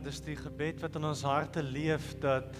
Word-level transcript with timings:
Vader, 0.00 0.12
dis 0.12 0.20
die 0.24 0.36
gebed 0.36 0.80
wat 0.80 0.94
in 0.96 1.04
ons 1.04 1.22
harte 1.22 1.62
leef 1.62 2.14
dat 2.20 2.56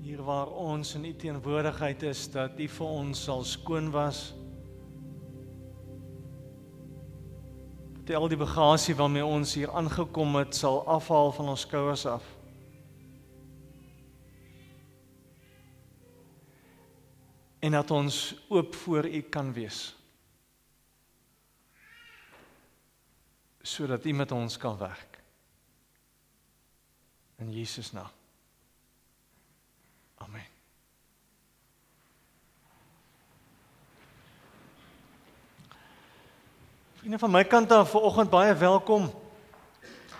hier 0.00 0.22
waar 0.22 0.46
ons 0.46 0.94
in 0.94 1.04
U 1.04 1.12
teenwoordigheid 1.14 2.02
is, 2.02 2.30
dat 2.30 2.58
U 2.58 2.68
vir 2.68 2.86
ons 2.86 3.24
sal 3.24 3.42
skoon 3.44 3.90
was. 3.90 4.34
Dat 8.04 8.14
al 8.16 8.28
die 8.28 8.38
bagasie 8.38 8.94
waarmee 8.94 9.24
ons 9.26 9.54
hier 9.54 9.70
aangekom 9.70 10.36
het, 10.38 10.54
sal 10.54 10.86
afhaal 10.86 11.32
van 11.32 11.48
ons 11.48 11.66
skouers 11.66 12.06
af. 12.06 12.24
En 17.60 17.72
dat 17.72 17.90
ons 17.90 18.36
oop 18.48 18.74
voor 18.74 19.06
U 19.06 19.22
kan 19.22 19.52
wees. 19.52 19.99
Sodat 23.70 24.04
U 24.04 24.12
met 24.12 24.32
ons 24.32 24.56
kan 24.58 24.78
werk. 24.78 25.18
In 27.38 27.52
Jesus 27.52 27.92
naam. 27.92 28.10
Amen. 30.18 30.46
Vriende 36.94 37.18
van 37.18 37.30
my 37.30 37.44
kant 37.44 37.72
af 37.72 37.90
vanoggend 37.90 38.30
baie 38.30 38.54
welkom. 38.54 39.06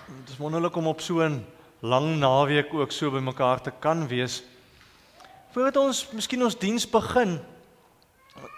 Dit 0.07 0.29
is 0.29 0.39
wonderlik 0.39 0.77
om 0.77 0.87
op 0.87 1.01
so 1.01 1.21
'n 1.21 1.45
lang 1.81 2.17
naweek 2.19 2.75
ook 2.75 2.93
so 2.93 3.11
by 3.11 3.19
mekaar 3.19 3.61
te 3.61 3.73
kan 3.79 4.07
wees. 4.09 4.43
Voordat 5.51 5.77
ons 5.77 6.11
miskien 6.11 6.43
ons 6.43 6.59
diens 6.59 6.91
begin, 6.91 7.41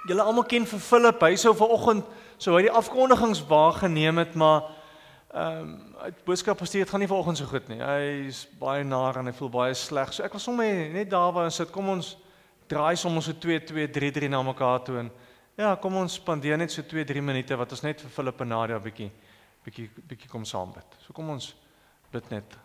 julle 0.07 0.23
almal 0.23 0.45
ken 0.45 0.67
vir 0.67 0.79
Philip, 0.79 1.21
hy 1.21 1.37
sou 1.37 1.57
vanoggend 1.57 2.05
sou 2.37 2.57
hy 2.57 2.63
die 2.63 2.71
afkondigings 2.71 3.47
waargeneem 3.47 4.19
het, 4.19 4.35
maar 4.35 4.63
ehm 5.33 5.59
um, 5.59 5.95
uit 6.05 6.25
boodskap 6.25 6.59
gestuur, 6.61 6.83
dit 6.83 6.91
gaan 6.91 7.01
nie 7.01 7.09
vanoggend 7.09 7.39
so 7.39 7.47
goed 7.49 7.69
nie. 7.69 7.79
Hy's 7.81 8.43
baie 8.61 8.85
naar 8.85 9.17
en 9.17 9.31
hy 9.31 9.33
voel 9.33 9.49
baie 9.49 9.75
sleg. 9.75 10.13
So 10.13 10.25
ek 10.27 10.35
was 10.37 10.45
sommer 10.45 10.91
net 10.93 11.11
daar 11.11 11.33
waar 11.33 11.49
ons 11.49 11.57
sit. 11.57 11.71
Kom 11.73 11.89
ons 11.89 12.17
draai 12.69 12.97
sommer 12.97 13.23
so 13.25 13.33
2 13.33 13.63
2 13.65 13.87
3 13.91 14.11
3 14.13 14.29
na 14.29 14.43
mekaar 14.43 14.83
toe 14.85 14.99
en 15.01 15.09
ja, 15.57 15.75
kom 15.81 15.97
ons 15.97 16.19
spandeer 16.21 16.59
net 16.61 16.73
so 16.73 16.83
2 16.83 17.05
3 17.09 17.23
minute 17.25 17.57
wat 17.57 17.73
ons 17.73 17.85
net 17.85 18.01
vir 18.05 18.13
Philip 18.13 18.45
en 18.45 18.53
Nadia 18.53 18.79
bietjie 18.79 19.09
bietjie 19.65 19.89
bietjie 20.11 20.29
kom 20.29 20.45
saam 20.45 20.75
bid. 20.75 20.99
So 21.07 21.17
kom 21.17 21.31
ons 21.33 21.55
bid 22.13 22.29
net 22.31 22.57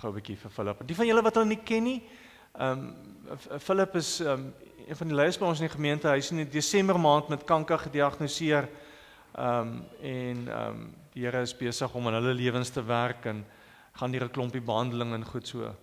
gou 0.00 0.12
bietjie 0.14 0.36
vir 0.40 0.54
Philip. 0.54 0.80
Die 0.88 0.96
van 0.96 1.08
julle 1.10 1.24
wat 1.26 1.40
hom 1.40 1.48
nie 1.48 1.60
ken 1.60 1.84
nie, 1.84 1.98
ehm 2.54 2.86
um, 2.88 3.58
Philip 3.60 3.96
is 4.00 4.20
ehm 4.24 4.48
um, 4.48 4.52
een 4.88 4.96
van 4.96 5.10
die 5.10 5.16
leiers 5.16 5.36
by 5.36 5.44
ons 5.44 5.60
in 5.60 5.66
die 5.68 5.74
gemeente. 5.74 6.08
Hy's 6.08 6.30
in 6.32 6.48
Desember 6.48 6.96
maand 6.96 7.28
met 7.28 7.44
kanker 7.44 7.84
gediagnoseer. 7.84 8.68
Ehm 9.36 9.60
um, 9.60 9.84
en 10.00 10.48
ehm 10.48 10.80
um, 10.80 10.88
die 11.18 11.26
Here 11.26 11.42
is 11.42 11.54
besig 11.56 11.94
om 11.98 12.06
in 12.06 12.14
hulle 12.14 12.34
lewens 12.38 12.70
te 12.70 12.82
werk 12.86 13.26
en 13.26 13.42
gaan 13.98 14.14
hier 14.14 14.24
'n 14.24 14.30
klompie 14.30 14.62
behandeling 14.62 15.14
en 15.14 15.24
goed 15.24 15.46
so. 15.46 15.74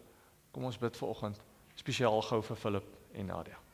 Kom 0.51 0.63
ons 0.63 0.77
bid 0.77 0.95
vir 0.95 1.09
oggend 1.09 1.41
spesiaal 1.75 2.21
gou 2.21 2.41
vir 2.41 2.55
Philip 2.55 2.87
en 3.13 3.25
Nadia. 3.25 3.64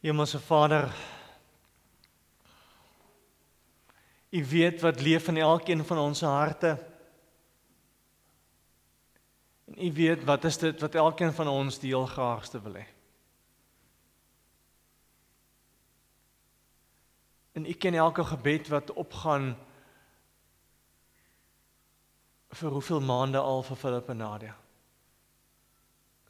Hemelse 0.00 0.40
Vader, 0.40 0.94
U 4.30 4.46
weet 4.46 4.80
wat 4.80 5.00
leef 5.00 5.28
in 5.28 5.36
elkeen 5.36 5.84
van 5.84 5.98
ons 5.98 6.20
harte. 6.20 6.86
En 9.64 9.86
U 9.86 9.92
weet 9.92 10.24
wat 10.24 10.44
is 10.44 10.58
dit 10.58 10.80
wat 10.80 10.94
elkeen 10.94 11.32
van 11.32 11.48
ons 11.48 11.78
die 11.78 11.90
heel 11.90 12.06
graagste 12.06 12.62
wil 12.62 12.78
hê. 12.78 12.86
En 17.52 17.66
U 17.66 17.72
ken 17.72 17.94
elke 17.94 18.24
gebed 18.24 18.68
wat 18.68 18.92
opgaan 18.92 19.56
vir 22.48 22.70
hoeveel 22.70 23.00
maande 23.00 23.38
al 23.38 23.62
vir 23.62 23.76
Philip 23.76 24.08
en 24.08 24.16
Nadia. 24.16 24.59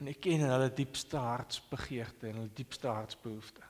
En 0.00 0.08
ek 0.08 0.22
ken 0.24 0.46
hulle 0.48 0.70
diepste 0.72 1.20
hartsbegeerte 1.20 2.30
en 2.30 2.40
hulle 2.40 2.54
diepste 2.56 2.88
hartsbehoeftes. 2.88 3.66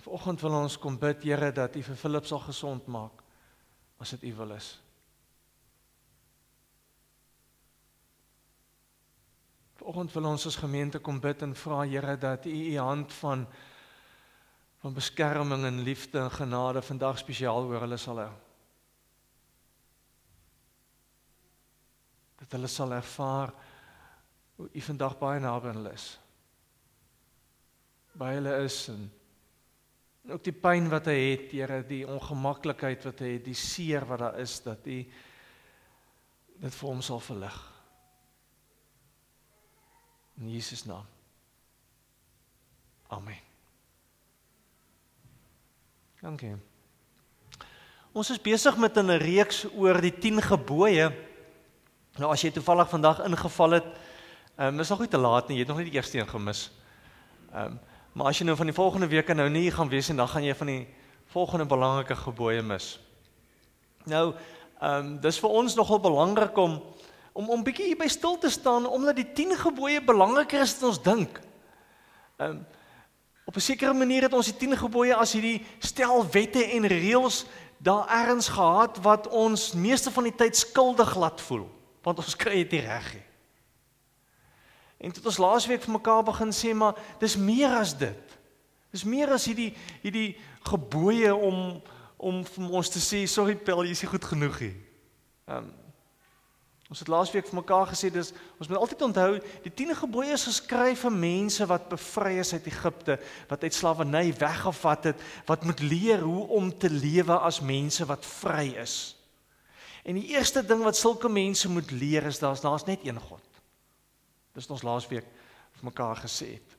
Vanoggend 0.00 0.40
wil 0.40 0.54
ons 0.62 0.78
kom 0.80 0.96
bid 0.98 1.22
Here 1.22 1.50
dat 1.52 1.76
U 1.76 1.82
vir 1.84 1.98
Philip 1.98 2.26
sal 2.26 2.40
gesond 2.40 2.86
maak 2.88 3.20
as 4.00 4.14
dit 4.14 4.30
U 4.30 4.34
wil 4.38 4.54
is. 4.56 4.70
Vanoggend 9.80 10.14
wil 10.16 10.30
ons 10.32 10.46
as 10.48 10.56
gemeente 10.56 11.02
kom 11.04 11.20
bid 11.20 11.42
en 11.44 11.54
vra 11.54 11.82
Here 11.84 12.16
dat 12.16 12.46
U 12.46 12.54
U 12.54 12.78
hand 12.78 13.12
van 13.20 13.46
van 14.80 14.94
beskerming 14.96 15.64
en 15.68 15.82
liefde 15.84 16.18
en 16.18 16.30
genade 16.32 16.80
vandag 16.82 17.18
spesiaal 17.20 17.66
oor 17.68 17.82
hulle 17.84 17.98
sal 18.00 18.22
hou. 18.22 18.30
Dat 22.50 22.58
hulle 22.58 22.68
sal 22.68 22.92
ervaar 22.92 23.52
hoe 24.58 24.68
u 24.74 24.80
vandag 24.82 25.14
baie 25.18 25.40
naby 25.40 25.70
aan 25.70 25.78
hulle 25.78 25.92
is. 25.94 26.06
By 28.18 28.32
hulle 28.34 28.56
is 28.64 28.78
en, 28.90 29.04
en 30.24 30.34
ook 30.34 30.42
die 30.44 30.56
pyn 30.58 30.90
wat 30.90 31.06
hy 31.06 31.14
het, 31.30 31.46
Here, 31.54 31.78
die 31.86 32.02
ongemaklikheid 32.10 33.06
wat 33.06 33.22
hy 33.22 33.36
het, 33.36 33.44
die 33.46 33.54
seer 33.54 34.04
wat 34.10 34.24
daar 34.24 34.40
is 34.42 34.58
dat 34.66 34.82
u 34.90 34.98
dit 36.60 36.74
vir 36.80 36.90
hom 36.90 37.00
sal 37.06 37.22
verlig. 37.22 37.60
In 40.42 40.50
Jesus 40.50 40.82
naam. 40.90 41.06
Amen. 43.14 43.38
Dankie. 46.20 46.56
Ons 48.10 48.34
is 48.34 48.42
besig 48.42 48.76
met 48.76 48.98
'n 48.98 49.22
reeks 49.22 49.64
oor 49.70 50.00
die 50.02 50.18
10 50.18 50.42
gebooie 50.42 51.29
Nou 52.18 52.30
as 52.32 52.42
jy 52.42 52.50
toevallig 52.50 52.88
vandag 52.90 53.20
ingeval 53.22 53.70
het, 53.78 53.86
um, 54.58 54.80
is 54.80 54.88
nog 54.88 55.04
nie 55.04 55.08
te 55.08 55.18
laat 55.18 55.48
nie, 55.48 55.56
jy 55.60 55.62
het 55.62 55.68
nog 55.70 55.78
nie 55.78 55.90
die 55.90 55.98
eerste 55.98 56.18
een 56.18 56.28
gemis. 56.28 56.70
Ehm 57.52 57.76
um, 57.76 57.80
maar 58.10 58.26
as 58.26 58.40
jy 58.40 58.44
nou 58.44 58.56
van 58.58 58.66
die 58.66 58.74
volgende 58.74 59.06
weke 59.06 59.34
nou 59.38 59.46
nie 59.48 59.70
gaan 59.70 59.88
wees 59.88 60.08
en 60.10 60.16
dan 60.18 60.28
gaan 60.28 60.42
jy 60.42 60.54
van 60.58 60.66
die 60.66 60.88
volgende 61.30 61.66
belangrike 61.70 62.16
gebooie 62.18 62.62
mis. 62.62 62.98
Nou, 64.04 64.34
ehm 64.80 65.06
um, 65.06 65.12
dis 65.22 65.38
vir 65.38 65.54
ons 65.60 65.74
nogal 65.78 66.00
belangrik 66.00 66.56
om 66.58 66.80
om 67.32 67.48
om 67.48 67.62
bietjie 67.62 67.92
hier 67.92 68.00
by 68.00 68.08
stil 68.10 68.38
te 68.38 68.50
staan 68.50 68.86
omdat 68.86 69.16
die 69.16 69.32
10 69.32 69.54
gebooie 69.62 70.02
belangriker 70.02 70.60
is 70.60 70.74
as 70.74 70.82
ons 70.82 71.02
dink. 71.02 71.38
Ehm 72.36 72.50
um, 72.50 72.66
op 73.46 73.56
'n 73.56 73.60
sekere 73.60 73.94
manier 73.94 74.22
het 74.22 74.34
ons 74.34 74.46
die 74.46 74.58
10 74.58 74.76
gebooie 74.76 75.14
as 75.14 75.32
hierdie 75.32 75.62
stel 75.78 76.26
wette 76.30 76.64
en 76.64 76.86
reëls 76.86 77.46
daar 77.78 78.08
ergens 78.08 78.48
gehad 78.48 78.98
wat 79.02 79.28
ons 79.28 79.72
meeste 79.72 80.10
van 80.10 80.24
die 80.24 80.34
tyd 80.34 80.56
skuldig 80.56 81.16
laat 81.16 81.40
voel 81.40 81.70
want 82.04 82.18
ons 82.22 82.36
kry 82.38 82.62
dit 82.62 82.78
nie 82.78 82.84
reg 82.86 83.14
nie. 83.14 83.26
En 85.00 85.12
tot 85.16 85.30
ons 85.30 85.40
laasweek 85.40 85.82
vir 85.86 85.96
mekaar 85.96 86.22
begin 86.28 86.52
sê 86.52 86.74
maar 86.76 86.98
dis 87.20 87.36
meer 87.40 87.72
as 87.78 87.94
dit. 87.96 88.36
Dis 88.92 89.06
meer 89.08 89.32
as 89.32 89.46
hierdie 89.48 89.72
hierdie 90.04 90.36
gebooie 90.68 91.32
om 91.34 91.80
om 92.20 92.42
vir 92.44 92.72
ons 92.76 92.90
te 92.92 93.00
sê 93.00 93.22
sorry 93.24 93.54
Pel, 93.56 93.86
jy 93.88 93.94
is 93.96 94.02
goed 94.04 94.26
genoeg 94.28 94.58
nie. 94.66 94.74
Ehm 95.48 95.62
um, 95.64 95.76
ons 96.90 96.98
het 96.98 97.08
laasweek 97.08 97.46
vir 97.46 97.54
mekaar 97.54 97.86
gesê 97.86 98.08
dis 98.10 98.32
ons 98.58 98.66
moet 98.66 98.80
altyd 98.80 99.04
onthou 99.06 99.36
die 99.62 99.70
10 99.78 99.94
gebooie 100.00 100.34
is 100.34 100.48
geskryf 100.48 101.04
vir 101.06 101.12
mense 101.14 101.66
wat 101.70 101.86
bevry 101.92 102.32
is 102.42 102.50
uit 102.50 102.66
Egipte, 102.66 103.14
wat 103.48 103.62
uit 103.62 103.76
slawerny 103.76 104.32
weggevat 104.34 105.12
het, 105.12 105.22
wat 105.46 105.64
moet 105.64 105.84
leer 105.86 106.24
hoe 106.26 106.48
om 106.58 106.72
te 106.74 106.90
lewe 106.90 107.38
as 107.38 107.62
mense 107.62 108.04
wat 108.10 108.26
vry 108.26 108.72
is. 108.82 108.96
En 110.04 110.16
die 110.16 110.32
eerste 110.32 110.62
ding 110.66 110.82
wat 110.82 110.96
sulke 110.96 111.28
mense 111.28 111.68
moet 111.68 111.90
leer 111.90 112.26
is 112.30 112.38
daar's 112.38 112.60
daar's 112.64 112.86
net 112.88 113.04
een 113.04 113.20
God. 113.20 113.42
Dis 114.56 114.70
ons 114.70 114.82
laasweek 114.82 115.26
vir 115.78 115.88
mekaar 115.90 116.16
gesê 116.24 116.56
het. 116.58 116.78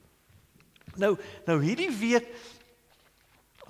Nou, 0.99 1.15
nou 1.47 1.61
hierdie 1.63 1.91
week 1.93 2.27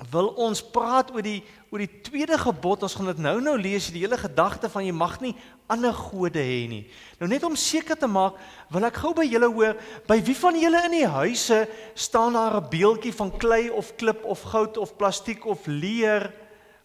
wil 0.10 0.32
ons 0.42 0.64
praat 0.74 1.12
oor 1.14 1.22
die 1.26 1.42
oor 1.72 1.80
die 1.84 2.02
tweede 2.04 2.36
gebod. 2.42 2.84
Ons 2.84 2.98
gaan 2.98 3.12
dit 3.14 3.22
nou-nou 3.24 3.54
lees, 3.60 3.92
die 3.94 4.02
hele 4.04 4.18
gedagte 4.20 4.68
van 4.72 4.84
jy 4.84 4.92
mag 4.96 5.20
nie 5.24 5.36
ander 5.72 5.94
gode 5.96 6.42
hê 6.44 6.66
nie. 6.68 6.82
Nou 7.22 7.30
net 7.32 7.46
om 7.48 7.56
seker 7.56 7.96
te 7.96 8.10
maak, 8.12 8.40
wil 8.74 8.88
ek 8.88 9.00
gou 9.00 9.14
by 9.16 9.24
julle 9.24 9.48
hoor, 9.54 9.78
by 10.10 10.18
wie 10.26 10.36
van 10.36 10.58
julle 10.60 10.82
in 10.90 10.98
die 10.98 11.08
huise 11.08 11.62
staan 11.96 12.36
daar 12.36 12.60
'n 12.60 12.70
beeldjie 12.70 13.14
van 13.14 13.32
klei 13.32 13.70
of 13.70 13.96
klip 13.96 14.26
of 14.26 14.42
goud 14.52 14.78
of 14.78 14.98
plastiek 14.98 15.46
of 15.46 15.68
leer 15.68 16.34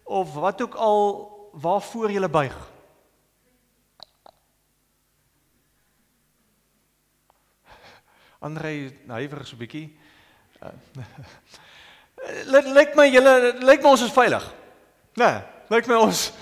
of 0.05 0.35
wat 0.35 0.63
ook 0.63 0.75
al 0.75 1.36
waarvoor 1.61 2.13
julle 2.13 2.29
buig? 2.29 2.57
Andre 8.39 8.93
huiwer 9.07 9.47
so 9.47 9.57
'n 9.57 9.59
bietjie. 9.59 9.87
Uh, 12.17 12.73
lyk 12.73 12.95
my 12.97 13.05
julle 13.13 13.53
lyk 13.61 13.83
my 13.85 13.91
ons 13.93 14.03
is 14.03 14.13
veilig. 14.13 14.45
Nee, 15.21 15.43
lyk 15.69 15.87
my 15.87 15.99
ons 16.01 16.33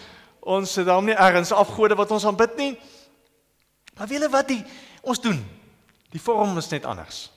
ons 0.40 0.72
sit 0.72 0.86
daar 0.86 1.02
nie 1.02 1.16
ergens 1.16 1.50
afgode 1.52 1.96
wat 1.98 2.10
ons 2.14 2.24
aanbid 2.24 2.56
nie. 2.56 2.80
Maar 3.98 4.06
wiele 4.06 4.28
wat 4.30 4.48
die 4.48 4.62
ons 5.02 5.20
doen? 5.20 5.40
Die 6.14 6.22
vorm 6.22 6.56
is 6.58 6.70
net 6.70 6.86
anders. 6.86 7.30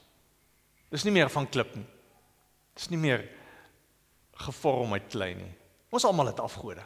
Dis 0.93 1.03
nie 1.03 1.11
meer 1.11 1.29
van 1.33 1.49
klip 1.49 1.73
nie. 1.75 1.87
Dis 2.77 2.89
nie 2.93 2.99
meer 3.01 3.25
gevorm 4.45 4.93
uit 4.93 5.09
klei 5.09 5.33
nie. 5.33 5.51
Ons 5.89 6.05
almal 6.05 6.29
het 6.29 6.39
afgode. 6.39 6.85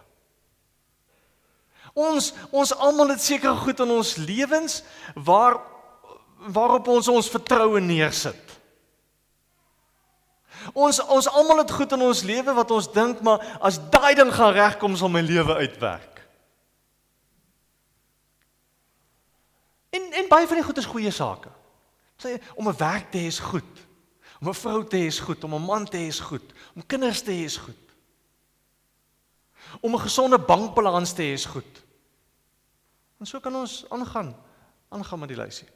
Ons 1.93 2.31
ons 2.51 2.73
almal 2.77 3.15
het 3.15 3.21
sekere 3.23 3.55
goed 3.55 3.79
in 3.79 3.91
ons 3.91 4.15
lewens 4.15 4.81
waar 5.15 5.59
waarop 6.41 6.87
ons 6.87 7.07
ons 7.07 7.29
vertroue 7.29 7.79
neersit. 7.81 8.57
Ons 10.73 11.01
ons 11.01 11.27
almal 11.29 11.61
het 11.63 11.73
goed 11.73 11.91
in 11.93 12.01
ons 12.05 12.23
lewe 12.25 12.53
wat 12.53 12.71
ons 12.71 12.89
dink 12.93 13.21
maar 13.25 13.43
as 13.61 13.79
daai 13.93 14.15
ding 14.15 14.31
gaan 14.33 14.53
regkom 14.53 14.95
sal 14.97 15.09
my 15.09 15.21
lewe 15.25 15.55
uitwerk. 15.61 16.21
En 19.91 20.11
en 20.21 20.29
baie 20.29 20.47
van 20.47 20.61
die 20.61 20.65
goed 20.65 20.77
is 20.77 20.89
goeie 20.89 21.11
sake. 21.11 21.51
Sê 22.21 22.37
om 22.55 22.67
'n 22.67 22.77
werk 22.77 23.11
te 23.11 23.17
hê 23.17 23.27
is 23.27 23.39
goed. 23.39 23.87
Om 24.41 24.49
'n 24.49 24.53
vrou 24.53 24.87
te 24.87 24.97
hê 24.97 25.05
is 25.05 25.19
goed, 25.19 25.43
om 25.43 25.55
'n 25.55 25.65
man 25.65 25.85
te 25.85 25.97
hê 25.97 26.07
is 26.07 26.19
goed, 26.19 26.53
om 26.75 26.85
kinders 26.85 27.21
te 27.21 27.31
hê 27.31 27.43
is 27.43 27.57
goed. 27.57 27.90
Om 29.79 29.95
'n 29.95 29.99
gesonde 29.99 30.39
bankbalans 30.39 31.13
te 31.13 31.21
hê 31.21 31.33
is 31.33 31.45
goed. 31.45 31.83
En 33.19 33.25
so 33.25 33.39
kan 33.39 33.55
ons 33.55 33.85
aangaan, 33.89 34.35
aangaan 34.89 35.19
met 35.19 35.29
die 35.29 35.37
lysie. 35.37 35.67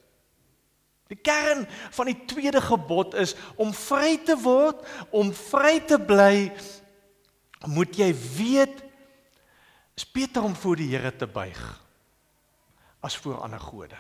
Die 1.08 1.18
kern 1.18 1.68
van 1.70 2.06
die 2.06 2.26
tweede 2.26 2.62
gebod 2.62 3.14
is 3.14 3.36
om 3.56 3.74
vry 3.74 4.18
te 4.18 4.38
word, 4.38 4.82
om 5.10 5.34
vry 5.34 5.80
te 5.80 6.00
bly, 6.00 6.52
moet 7.66 7.96
jy 7.96 8.10
weet 8.38 8.84
is 9.96 10.12
beter 10.12 10.44
om 10.44 10.56
voor 10.56 10.76
die 10.76 10.90
Here 10.92 11.16
te 11.16 11.28
buig 11.28 11.82
as 13.06 13.18
voor 13.18 13.40
ander 13.46 13.60
gode. 13.60 13.98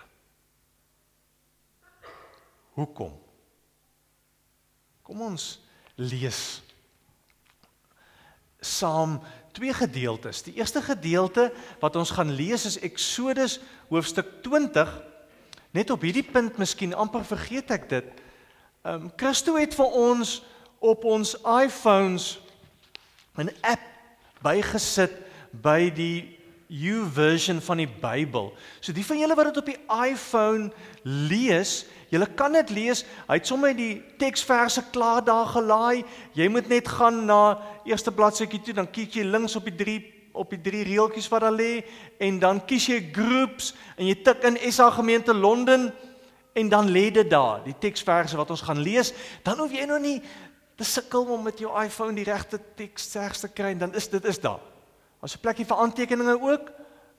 Hoekom? 2.76 3.14
Kom 5.06 5.22
ons 5.22 5.60
lees 5.96 6.62
saam 8.66 9.20
twee 9.56 9.74
gedeeltes. 9.74 10.44
Die 10.44 10.58
eerste 10.60 10.84
gedeelte 10.84 11.50
wat 11.80 11.96
ons 11.96 12.12
gaan 12.12 12.36
lees 12.36 12.68
is 12.68 12.80
Eksodus 12.84 13.60
hoofstuk 13.90 14.44
20 14.44 14.92
Net 15.76 15.92
op 15.92 16.06
hierdie 16.08 16.24
punt 16.24 16.56
miskien 16.56 16.94
amper 16.96 17.26
vergeet 17.28 17.72
ek 17.76 17.90
dit. 17.92 18.12
Ehm 18.86 19.08
um, 19.08 19.12
Christo 19.20 19.58
het 19.60 19.76
vir 19.76 19.98
ons 20.00 20.38
op 20.80 21.04
ons 21.04 21.34
iPhones 21.44 22.38
'n 23.36 23.52
app 23.60 23.84
bygesit 24.40 25.12
by 25.52 25.90
die 25.92 26.35
U 26.70 27.04
version 27.14 27.62
van 27.62 27.78
die 27.84 27.90
Bybel. 27.90 28.50
So 28.82 28.94
die 28.96 29.06
van 29.06 29.20
julle 29.22 29.36
wat 29.38 29.52
dit 29.52 29.60
op 29.62 29.70
die 29.70 29.78
iPhone 30.10 30.72
lees, 31.04 31.84
julle 32.10 32.28
kan 32.38 32.58
dit 32.58 32.74
lees. 32.74 33.04
Hy 33.28 33.38
het 33.38 33.50
sommer 33.50 33.76
die 33.78 34.00
teksverse 34.22 34.88
klaar 34.96 35.22
daar 35.26 35.52
gelaai. 35.54 36.06
Jy 36.34 36.50
moet 36.50 36.72
net 36.72 36.90
gaan 36.90 37.24
na 37.30 37.60
eerste 37.86 38.14
bladsytjie 38.14 38.64
toe, 38.66 38.78
dan 38.82 38.90
kyk 38.90 39.20
jy 39.20 39.28
links 39.30 39.58
op 39.60 39.70
die 39.70 39.78
drie 39.78 40.02
op 40.36 40.52
die 40.52 40.60
drie 40.60 40.82
reeltjies 40.84 41.30
wat 41.32 41.46
daar 41.46 41.56
lê 41.56 41.86
en 42.20 42.42
dan 42.42 42.58
kies 42.68 42.90
jy 42.90 42.98
groups 43.16 43.70
en 43.96 44.10
jy 44.10 44.18
tik 44.20 44.44
in 44.50 44.58
SA 44.68 44.90
gemeente 44.98 45.32
Londen 45.32 45.86
en 46.56 46.70
dan 46.72 46.90
lê 46.92 47.06
dit 47.12 47.30
daar, 47.32 47.62
die 47.64 47.76
teksverse 47.80 48.36
wat 48.36 48.52
ons 48.52 48.64
gaan 48.68 48.84
lees, 48.84 49.14
dan 49.48 49.60
hoef 49.60 49.72
jy 49.72 49.88
nou 49.88 50.00
nie 50.04 50.18
te 50.76 50.88
sukkel 50.88 51.28
om 51.32 51.44
met 51.48 51.60
jou 51.60 51.72
iPhone 51.80 52.16
die 52.16 52.28
regte 52.28 52.60
teks 52.80 53.14
regs 53.16 53.44
te 53.44 53.52
kry 53.52 53.74
en 53.76 53.86
dan 53.88 53.96
is 53.96 54.12
dit 54.12 54.28
is 54.28 54.40
daar. 54.44 54.75
Ons 55.20 55.36
'n 55.36 55.40
plekkie 55.40 55.66
vir 55.66 55.78
aantekeninge 55.78 56.42
ook. 56.42 56.72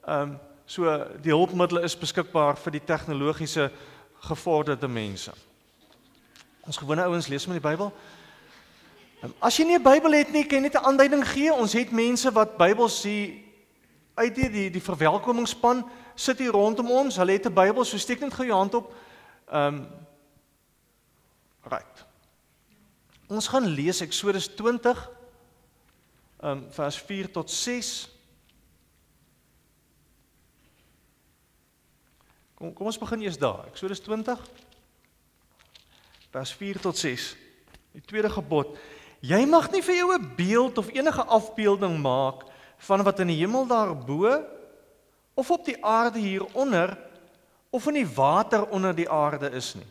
Ehm 0.06 0.22
um, 0.22 0.38
so 0.66 0.82
die 1.22 1.30
hulpmiddels 1.30 1.82
is 1.82 1.98
beskikbaar 1.98 2.56
vir 2.56 2.72
die 2.72 2.84
tegnologiese 2.84 3.70
gevorderde 4.20 4.88
mense. 4.88 5.32
Ons 6.66 6.76
gewone 6.76 7.02
ouens 7.02 7.26
lees 7.26 7.46
met 7.46 7.62
die 7.62 7.68
Bybel. 7.68 7.92
Ehm, 9.22 9.30
as 9.38 9.56
jy 9.56 9.64
nie 9.64 9.78
'n 9.78 9.82
Bybel 9.82 10.12
het 10.12 10.32
nie, 10.32 10.44
kan 10.44 10.58
jy 10.58 10.62
net 10.62 10.74
'n 10.74 10.86
aanduiding 10.86 11.28
gee. 11.28 11.52
Ons 11.52 11.72
het 11.72 11.90
mense 11.90 12.32
wat 12.32 12.56
Bybels 12.56 13.00
sien 13.00 13.44
uit 14.14 14.34
die 14.34 14.50
die, 14.50 14.70
die 14.70 14.82
verwelkomingsspan 14.82 15.84
sit 16.14 16.38
hier 16.38 16.52
rondom 16.52 16.90
ons. 16.90 17.16
Hulle 17.16 17.32
het 17.32 17.46
'n 17.46 17.54
Bybel, 17.54 17.84
so 17.84 17.96
steek 17.98 18.20
net 18.20 18.34
gou 18.34 18.46
jou 18.46 18.56
hand 18.56 18.74
op. 18.74 18.94
Ehm 19.48 19.74
um, 19.74 19.86
Right. 21.66 22.04
Ons 23.26 23.48
gaan 23.48 23.66
lees 23.66 24.00
Eksodus 24.00 24.46
20 24.54 24.94
ehm 24.94 25.15
um, 26.42 26.66
vers 26.70 26.98
4 26.98 27.30
tot 27.30 27.50
6. 27.50 28.10
Kom 32.56 32.72
kom 32.72 32.86
ons 32.86 32.98
begin 32.98 33.22
eers 33.26 33.38
daar. 33.38 33.66
Eksodus 33.68 34.00
20 34.00 34.40
vers 36.36 36.52
4 36.52 36.80
tot 36.80 36.98
6. 36.98 37.32
Die 37.96 38.04
tweede 38.04 38.30
gebod 38.30 38.76
Jy 39.24 39.46
mag 39.48 39.70
nie 39.72 39.82
vir 39.82 39.96
jou 39.96 40.12
'n 40.12 40.34
beeld 40.36 40.78
of 40.78 40.92
enige 40.92 41.24
afbeelding 41.24 41.98
maak 41.98 42.44
van 42.78 43.02
wat 43.02 43.20
in 43.20 43.32
die 43.32 43.40
hemel 43.40 43.66
daarbo 43.66 44.44
of 45.34 45.50
op 45.50 45.64
die 45.64 45.84
aarde 45.84 46.18
hieronder 46.18 46.98
of 47.70 47.86
in 47.86 47.94
die 47.94 48.14
water 48.14 48.68
onder 48.68 48.94
die 48.94 49.08
aarde 49.10 49.50
is 49.50 49.74
nie. 49.74 49.86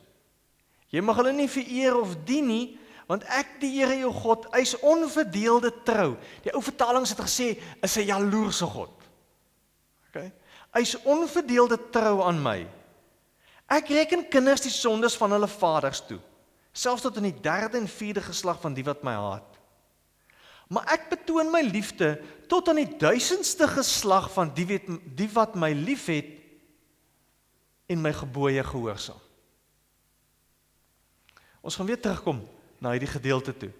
Jy 0.89 1.01
mag 1.01 1.15
hulle 1.15 1.33
nie 1.33 1.49
vereer 1.49 1.97
of 1.97 2.15
dien 2.23 2.47
nie, 2.47 2.79
want 3.07 3.23
ek 3.29 3.59
die 3.61 3.71
Here 3.77 3.97
jou 3.99 4.11
God 4.13 4.47
eis 4.57 4.73
onverdeelde 4.79 5.71
trou. 5.85 6.15
Die 6.43 6.53
ou 6.53 6.61
vertalings 6.61 7.13
het 7.13 7.21
gesê 7.21 7.61
is 7.81 7.97
'n 7.97 8.09
jaloerse 8.09 8.65
God. 8.65 8.93
OK. 10.09 10.31
Eis 10.73 10.95
onverdeelde 11.03 11.77
trou 11.91 12.23
aan 12.23 12.41
my. 12.41 12.67
Ek 13.67 13.87
reken 13.87 14.29
kinders 14.29 14.61
die 14.61 14.71
sondes 14.71 15.15
van 15.15 15.31
hulle 15.31 15.47
vaders 15.47 16.01
toe 16.07 16.19
selfs 16.75 17.05
tot 17.05 17.15
in 17.21 17.29
die 17.29 17.41
derde 17.41 17.79
en 17.79 17.87
vierde 17.87 18.21
geslag 18.21 18.59
van 18.59 18.75
die 18.75 18.83
wat 18.83 19.03
my 19.07 19.13
haat. 19.15 19.59
Maar 20.67 20.89
ek 20.97 21.07
betoon 21.13 21.51
my 21.53 21.61
liefde 21.63 22.15
tot 22.51 22.67
aan 22.69 22.81
die 22.81 22.97
duisendste 22.99 23.67
geslag 23.69 24.27
van 24.33 24.51
die 24.57 24.65
wat 24.73 24.89
die 25.15 25.29
wat 25.31 25.55
my 25.55 25.71
liefhet 25.77 26.33
en 27.87 28.01
my 28.01 28.11
gebooie 28.17 28.63
gehoorsaam. 28.65 29.21
Ons 31.65 31.77
gaan 31.77 31.87
weer 31.89 32.01
terugkom 32.01 32.43
na 32.85 32.93
hierdie 32.93 33.09
gedeelte 33.09 33.53
toe. 33.57 33.71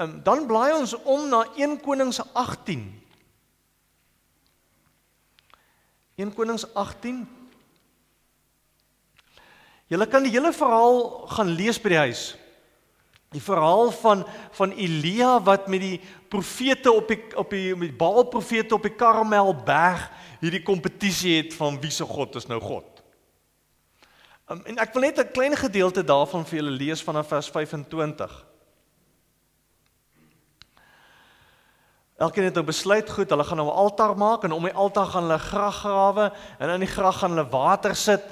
Um, 0.00 0.16
dan 0.26 0.46
blaai 0.48 0.72
ons 0.74 0.96
om 1.04 1.28
na 1.30 1.44
1 1.54 1.76
Konings 1.84 2.18
18. 2.32 2.86
1 6.18 6.32
Konings 6.34 6.64
18. 6.74 7.20
Julle 9.92 10.06
kan 10.08 10.24
die 10.24 10.32
hele 10.32 10.50
verhaal 10.56 11.28
gaan 11.36 11.52
lees 11.54 11.78
by 11.78 11.92
die 11.92 12.00
huis. 12.08 12.24
Die 13.34 13.42
verhaal 13.42 13.92
van 13.98 14.24
van 14.54 14.72
Elia 14.78 15.36
wat 15.42 15.66
met 15.70 15.82
die 15.82 16.00
profete 16.30 16.92
op 16.94 17.10
die 17.10 17.18
op 17.38 17.50
die 17.50 17.74
met 17.78 17.96
Baal 17.98 18.24
profete 18.30 18.76
op 18.76 18.86
die 18.86 18.94
Karmelberg 18.94 20.08
hierdie 20.40 20.62
kompetisie 20.62 21.36
het 21.40 21.54
van 21.58 21.78
wie 21.82 21.90
se 21.90 22.06
God 22.06 22.38
is 22.38 22.46
nou 22.50 22.60
God. 22.62 22.86
Um, 24.50 24.60
en 24.68 24.78
ek 24.78 24.92
wil 24.94 25.06
net 25.08 25.18
'n 25.18 25.32
klein 25.32 25.56
gedeelte 25.56 26.04
daarvan 26.04 26.44
vir 26.46 26.58
julle 26.62 26.74
lees 26.78 27.02
vanaf 27.02 27.28
vers 27.28 27.50
25. 27.50 28.53
Elkeen 32.24 32.48
het 32.48 32.56
nou 32.56 32.64
besluit 32.64 33.10
goed, 33.10 33.30
hulle 33.30 33.44
gaan 33.44 33.60
nou 33.60 33.68
'n 33.68 33.80
altaar 33.84 34.16
maak 34.16 34.44
en 34.44 34.52
om 34.52 34.62
die 34.62 34.72
altaar 34.72 35.06
gaan 35.06 35.22
hulle 35.22 35.38
grag 35.38 35.76
grawe 35.76 36.32
en 36.58 36.70
in 36.70 36.80
die 36.80 36.94
grag 36.96 37.18
gaan 37.18 37.30
hulle 37.30 37.48
water 37.50 37.96
sit 37.96 38.22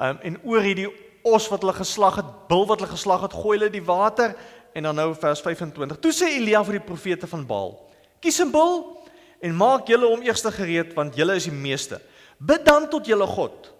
um, 0.00 0.18
en 0.22 0.38
oor 0.44 0.60
hierdie 0.60 0.88
os 1.22 1.48
wat 1.48 1.60
hulle 1.60 1.72
geslag 1.72 2.16
het, 2.16 2.28
bil 2.48 2.66
wat 2.66 2.80
hulle 2.80 2.90
geslag 2.90 3.20
het, 3.20 3.32
gooi 3.32 3.58
hulle 3.58 3.70
die 3.70 3.84
water 3.84 4.36
en 4.74 4.82
dan 4.82 4.94
nou 4.94 5.14
vers 5.14 5.40
25. 5.40 5.98
Toe 5.98 6.12
sê 6.12 6.28
Elia 6.36 6.62
vir 6.64 6.78
die 6.78 6.86
profete 6.86 7.26
van 7.26 7.46
Baal: 7.46 7.72
"Kies 8.20 8.40
'n 8.40 8.52
bil 8.52 8.96
en 9.40 9.56
maak 9.56 9.86
julle 9.88 10.06
hom 10.06 10.22
eers 10.22 10.42
gereed 10.42 10.94
want 10.94 11.16
julle 11.16 11.34
is 11.34 11.44
die 11.44 11.52
meeste. 11.52 12.00
Bid 12.38 12.64
dan 12.64 12.88
tot 12.88 13.06
julle 13.06 13.26
God. 13.26 13.72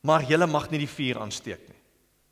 Maar 0.00 0.22
julle 0.22 0.46
mag 0.46 0.70
nie 0.70 0.78
die 0.78 0.94
vuur 0.96 1.20
aansteek 1.20 1.68
nie." 1.68 1.77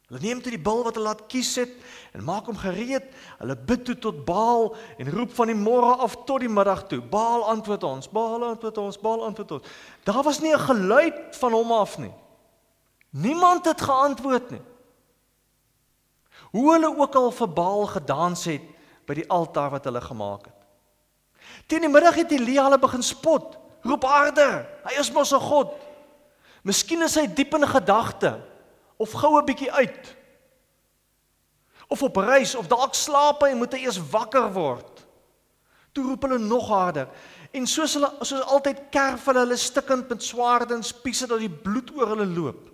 Hulle 0.07 0.21
neem 0.23 0.39
toe 0.39 0.53
die 0.55 0.63
bil 0.63 0.85
wat 0.87 0.95
hulle 0.95 1.09
laat 1.09 1.25
kies 1.27 1.49
het 1.59 1.73
en 2.15 2.23
maak 2.23 2.47
hom 2.47 2.59
gereed. 2.61 3.09
Hulle 3.41 3.57
bid 3.59 3.83
toe 3.89 3.97
tot 4.05 4.21
Baal 4.29 4.69
en 5.03 5.11
roep 5.11 5.33
van 5.35 5.51
die 5.51 5.59
môre 5.59 5.97
af 6.05 6.15
tot 6.29 6.45
die 6.45 6.51
middag 6.51 6.85
toe. 6.87 7.01
Baal 7.03 7.43
antwoord 7.51 7.87
ons, 7.89 8.07
Baal 8.15 8.45
antwoord 8.53 8.79
ons, 8.85 9.01
Baal 9.03 9.25
antwoord 9.27 9.57
ons. 9.59 9.75
Daar 10.07 10.23
was 10.23 10.39
nie 10.41 10.55
'n 10.55 10.63
geluid 10.69 11.37
van 11.37 11.53
hom 11.53 11.73
af 11.73 11.99
nie. 11.99 12.13
Niemand 13.11 13.65
het 13.67 13.81
geantwoord 13.81 14.51
nie. 14.51 14.63
Hoe 16.53 16.73
hulle 16.73 16.99
ook 16.99 17.15
al 17.15 17.31
vir 17.31 17.49
Baal 17.49 17.87
gedans 17.87 18.45
het 18.45 18.63
by 19.07 19.15
die 19.15 19.29
altaar 19.29 19.71
wat 19.71 19.85
hulle 19.85 20.01
gemaak 20.01 20.45
het. 20.45 20.61
Teen 21.67 21.81
die 21.81 21.91
middag 21.91 22.15
het 22.15 22.31
Elia 22.31 22.63
hulle 22.63 22.79
begin 22.79 23.03
spot. 23.03 23.59
Roep 23.83 24.05
harder. 24.05 24.67
Hy 24.85 25.01
is 25.01 25.13
mos 25.13 25.33
'n 25.33 25.41
god. 25.41 25.75
Miskien 26.63 27.03
is 27.03 27.15
hy 27.15 27.27
diep 27.27 27.55
in 27.55 27.67
gedagte 27.67 28.41
of 28.97 29.13
gou 29.13 29.39
'n 29.39 29.45
bietjie 29.45 29.73
uit. 29.73 30.17
Of 31.89 32.03
op 32.03 32.17
reis 32.17 32.55
of 32.55 32.67
dalk 32.67 32.95
slaap 32.95 33.43
hy 33.43 33.49
en 33.49 33.59
moet 33.59 33.73
hy 33.73 33.79
eers 33.79 34.01
wakker 34.11 34.53
word. 34.53 35.07
Toe 35.93 36.05
roep 36.05 36.23
hulle 36.23 36.39
nog 36.39 36.69
harder 36.69 37.09
en 37.57 37.67
soos 37.67 37.95
hulle 37.97 38.11
soos 38.21 38.43
altyd 38.53 38.81
kerf 38.91 39.25
hulle 39.31 39.45
hulle 39.45 39.57
stikkend 39.57 40.09
met 40.09 40.23
swaarde 40.23 40.75
en 40.75 40.83
spiese 40.83 41.27
dat 41.27 41.41
die 41.41 41.51
bloed 41.51 41.93
oor 41.97 42.13
hulle 42.15 42.27
loop. 42.27 42.71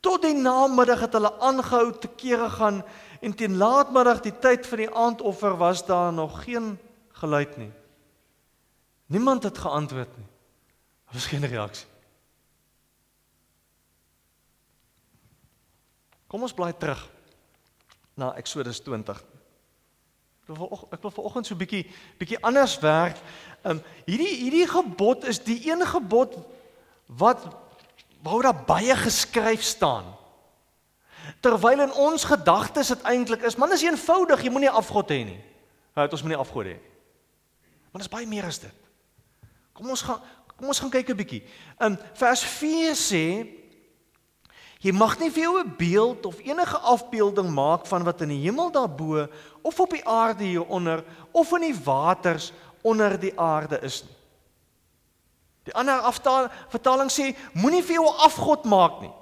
Tot 0.00 0.22
die 0.22 0.34
namiddag 0.36 1.00
het 1.06 1.16
hulle 1.16 1.32
aangehou 1.40 1.92
te 1.98 2.10
kere 2.20 2.50
gaan 2.50 2.82
en 3.24 3.34
teen 3.34 3.56
laatmiddag 3.56 4.20
die 4.20 4.34
tyd 4.38 4.66
vir 4.68 4.84
die 4.84 4.92
aandoffer 4.92 5.56
was 5.56 5.86
daar 5.86 6.12
nog 6.12 6.42
geen 6.44 6.78
geluid 7.20 7.56
nie. 7.56 7.72
Niemand 9.06 9.42
het 9.42 9.58
geantwoord 9.58 10.16
nie. 10.18 10.28
Daar 11.04 11.14
was 11.14 11.26
geen 11.26 11.46
reaksie. 11.46 11.93
Kom 16.34 16.42
ons 16.42 16.50
bly 16.50 16.72
terug 16.74 16.98
na 18.18 18.32
Eksodus 18.34 18.80
20. 18.82 19.20
Ek 20.42 20.48
wil 20.50 20.72
ek 20.90 21.04
wil 21.04 21.12
vanoggend 21.14 21.46
so 21.46 21.54
'n 21.54 21.62
bietjie 21.62 21.86
bietjie 22.18 22.42
anders 22.42 22.74
werk. 22.82 23.14
Um 23.62 23.78
hierdie 24.02 24.42
hierdie 24.42 24.66
gebod 24.66 25.22
is 25.30 25.38
die 25.38 25.70
een 25.70 25.86
gebod 25.86 26.34
wat 27.06 27.38
waar 28.18 28.42
daar 28.42 28.64
baie 28.66 28.96
geskryf 28.96 29.62
staan. 29.62 30.10
Terwyl 31.40 31.86
in 31.86 31.94
ons 31.94 32.26
gedagtes 32.26 32.88
dit 32.88 33.02
eintlik 33.02 33.46
is, 33.46 33.54
man 33.56 33.70
is 33.70 33.86
eenvoudig, 33.86 34.42
jy 34.42 34.50
moenie 34.50 34.74
afgod 34.74 35.10
hê 35.10 35.22
nie. 35.24 35.40
Hy 35.94 36.02
het 36.02 36.12
ons 36.12 36.22
moenie 36.22 36.42
afgod 36.42 36.66
hê. 36.66 36.78
Maar 37.92 38.02
dit 38.02 38.10
is 38.10 38.16
baie 38.16 38.26
meer 38.26 38.44
as 38.44 38.58
dit. 38.58 38.74
Kom 39.72 39.86
ons 39.86 40.02
gaan 40.02 40.18
kom 40.58 40.66
ons 40.66 40.80
gaan 40.80 40.90
kyk 40.90 41.10
'n 41.10 41.16
bietjie. 41.16 41.46
Um 41.78 41.94
vers 42.18 42.42
4 42.42 42.98
sê 42.98 43.62
Jy 44.84 44.92
mag 44.92 45.16
nie 45.16 45.30
vir 45.32 45.46
jou 45.46 45.58
'n 45.60 45.74
beeld 45.78 46.26
of 46.26 46.40
enige 46.44 46.78
afbeelding 46.78 47.48
maak 47.48 47.86
van 47.86 48.04
wat 48.04 48.20
in 48.20 48.28
die 48.28 48.44
hemel 48.44 48.70
daarbo 48.70 49.28
of 49.62 49.80
op 49.80 49.90
die 49.90 50.04
aarde 50.04 50.44
hieronder 50.44 51.04
of 51.32 51.52
in 51.52 51.60
die 51.60 51.80
waters 51.84 52.52
onder 52.82 53.20
die 53.20 53.32
aarde 53.40 53.80
is 53.80 54.02
nie. 54.02 54.16
Die 55.64 55.74
ander 55.74 55.98
aftaling 55.98 56.50
vertaling 56.68 57.10
sê 57.10 57.34
moenie 57.54 57.82
vir 57.82 57.94
jou 57.94 58.06
'n 58.06 58.20
afgod 58.26 58.64
maak 58.64 59.00
nie. 59.00 59.12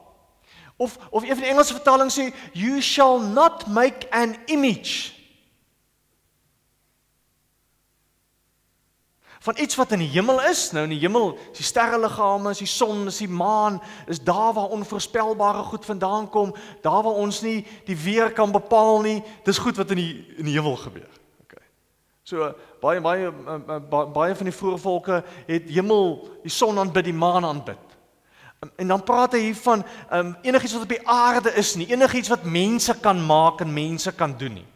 Of 0.77 0.99
of 1.11 1.23
een 1.23 1.37
van 1.37 1.45
die 1.45 1.51
Engelse 1.51 1.75
vertalings 1.75 2.19
sê 2.19 2.35
you 2.53 2.81
shall 2.81 3.21
not 3.21 3.67
make 3.67 4.07
an 4.11 4.37
image 4.47 5.22
van 9.43 9.59
iets 9.59 9.75
wat 9.75 9.91
in 9.93 9.99
die 9.99 10.11
hemel 10.13 10.43
is. 10.43 10.71
Nou 10.71 10.85
in 10.87 10.95
die 10.95 11.01
hemel, 11.03 11.33
is 11.51 11.63
die 11.63 11.67
sterreliggame, 11.67 12.51
is 12.55 12.63
die 12.63 12.71
son, 12.71 13.07
is 13.11 13.19
die 13.19 13.29
maan, 13.29 13.81
is 14.07 14.23
daar 14.23 14.53
waar 14.55 14.75
onvoorspelbare 14.77 15.63
goed 15.67 15.85
vandaan 15.85 16.29
kom, 16.31 16.55
daar 16.83 17.03
waar 17.03 17.19
ons 17.25 17.41
nie 17.43 17.67
die 17.85 17.97
weer 17.99 18.33
kan 18.33 18.53
bepaal 18.55 19.03
nie. 19.03 19.19
Dis 19.45 19.59
goed 19.59 19.77
wat 19.77 19.91
in 19.91 20.03
die 20.03 20.13
in 20.39 20.47
die 20.47 20.55
hemel 20.55 20.77
gebeur. 20.77 21.11
Okay. 21.43 21.65
So 22.23 22.53
baie 22.81 23.03
baie 23.03 23.33
baie 23.91 24.37
van 24.39 24.51
die 24.51 24.55
vroeë 24.55 24.79
volke 24.79 25.23
het 25.47 25.71
hemel, 25.71 26.21
die 26.47 26.55
son 26.55 26.79
aanbid, 26.79 27.11
die 27.11 27.19
maan 27.25 27.45
aanbid. 27.45 27.99
En 28.79 28.95
dan 28.95 29.03
praat 29.03 29.33
hy 29.35 29.41
hier 29.49 29.59
van 29.59 29.83
um, 30.15 30.37
enigiets 30.47 30.77
wat 30.77 30.85
op 30.87 30.95
die 30.95 31.09
aarde 31.09 31.51
is 31.59 31.75
nie, 31.75 31.89
enigiets 31.91 32.31
wat 32.31 32.47
mense 32.47 32.95
kan 33.03 33.19
maak 33.27 33.61
en 33.61 33.75
mense 33.75 34.15
kan 34.15 34.37
doen 34.39 34.61
nie. 34.61 34.69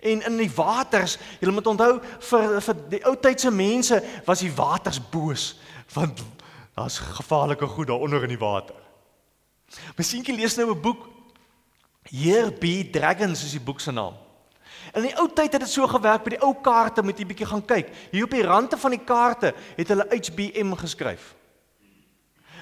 En 0.00 0.22
in 0.22 0.36
die 0.36 0.50
waters, 0.54 1.18
jy 1.40 1.50
moet 1.50 1.66
onthou 1.66 2.00
vir 2.30 2.60
vir 2.60 2.80
die 2.88 3.02
ou 3.06 3.14
tydse 3.16 3.50
mense 3.50 4.02
was 4.26 4.44
die 4.44 4.52
waters 4.54 5.00
boos 5.10 5.54
want 5.94 6.22
daar's 6.74 6.98
gevaarlike 6.98 7.66
goed 7.66 7.86
daaronder 7.88 8.22
in 8.22 8.34
die 8.34 8.40
water. 8.40 8.74
Miskienkie 9.96 10.34
lees 10.36 10.56
nou 10.56 10.70
'n 10.70 10.80
boek 10.80 11.08
Here 12.10 12.52
be 12.52 12.90
Dragons 12.90 13.44
is 13.44 13.50
die 13.50 13.60
boek 13.60 13.80
se 13.80 13.90
naam. 13.90 14.14
In 14.94 15.02
die 15.02 15.16
ou 15.18 15.26
tyd 15.26 15.52
het 15.52 15.60
dit 15.60 15.70
so 15.70 15.86
gewerk 15.86 16.22
by 16.22 16.36
die 16.36 16.42
ou 16.44 16.54
kaarte 16.62 17.02
moet 17.02 17.18
jy 17.18 17.26
bietjie 17.26 17.46
gaan 17.46 17.64
kyk. 17.64 17.90
Hier 18.12 18.24
op 18.24 18.30
die 18.30 18.46
rande 18.46 18.78
van 18.78 18.90
die 18.90 19.04
kaarte 19.04 19.54
het 19.76 19.88
hulle 19.88 20.06
HBM 20.10 20.72
geskryf. 20.78 21.34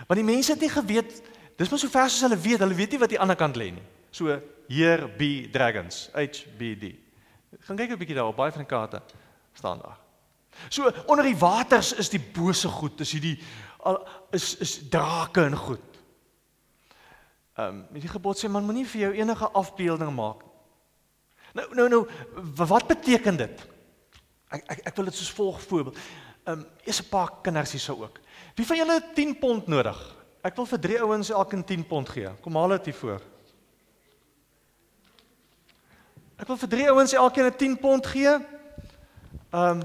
Want 0.08 0.20
die 0.20 0.24
mense 0.24 0.52
het 0.52 0.60
nie 0.60 0.72
geweet 0.72 1.22
dis 1.56 1.70
maar 1.70 1.78
so 1.78 1.88
ver 1.88 2.08
as 2.08 2.20
hulle 2.20 2.36
weet, 2.36 2.58
hulle 2.58 2.74
weet 2.74 2.90
nie 2.90 2.98
wat 2.98 3.12
die 3.12 3.20
ander 3.20 3.36
kant 3.36 3.56
lê 3.56 3.70
nie. 3.70 3.84
So 4.10 4.40
Here 4.68 5.08
be 5.08 5.50
Dragons, 5.52 6.08
HBD. 6.14 7.03
Gaan 7.60 7.76
kyk 7.76 7.90
'n 7.90 7.98
bietjie 7.98 8.16
daar 8.16 8.26
op 8.26 8.36
baie 8.36 8.52
van 8.52 8.60
die 8.60 8.68
kaarte 8.68 9.02
staan 9.52 9.78
daar. 9.78 9.98
So 10.68 10.90
onder 11.06 11.24
die 11.24 11.38
waters 11.38 11.92
is 11.92 12.08
die 12.08 12.20
bose 12.20 12.68
goed, 12.68 13.00
is 13.00 13.12
hierdie 13.12 13.38
is 14.30 14.56
is 14.56 14.88
drake 14.88 15.44
en 15.44 15.56
goed. 15.56 15.80
Ehm 17.54 17.68
um, 17.68 18.00
die 18.00 18.08
gebod 18.08 18.38
sê 18.38 18.48
man 18.48 18.64
moenie 18.64 18.86
vir 18.86 19.00
jou 19.00 19.12
enige 19.14 19.48
afbeelding 19.48 20.14
maak. 20.14 20.42
Nou 21.54 21.66
nou 21.74 21.88
nou 21.88 22.02
wat 22.56 22.86
beteken 22.86 23.36
dit? 23.36 23.66
Ek 24.50 24.64
ek 24.66 24.86
ek 24.90 24.96
wil 24.96 25.04
dit 25.04 25.14
soos 25.14 25.30
volg 25.30 25.62
voorbeeld. 25.62 25.98
Ehm 26.44 26.58
um, 26.58 26.66
eers 26.84 27.00
'n 27.02 27.08
paar 27.08 27.30
kinders 27.42 27.72
hier 27.72 27.80
sou 27.80 28.02
ook. 28.02 28.18
Wie 28.56 28.66
van 28.66 28.76
julle 28.76 29.02
10 29.14 29.38
pond 29.38 29.66
nodig? 29.66 29.98
Ek 30.42 30.56
wil 30.56 30.66
vir 30.66 30.80
drie 30.80 31.00
ouens 31.00 31.30
elkeen 31.30 31.64
10 31.64 31.86
pond 31.86 32.08
gee. 32.08 32.28
Kom 32.40 32.56
haal 32.56 32.68
dit 32.68 32.84
hier 32.84 32.94
voor. 32.94 33.20
Ek 36.36 36.46
wil 36.46 36.56
vir 36.56 36.68
drie 36.68 36.90
ouens 36.90 37.12
elkeen 37.12 37.46
'n 37.46 37.56
10 37.56 37.78
pond 37.78 38.06
gee. 38.06 38.32
Ehm 39.50 39.80
um, 39.80 39.82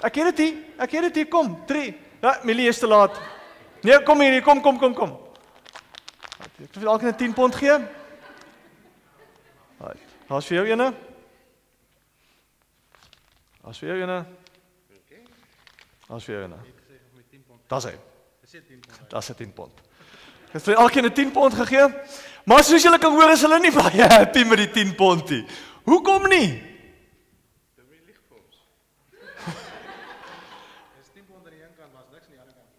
Ek 0.00 0.12
ken 0.12 0.30
dit 0.32 0.38
hier. 0.38 0.56
Ek 0.80 0.88
ken 0.88 1.02
dit 1.02 1.14
hier. 1.20 1.28
Kom, 1.28 1.58
3. 1.68 1.94
Ja, 2.22 2.38
Milie 2.44 2.68
is 2.68 2.78
te 2.78 2.86
laat. 2.88 3.20
Nee, 3.84 4.02
kom 4.02 4.20
hier, 4.20 4.42
kom, 4.42 4.60
kom, 4.64 4.78
kom, 4.78 4.94
kom. 4.94 5.12
Ek 6.60 6.74
wil 6.74 6.92
elkeen 6.92 7.08
'n 7.08 7.16
10 7.16 7.32
pond 7.34 7.54
gee. 7.54 7.76
Right. 9.80 10.02
Daar's 10.28 10.46
vir 10.46 10.56
jou 10.56 10.66
eene. 10.66 10.94
Daar's 13.62 13.78
vir 13.78 13.88
jou 13.88 14.00
eene. 14.00 14.24
Daar's 16.08 16.24
vir 16.24 16.34
jou 16.34 16.42
eene. 16.42 16.58
Daar's 17.68 17.84
hy. 17.84 17.94
Dis 18.40 18.50
10 18.50 18.80
pond. 18.80 19.10
Daar's 19.10 19.32
10 19.36 19.52
pond. 19.52 19.72
Ek 20.52 20.52
het 20.52 20.68
elkeen 20.68 21.04
'n 21.04 21.12
10 21.12 21.30
pond 21.32 21.54
gegee. 21.54 21.88
Maar 22.50 22.64
soos 22.66 22.82
julle 22.82 22.98
kan 22.98 23.14
hoor 23.14 23.30
is 23.30 23.44
hulle 23.46 23.60
nie 23.62 23.70
baie 23.70 24.06
happy 24.10 24.42
met 24.42 24.58
die 24.58 24.72
10 24.82 24.96
pond 24.98 25.28
nie. 25.30 25.44
Hoekom 25.86 26.26
nie? 26.32 26.48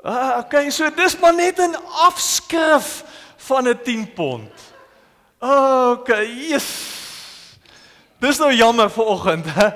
Ah, 0.02 0.42
okay, 0.42 0.72
so 0.74 0.90
dis 0.98 1.16
maar 1.22 1.36
net 1.38 1.60
'n 1.60 1.78
afskrif 2.10 3.04
van 3.48 3.70
'n 3.70 3.80
10 3.84 4.14
pond. 4.14 4.52
Okay, 5.40 6.26
yes. 6.26 6.68
Dis 8.20 8.38
nou 8.38 8.52
jammer 8.52 8.90
vir 8.90 9.06
oggend, 9.06 9.46
hè. 9.46 9.70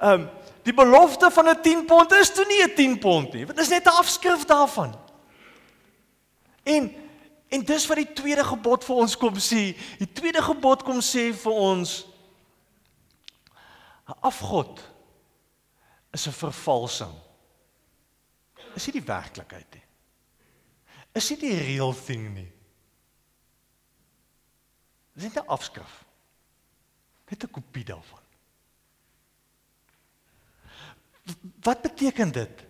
Ehm 0.00 0.12
um, 0.12 0.30
die 0.62 0.74
belofte 0.74 1.30
van 1.30 1.48
'n 1.48 1.62
10 1.62 1.84
pond 1.84 2.12
is 2.12 2.32
toe 2.34 2.44
nie 2.44 2.62
'n 2.62 2.74
10 2.74 2.98
pond 2.98 3.32
nie. 3.32 3.46
Dit 3.46 3.58
is 3.58 3.68
net 3.68 3.86
'n 3.86 3.96
afskrif 3.96 4.44
daarvan. 4.44 4.94
En 6.62 7.07
en 7.48 7.64
dis 7.64 7.86
wat 7.88 7.96
die 7.96 8.12
tweede 8.12 8.44
gebod 8.44 8.84
vir 8.84 9.00
ons 9.04 9.16
kom 9.16 9.38
sê. 9.40 9.72
Die 9.98 10.12
tweede 10.12 10.42
gebod 10.44 10.84
kom 10.84 11.00
sê 11.04 11.32
vir 11.32 11.52
ons 11.52 12.04
'n 14.08 14.16
afgod 14.20 14.80
is 16.12 16.26
'n 16.26 16.32
vervalsing. 16.32 17.14
Is 18.74 18.86
nie 18.86 19.00
die 19.00 19.06
werklikheid 19.06 19.74
nie. 19.74 19.82
is 21.14 21.30
nie 21.30 21.38
die 21.38 21.58
real 21.58 21.92
thing 21.92 22.34
nie. 22.34 22.52
Dis 25.14 25.24
net 25.24 25.44
'n 25.44 25.48
afskrif. 25.48 26.04
Net 27.30 27.44
'n 27.44 27.50
kopie 27.50 27.84
daarvan. 27.84 28.22
Wat 31.60 31.82
beteken 31.82 32.32
dit? 32.32 32.64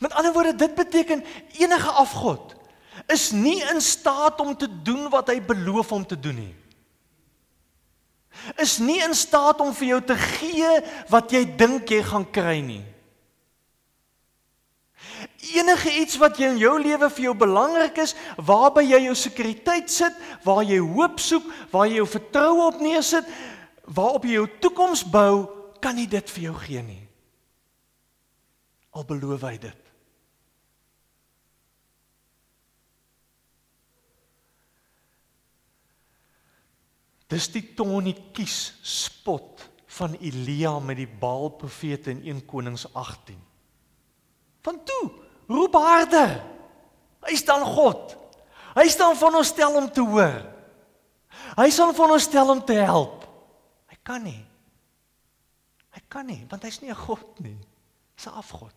Met 0.00 0.12
ander 0.12 0.32
woorde, 0.32 0.54
dit 0.54 0.74
beteken 0.74 1.24
enige 1.52 1.90
afgod 1.90 2.57
is 3.06 3.30
nie 3.30 3.60
in 3.70 3.80
staat 3.80 4.40
om 4.40 4.56
te 4.56 4.68
doen 4.82 5.08
wat 5.12 5.30
hy 5.30 5.38
beloof 5.44 5.92
om 5.92 6.06
te 6.06 6.18
doen 6.18 6.36
nie. 6.36 6.54
Is 8.62 8.78
nie 8.78 9.00
in 9.02 9.14
staat 9.14 9.60
om 9.60 9.74
vir 9.74 9.94
jou 9.94 10.00
te 10.10 10.16
gee 10.18 10.70
wat 11.10 11.32
jy 11.34 11.42
dink 11.58 11.90
jy 11.90 12.02
gaan 12.06 12.26
kry 12.32 12.60
nie. 12.64 12.84
Enige 15.54 15.90
iets 16.00 16.18
wat 16.20 16.38
jy 16.38 16.52
in 16.52 16.60
jou 16.60 16.74
lewe 16.82 17.08
vir 17.10 17.24
jou 17.28 17.34
belangrik 17.38 17.98
is, 18.02 18.14
waarby 18.36 18.84
jy 18.86 19.04
jou 19.06 19.16
sekuriteit 19.18 19.90
sit, 19.90 20.14
waar 20.44 20.64
jy 20.66 20.78
hoop 20.82 21.18
soek, 21.22 21.46
waar 21.72 21.88
jy 21.88 22.00
jou 22.00 22.08
vertroue 22.10 22.66
op 22.68 22.80
neersit, 22.82 23.26
waarop 23.86 24.26
jy 24.26 24.38
jou 24.38 24.48
toekoms 24.62 25.04
bou, 25.08 25.48
kan 25.82 25.96
nie 25.96 26.08
dit 26.10 26.34
vir 26.34 26.50
jou 26.50 26.56
gee 26.66 26.82
nie. 26.82 27.02
Al 28.98 29.06
beloof 29.06 29.46
hy 29.46 29.56
dit. 29.62 29.87
Dis 37.28 37.50
die 37.52 37.62
Tony 37.76 38.14
kies 38.32 38.78
spot 38.82 39.66
van 39.98 40.14
Elia 40.20 40.78
met 40.80 40.96
die 40.96 41.08
Baal 41.08 41.50
profete 41.60 42.12
in 42.14 42.22
1 42.24 42.44
Konings 42.48 42.86
18. 42.94 43.36
Van 44.64 44.80
toe, 44.84 45.10
roep 45.48 45.76
harder. 45.76 46.38
Hy 47.26 47.36
staan 47.36 47.64
God. 47.66 48.16
Hy 48.76 48.86
staan 48.88 49.16
van 49.18 49.36
ons 49.40 49.52
stel 49.52 49.76
om 49.76 49.88
te 49.92 50.04
hoor. 50.04 50.40
Hy 51.58 51.68
staan 51.72 51.94
van 51.96 52.14
ons 52.14 52.28
stel 52.28 52.52
om 52.52 52.60
te 52.64 52.76
help. 52.78 53.26
Hy 53.90 53.96
kan 54.06 54.22
nie. 54.24 54.40
Hy 55.96 56.02
kan 56.08 56.28
nie 56.28 56.44
want 56.48 56.62
hy's 56.62 56.80
nie 56.80 56.90
'n 56.90 57.04
God 57.06 57.40
nie. 57.40 57.58
Hy's 58.16 58.26
'n 58.26 58.38
afgod. 58.38 58.74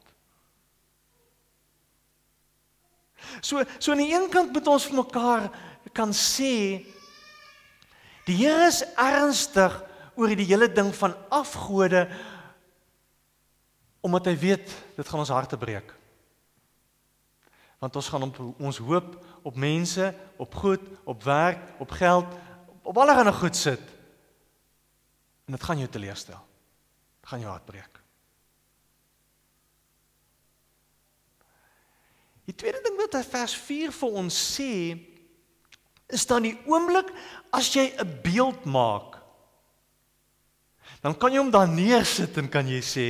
So 3.42 3.64
so 3.80 3.92
aan 3.92 4.04
die 4.04 4.14
een 4.14 4.30
kant 4.30 4.52
moet 4.52 4.68
ons 4.68 4.86
vir 4.86 4.96
mekaar 4.96 5.52
kan 5.94 6.10
sê 6.10 6.86
Die 8.32 8.38
Here 8.46 8.70
is 8.70 8.80
ernstig 8.96 9.74
oor 10.16 10.32
die 10.32 10.48
hele 10.48 10.70
ding 10.72 10.94
van 10.96 11.18
afgode 11.34 12.06
omdat 14.02 14.32
hy 14.32 14.36
weet 14.40 14.72
dit 14.96 15.10
gaan 15.10 15.22
ons 15.22 15.34
harte 15.34 15.60
breek. 15.60 15.92
Want 17.84 17.98
ons 18.00 18.08
gaan 18.10 18.24
op 18.30 18.40
ons 18.62 18.80
hoop 18.82 19.18
op 19.46 19.58
mense, 19.58 20.08
op 20.42 20.56
goed, 20.56 20.82
op 21.04 21.24
werk, 21.26 21.62
op 21.82 21.92
geld, 21.98 22.34
op 22.82 22.98
allerlei 22.98 23.34
goed 23.36 23.58
sit. 23.58 23.84
En 25.46 25.58
dit 25.58 25.64
gaan 25.64 25.82
jou 25.82 25.90
teleurstel. 25.90 26.40
Dit 27.20 27.30
gaan 27.30 27.44
jou 27.44 27.52
hart 27.52 27.66
breek. 27.66 28.02
Die 32.48 32.56
tweede 32.56 32.82
ding 32.86 32.98
wat 33.02 33.20
vers 33.28 33.56
4 33.68 33.92
vir 33.94 34.22
ons 34.24 34.42
sê, 34.56 34.72
is 36.12 36.26
dan 36.28 36.44
die 36.44 36.58
oomblik 36.66 37.12
as 37.52 37.74
jy 37.74 37.94
'n 37.98 38.20
beeld 38.24 38.66
maak. 38.66 39.18
Dan 41.02 41.18
kan 41.18 41.34
jy 41.34 41.42
hom 41.42 41.52
daar 41.52 41.70
neersit 41.70 42.38
en 42.38 42.50
kan 42.50 42.68
jy 42.68 42.82
sê 42.82 43.08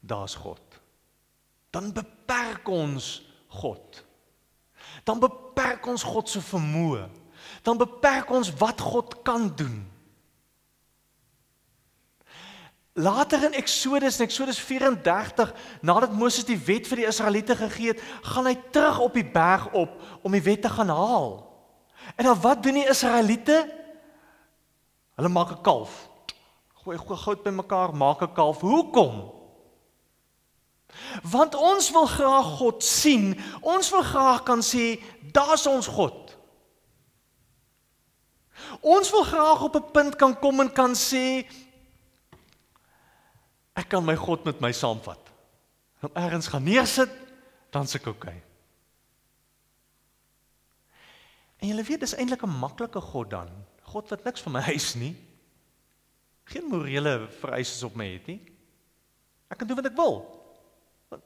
daar's 0.00 0.34
God. 0.34 0.62
Dan 1.70 1.92
beperk 1.92 2.68
ons 2.68 3.22
God. 3.48 4.04
Dan 5.04 5.20
beperk 5.20 5.86
ons 5.86 6.02
God 6.02 6.28
se 6.28 6.40
vermoë. 6.40 7.08
Dan 7.62 7.76
beperk 7.76 8.30
ons 8.30 8.52
wat 8.60 8.80
God 8.80 9.22
kan 9.22 9.54
doen. 9.56 9.92
Later 12.92 13.44
in 13.44 13.54
Eksodus, 13.56 14.18
in 14.18 14.26
Eksodus 14.26 14.58
34, 14.60 15.54
nadat 15.80 16.12
Moses 16.12 16.44
die 16.44 16.58
wet 16.60 16.84
vir 16.86 17.00
die 17.00 17.06
Israeliete 17.08 17.56
gegee 17.56 17.94
het, 17.94 18.02
gaan 18.22 18.44
hy 18.50 18.56
terug 18.70 18.98
op 19.06 19.16
die 19.16 19.24
berg 19.24 19.70
op 19.72 19.96
om 20.20 20.36
die 20.36 20.44
wet 20.44 20.60
te 20.66 20.72
gaan 20.72 20.92
haal. 20.92 21.51
En 22.16 22.24
dan 22.24 22.40
wat 22.40 22.62
doen 22.62 22.74
die 22.74 22.88
Israeliete? 22.88 23.80
Hulle 25.14 25.28
maak 25.28 25.50
'n 25.50 25.62
kalf. 25.62 26.08
Gooi 26.82 26.98
goud 26.98 27.42
bymekaar, 27.42 27.94
maak 27.94 28.22
'n 28.22 28.32
kalf. 28.32 28.60
Hoekom? 28.60 29.32
Want 31.22 31.54
ons 31.54 31.90
wil 31.90 32.06
graag 32.06 32.46
God 32.58 32.84
sien. 32.84 33.40
Ons 33.60 33.90
wil 33.90 34.02
graag 34.02 34.42
kan 34.42 34.60
sê, 34.60 35.00
daar's 35.32 35.66
ons 35.66 35.86
God. 35.86 36.36
Ons 38.80 39.10
wil 39.10 39.24
graag 39.24 39.62
op 39.62 39.74
'n 39.76 39.90
punt 39.92 40.16
kan 40.16 40.38
kom 40.38 40.60
en 40.60 40.72
kan 40.72 40.94
sê 40.94 41.46
ek 43.74 43.88
kan 43.88 44.04
my 44.04 44.16
God 44.16 44.44
met 44.44 44.60
my 44.60 44.72
saamvat. 44.72 45.18
Om 46.02 46.10
ergens 46.14 46.46
gaan 46.46 46.62
neersit, 46.62 47.10
dan 47.70 47.86
se 47.86 47.98
ek 47.98 48.06
oukei. 48.06 48.36
Okay. 48.36 48.51
En 51.62 51.70
jy 51.70 51.84
weet 51.86 52.02
dis 52.02 52.16
eintlik 52.18 52.42
'n 52.42 52.58
maklike 52.58 53.00
God 53.00 53.30
dan. 53.30 53.50
God 53.94 54.08
wat 54.10 54.24
niks 54.24 54.42
van 54.42 54.52
my 54.52 54.60
huis 54.60 54.94
nie. 54.94 55.14
Geen 56.44 56.66
morele 56.66 57.28
vereistes 57.38 57.82
op 57.82 57.94
my 57.94 58.06
het 58.12 58.26
nie. 58.26 58.40
Ek 59.48 59.58
kan 59.58 59.66
doen 59.66 59.76
wat 59.78 59.86
ek 59.86 59.96
wil. 59.96 60.16
Want 61.08 61.22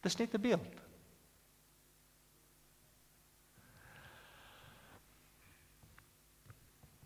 dis 0.00 0.16
net 0.16 0.34
'n 0.34 0.40
beeld. 0.40 0.80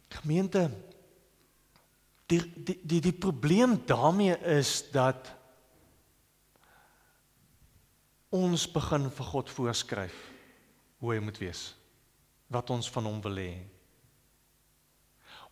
Gemeente 0.09 0.70
die 2.26 2.52
die 2.64 2.81
die 2.83 3.00
die 3.00 3.12
probleem 3.12 3.87
daarmee 3.87 4.37
is 4.37 4.90
dat 4.90 5.35
ons 8.28 8.70
begin 8.70 9.11
vir 9.11 9.24
God 9.24 9.50
voorskryf 9.50 10.16
hoe 10.98 11.14
hy 11.14 11.20
moet 11.20 11.38
wees 11.38 11.78
wat 12.49 12.71
ons 12.71 12.91
van 12.91 13.09
hom 13.09 13.21
wil 13.25 13.41
hê. 13.41 13.55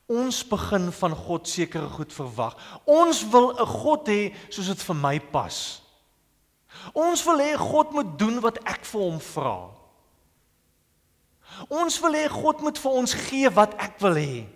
Ons 0.07 0.45
begin 0.47 0.93
van 0.95 1.15
God 1.19 1.49
sekere 1.51 1.89
goed 1.91 2.13
verwag. 2.15 2.55
Ons 2.87 3.25
wil 3.31 3.53
'n 3.53 3.67
God 3.67 4.09
hê 4.09 4.35
soos 4.49 4.67
dit 4.67 4.83
vir 4.83 4.97
my 4.97 5.19
pas. 5.19 5.83
Ons 6.95 7.25
wil 7.25 7.39
hê 7.39 7.57
God 7.57 7.93
moet 7.93 8.19
doen 8.19 8.41
wat 8.41 8.59
ek 8.65 8.85
vir 8.85 9.01
hom 9.01 9.19
vra. 9.21 9.71
Ons 11.69 12.01
wil 12.01 12.13
hê 12.13 12.29
God 12.29 12.61
moet 12.61 12.79
vir 12.79 12.93
ons 12.93 13.13
gee 13.13 13.49
wat 13.51 13.75
ek 13.81 14.01
wil 14.01 14.15
hê. 14.15 14.47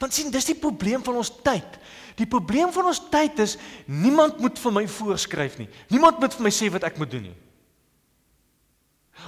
Want 0.00 0.12
sien, 0.12 0.30
dis 0.30 0.44
die 0.44 0.58
probleem 0.58 1.02
van 1.04 1.16
ons 1.20 1.30
tyd. 1.44 1.78
Die 2.16 2.28
probleem 2.28 2.72
van 2.72 2.88
ons 2.90 3.00
tyd 3.12 3.38
is 3.44 3.56
niemand 3.86 4.40
moet 4.40 4.58
vir 4.58 4.72
my 4.72 4.86
voorskryf 4.88 5.58
nie. 5.60 5.68
Niemand 5.92 6.18
moet 6.20 6.34
vir 6.34 6.42
my 6.42 6.52
sê 6.52 6.70
wat 6.72 6.86
ek 6.88 6.98
moet 6.98 7.10
doen 7.12 7.28
nie. 7.30 7.36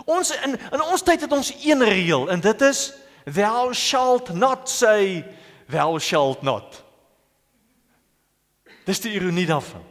Ons 0.05 0.31
in 0.45 0.57
in 0.59 0.83
ons 0.83 1.03
tyd 1.03 1.21
het 1.21 1.33
ons 1.33 1.53
een 1.65 1.85
reël 1.85 2.29
en 2.31 2.41
dit 2.41 2.61
is 2.61 2.93
thou 3.25 3.75
shalt 3.75 4.33
not 4.35 4.69
say 4.71 5.25
thou 5.69 5.99
shalt 5.99 6.43
not. 6.43 6.83
Dis 8.85 9.01
die 9.05 9.13
ironie 9.13 9.47
daarvan. 9.47 9.85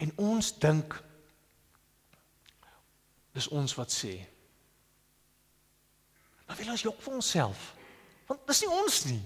En 0.00 0.12
ons 0.16 0.52
dink 0.58 0.94
dis 3.36 3.48
ons 3.48 3.74
wat 3.74 3.92
sê. 3.92 4.14
Maar 6.46 6.56
wil 6.56 6.72
ons 6.72 6.82
jok 6.82 7.02
vir 7.04 7.18
onsself? 7.18 7.66
Want 8.26 8.46
dis 8.48 8.62
nie 8.64 8.72
ons 8.74 9.04
nie. 9.10 9.20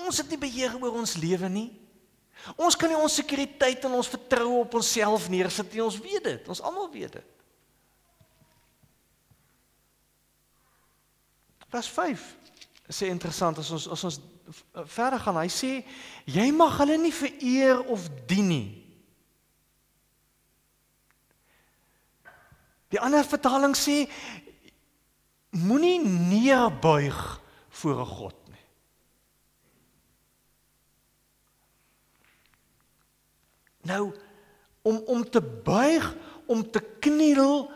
Ons 0.00 0.22
het 0.22 0.30
nie 0.32 0.40
beheer 0.40 0.76
oor 0.80 1.00
ons 1.02 1.16
lewe 1.20 1.48
nie. 1.52 1.68
Ons 2.56 2.76
kan 2.78 2.88
nie 2.88 2.98
ons 2.98 3.18
sekuriteit 3.20 3.84
en 3.84 3.98
ons 3.98 4.08
vertroue 4.08 4.62
op 4.64 4.74
onsself 4.80 5.28
neersit 5.28 5.72
nie. 5.74 5.84
Ons 5.84 6.00
weet 6.00 6.24
dit. 6.24 6.48
Ons 6.48 6.62
almal 6.64 6.88
weet 6.92 7.18
dit. 7.18 7.36
Vers 11.70 11.88
5 11.94 12.28
sê 12.90 13.06
interessant 13.12 13.60
as 13.62 13.68
ons 13.70 13.86
as 13.94 14.04
ons 14.08 14.16
verder 14.90 15.20
gaan. 15.22 15.38
Hy 15.38 15.50
sê 15.52 15.72
jy 16.26 16.48
mag 16.54 16.74
hulle 16.80 16.96
nie 16.98 17.14
vereer 17.14 17.84
of 17.86 18.08
dien 18.26 18.48
nie. 18.50 18.70
Die 22.90 22.98
ander 22.98 23.22
vertaling 23.22 23.76
sê 23.78 24.02
moenie 25.54 26.00
neerbuig 26.02 27.20
voor 27.80 28.00
'n 28.02 28.10
God 28.16 28.39
Nou 33.90 34.04
om 34.82 35.02
om 35.12 35.24
te 35.30 35.42
buig, 35.42 36.06
om 36.46 36.62
te 36.70 36.80
kniel 37.04 37.68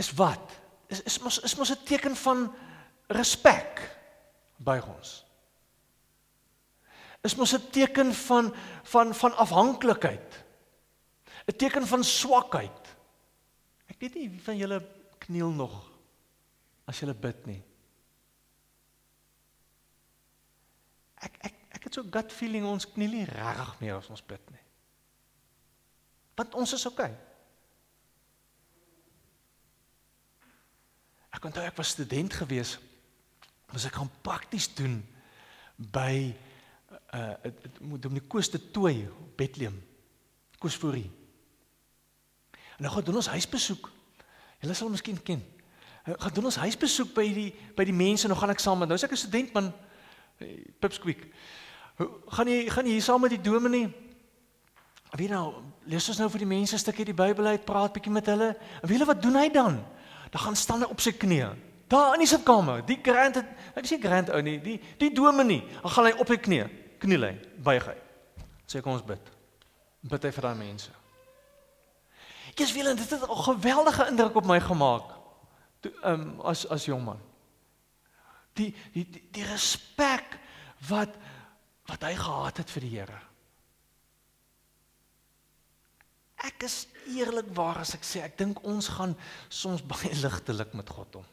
is 0.00 0.12
wat? 0.18 0.60
Is 0.86 1.02
is 1.02 1.18
mos 1.22 1.40
is 1.46 1.56
mos 1.58 1.72
'n 1.72 1.84
teken 1.84 2.16
van 2.16 2.46
respek 3.08 3.98
buig 4.56 4.86
ons. 4.86 5.24
is 7.20 7.34
mos 7.36 7.52
'n 7.52 7.70
teken 7.70 8.14
van 8.14 8.54
van 8.82 9.14
van 9.14 9.36
afhanklikheid. 9.36 10.44
'n 11.46 11.56
Teken 11.56 11.86
van 11.86 12.04
swakheid. 12.04 12.96
Ek 13.86 13.98
weet 13.98 14.14
nie 14.14 14.30
wie 14.30 14.42
van 14.42 14.56
julle 14.56 14.80
kniel 15.18 15.50
nog 15.50 15.90
as 16.84 16.98
julle 16.98 17.14
bid 17.14 17.46
nie. 17.46 17.62
Ek 21.14 21.36
ek 21.40 21.54
ek 21.70 21.84
het 21.84 21.94
so 21.94 22.02
gut 22.10 22.32
feeling 22.32 22.64
ons 22.64 22.92
kniel 22.92 23.10
nie 23.10 23.24
regtig 23.24 23.80
meer 23.80 23.96
as 23.96 24.08
ons 24.08 24.22
bid 24.22 24.50
nie. 24.50 24.59
Want 26.34 26.54
ons 26.54 26.72
is. 26.72 26.86
Okay. 26.86 27.10
Ek 31.30 31.44
onthou 31.44 31.64
ek 31.64 31.76
was 31.76 31.94
student 31.94 32.34
gewees. 32.34 32.78
Was 33.70 33.86
ek 33.86 33.98
gaan 34.00 34.10
prakties 34.22 34.68
doen 34.74 35.00
by 35.92 36.34
uh 37.14 37.34
dit 37.42 37.80
moet 37.86 38.06
om 38.06 38.18
die 38.18 38.26
koste 38.26 38.58
toe 38.74 39.08
Bethlehem. 39.36 39.78
Koosvoorie. 40.58 41.10
En 42.76 42.84
nou 42.84 42.92
gaan 42.92 43.04
doen 43.04 43.20
ons 43.20 43.28
huisbesoek. 43.28 43.90
Julle 44.60 44.74
sal 44.74 44.88
miskien 44.88 45.22
ken. 45.22 45.42
Gaan 46.04 46.34
doen 46.34 46.44
ons 46.50 46.56
huisbesoek 46.56 47.14
by 47.14 47.26
die 47.34 47.50
by 47.76 47.84
die 47.84 47.96
mense. 47.96 48.28
Nou 48.28 48.38
gaan 48.38 48.52
ek 48.52 48.62
saam 48.62 48.78
met 48.78 48.88
nou 48.88 48.98
is 48.98 49.04
ek 49.04 49.12
'n 49.12 49.16
student 49.16 49.52
man 49.52 49.72
Pipsqueak. 50.80 51.26
Gaan 52.26 52.48
jy 52.48 52.68
gaan 52.68 52.86
jy 52.86 52.92
hier 52.92 53.02
saam 53.02 53.20
met 53.20 53.30
die 53.30 53.40
dominee? 53.40 54.09
Wie 55.18 55.28
nou, 55.28 55.54
lees 55.90 56.08
ons 56.08 56.18
nou 56.18 56.28
vir 56.30 56.44
die 56.44 56.50
mense 56.50 56.74
'n 56.74 56.78
stukkie 56.78 57.04
die 57.04 57.14
Bybel 57.14 57.46
uit, 57.46 57.64
praat 57.64 57.92
bietjie 57.92 58.12
met 58.12 58.26
hulle. 58.26 58.56
En 58.82 58.88
weet 58.88 58.98
julle 58.98 59.06
wat 59.06 59.22
doen 59.22 59.36
hy 59.36 59.48
dan? 59.50 59.84
Dan 60.30 60.40
gaan 60.40 60.56
staan 60.56 60.80
hy 60.80 60.88
op 60.90 61.00
sy 61.00 61.12
knieë. 61.12 61.56
Daar 61.88 62.14
in 62.14 62.20
die 62.20 62.26
sitkamer. 62.26 62.86
Die 62.86 63.00
grant 63.02 63.34
het, 63.34 63.46
ek 63.74 63.86
sê 63.86 63.98
grant 64.00 64.30
ou 64.30 64.40
nie, 64.40 64.60
die 64.60 64.80
die 64.98 65.12
dominee. 65.12 65.66
Dan 65.82 65.90
gaan 65.90 66.04
hy 66.04 66.12
op 66.12 66.28
sy 66.28 66.36
knieë, 66.36 66.70
kniel 66.98 67.22
hy, 67.22 67.38
buig 67.58 67.86
hy. 67.86 67.96
Sê 68.66 68.80
kom 68.80 68.92
ons 68.92 69.02
bid. 69.02 69.30
Bid 70.02 70.22
hy 70.22 70.30
vir 70.30 70.42
daai 70.42 70.54
mense. 70.54 70.90
Ek 72.50 72.60
is 72.60 72.72
wil 72.72 72.94
dit 72.94 73.10
het 73.10 73.22
'n 73.22 73.42
geweldige 73.42 74.06
indruk 74.06 74.36
op 74.36 74.46
my 74.46 74.60
gemaak. 74.60 75.04
Ehm 76.04 76.20
um, 76.20 76.40
as 76.40 76.66
as 76.68 76.84
jong 76.84 77.04
man 77.04 77.20
die 78.60 78.70
die 78.94 79.06
die, 79.06 79.22
die 79.32 79.46
respek 79.48 80.38
wat 80.88 81.14
wat 81.90 82.06
hy 82.06 82.14
gehad 82.14 82.60
het 82.62 82.70
vir 82.70 82.86
die 82.86 82.92
Here. 82.92 83.18
Ek 86.46 86.64
is 86.64 86.86
eerlikwaar 87.10 87.82
as 87.82 87.94
ek 87.98 88.06
sê 88.06 88.22
ek 88.24 88.38
dink 88.40 88.62
ons 88.64 88.88
gaan 88.96 89.16
soms 89.48 89.84
baie 89.92 90.12
ligtelik 90.22 90.72
met 90.78 90.88
God 90.88 91.22
om. 91.22 91.26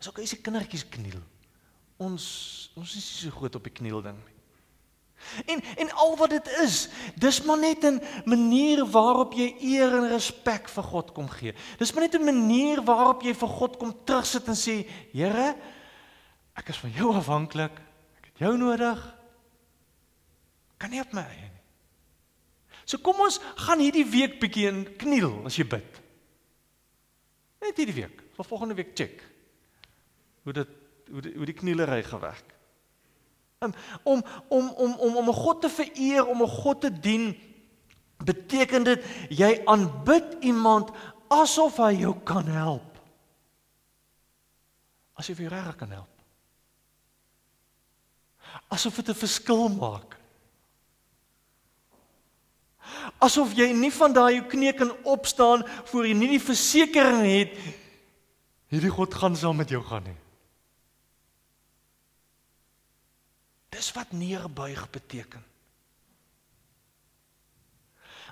As 0.00 0.08
ook 0.08 0.20
as 0.22 0.34
die 0.34 0.42
kindertjies 0.44 0.86
kniel. 0.88 1.20
Ons 2.00 2.26
ons 2.78 2.88
is 2.96 3.04
nie 3.04 3.24
so 3.28 3.36
groot 3.36 3.56
op 3.56 3.66
die 3.66 3.76
kniel 3.76 4.00
ding 4.04 4.16
nie. 4.16 4.36
En 5.52 5.60
en 5.76 5.90
al 5.92 6.14
wat 6.16 6.32
dit 6.32 6.48
is, 6.64 6.88
dis 7.20 7.42
maar 7.44 7.58
net 7.58 7.84
'n 7.84 8.00
manier 8.24 8.86
waarop 8.86 9.32
jy 9.32 9.54
eer 9.60 9.92
en 9.98 10.08
respek 10.08 10.68
vir 10.68 10.84
God 10.84 11.12
kom 11.12 11.28
gee. 11.28 11.54
Dis 11.78 11.92
maar 11.92 12.02
net 12.02 12.14
'n 12.14 12.24
manier 12.24 12.82
waarop 12.82 13.22
jy 13.22 13.34
vir 13.34 13.48
God 13.48 13.76
kom 13.76 13.94
terugsit 14.04 14.48
en 14.48 14.56
sê, 14.56 14.88
Here, 15.12 15.56
ek 16.54 16.68
is 16.68 16.78
van 16.78 16.90
jou 16.90 17.14
afhanklik. 17.14 17.72
Ek 18.16 18.24
het 18.24 18.38
jou 18.38 18.56
nodig. 18.56 19.14
Kan 20.78 20.90
nie 20.90 21.00
op 21.00 21.12
my 21.12 21.22
eie 21.22 21.50
nie. 21.52 21.59
So 22.90 22.98
kom 22.98 23.20
ons 23.22 23.38
gaan 23.66 23.78
hierdie 23.78 24.06
week 24.10 24.40
bietjie 24.42 24.66
in 24.66 24.82
kniel 24.98 25.44
as 25.46 25.58
jy 25.60 25.66
bid. 25.70 25.98
Net 27.62 27.78
hierdie 27.78 27.94
week. 28.00 28.24
Vir 28.34 28.48
volgende 28.48 28.74
week 28.78 28.96
check. 28.98 29.20
Hoe 30.42 30.54
dit 30.56 30.76
hoe 31.10 31.22
die, 31.22 31.32
hoe 31.34 31.46
die 31.46 31.54
knielery 31.58 32.02
gewerk. 32.06 32.54
Um, 33.62 33.74
om 34.08 34.22
om 34.48 34.68
om 34.70 34.92
om 35.06 35.16
om 35.22 35.28
'n 35.28 35.38
God 35.38 35.62
te 35.62 35.68
vereer, 35.68 36.26
om 36.26 36.42
'n 36.42 36.48
God 36.48 36.80
te 36.80 36.90
dien, 36.90 37.34
beteken 38.24 38.82
dit 38.84 39.04
jy 39.28 39.62
aanbid 39.66 40.36
iemand 40.40 40.90
asof 41.28 41.76
hy 41.76 41.92
jou 42.00 42.14
kan 42.24 42.46
help. 42.46 42.98
As 45.14 45.26
jy 45.26 45.46
reg 45.46 45.76
kan 45.76 45.90
help. 45.90 46.14
Asof 48.68 48.96
dit 48.96 49.08
'n 49.08 49.14
verskil 49.14 49.68
maak. 49.68 50.19
Asof 53.18 53.52
jy 53.56 53.70
nie 53.76 53.92
van 53.92 54.12
daai 54.12 54.38
jou 54.38 54.46
knie 54.52 54.72
kan 54.76 54.92
opstaan 55.02 55.66
voor 55.92 56.06
jy 56.08 56.14
nie 56.16 56.32
die 56.36 56.42
versekering 56.42 57.26
het 57.26 57.54
hierdie 58.70 58.92
God 58.94 59.14
gaan 59.14 59.36
saam 59.36 59.58
met 59.58 59.70
jou 59.72 59.82
gaan 59.82 60.04
nie. 60.06 60.18
Dis 63.74 63.90
wat 63.96 64.12
neerbuig 64.14 64.84
beteken. 64.90 65.42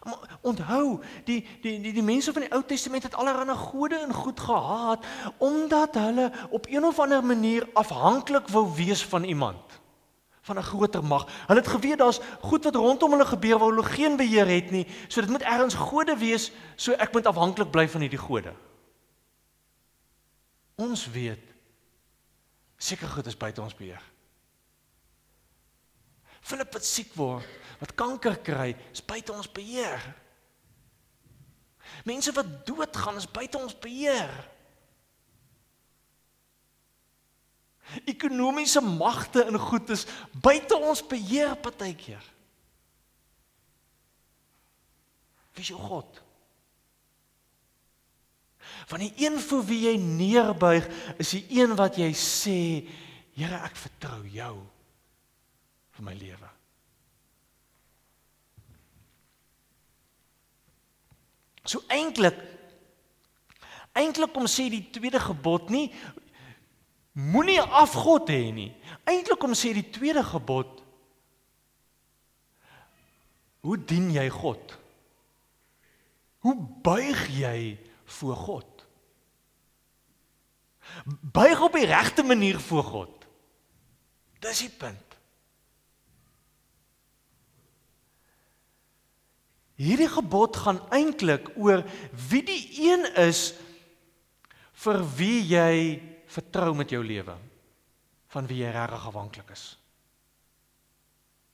Maar 0.06 0.38
onthou, 0.46 1.00
die 1.26 1.40
die 1.62 1.80
die 1.82 1.92
die 1.92 2.02
mense 2.06 2.32
van 2.32 2.44
die 2.46 2.52
Ou 2.54 2.62
Testament 2.62 3.02
het 3.02 3.16
allerlei 3.18 3.56
gode 3.58 3.98
en 3.98 4.14
goed 4.14 4.40
gehaat 4.40 5.06
omdat 5.42 5.98
hulle 5.98 6.30
op 6.50 6.66
een 6.70 6.84
of 6.84 6.98
ander 6.98 7.24
manier 7.24 7.66
afhanklik 7.74 8.48
wou 8.48 8.68
wees 8.74 9.02
van 9.04 9.24
iemand 9.24 9.80
van 10.48 10.58
'n 10.58 10.70
groter 10.70 11.04
mag. 11.04 11.26
Hulle 11.46 11.60
het 11.60 11.68
geweet 11.68 11.98
daar's 11.98 12.20
goed 12.40 12.64
wat 12.64 12.74
rondom 12.74 13.10
hulle 13.10 13.26
gebeur 13.26 13.58
waar 13.58 13.68
hulle 13.68 13.84
geen 13.84 14.16
beheer 14.16 14.48
het 14.48 14.70
nie, 14.70 14.86
so 15.08 15.20
dit 15.20 15.30
moet 15.30 15.42
ergens 15.42 15.74
gode 15.74 16.16
wees, 16.16 16.50
so 16.76 16.92
ek 16.92 17.12
moet 17.12 17.26
afhanklik 17.26 17.70
bly 17.70 17.88
van 17.88 18.00
hierdie 18.00 18.18
gode. 18.18 18.54
Ons 20.76 21.10
weet 21.10 21.44
seker 22.78 23.08
goed 23.08 23.26
is 23.26 23.36
buite 23.36 23.60
ons 23.60 23.74
beheer. 23.74 24.02
Philip 26.40 26.72
wat 26.72 26.84
siek 26.84 27.10
word, 27.14 27.46
wat 27.80 27.94
kanker 27.94 28.38
kry, 28.38 28.76
is 28.92 29.02
buite 29.04 29.32
ons 29.32 29.50
beheer. 29.50 30.14
Mense 32.04 32.32
wat 32.32 32.66
doodgaan 32.66 33.16
is 33.16 33.26
buite 33.26 33.58
ons 33.58 33.74
beheer. 33.74 34.30
Ekonomiese 38.04 38.82
magte 38.84 39.46
en 39.48 39.58
goed 39.58 39.90
is 39.94 40.06
buite 40.32 40.76
ons 40.76 41.00
beheer 41.08 41.54
partykeer. 41.56 42.24
Wie 45.56 45.64
is 45.64 45.72
jou 45.72 45.80
God? 45.80 46.22
Van 48.88 49.02
die 49.02 49.12
een 49.20 49.38
vir 49.40 49.64
wie 49.68 49.80
jy 49.86 49.96
neerbuig, 50.00 50.86
is 51.20 51.32
die 51.36 51.60
een 51.60 51.74
wat 51.76 51.96
jy 52.00 52.12
sê, 52.16 52.58
Here, 53.38 53.60
ek 53.62 53.76
vertrou 53.78 54.24
jou 54.34 54.54
vir 55.94 56.06
my 56.08 56.14
lewe. 56.18 56.48
So 61.68 61.84
eintlik 61.92 62.38
eintlik 63.98 64.30
kom 64.34 64.46
sê 64.50 64.68
die 64.70 64.84
tweede 64.94 65.20
gebod 65.22 65.70
nie 65.74 65.88
moenie 67.18 67.60
afgod 67.60 68.30
hê 68.30 68.52
nie. 68.54 68.70
Eintlik 69.08 69.40
kom 69.42 69.56
sê 69.58 69.72
die 69.74 69.88
tweede 69.90 70.22
gebod 70.26 70.76
hoe 73.66 73.76
dien 73.76 74.06
jy 74.14 74.28
God? 74.32 74.76
Hoe 76.46 76.54
buig 76.86 77.24
jy 77.34 77.58
voor 78.18 78.36
God? 78.46 78.84
Buig 81.04 81.60
op 81.60 81.74
die 81.76 81.88
regte 81.90 82.22
manier 82.24 82.60
voor 82.62 82.86
God. 82.86 83.26
Dis 84.40 84.62
die 84.64 84.70
punt. 84.70 85.04
Hierdie 89.78 90.08
gebod 90.10 90.56
gaan 90.58 90.80
eintlik 90.94 91.50
oor 91.58 91.84
wie 92.30 92.42
die 92.46 92.62
een 92.88 93.04
is 93.28 93.52
vir 94.82 95.02
wie 95.18 95.42
jy 95.50 95.74
vertrou 96.28 96.74
met 96.76 96.90
jou 96.92 97.00
lewe 97.04 97.36
van 98.28 98.46
wie 98.46 98.60
jy 98.62 98.70
regtig 98.72 99.06
afhanklik 99.08 99.50
is. 99.54 99.64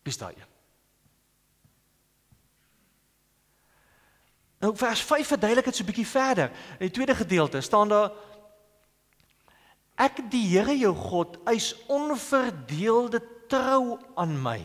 Wie 0.02 0.12
is 0.12 0.18
daai? 0.20 0.34
Nou 4.64 4.72
vers 4.76 5.02
5 5.04 5.34
verduidelik 5.34 5.64
dit 5.64 5.76
so 5.76 5.82
'n 5.84 5.86
bietjie 5.86 6.06
verder. 6.06 6.50
In 6.78 6.86
die 6.88 6.90
tweede 6.90 7.14
gedeelte 7.14 7.60
staan 7.60 7.88
daar 7.88 8.12
Ek 9.94 10.30
die 10.30 10.42
Here 10.48 10.74
jou 10.74 10.94
God 10.94 11.38
eis 11.46 11.70
onverdeelde 11.86 13.20
trou 13.46 13.98
aan 14.18 14.42
my. 14.42 14.58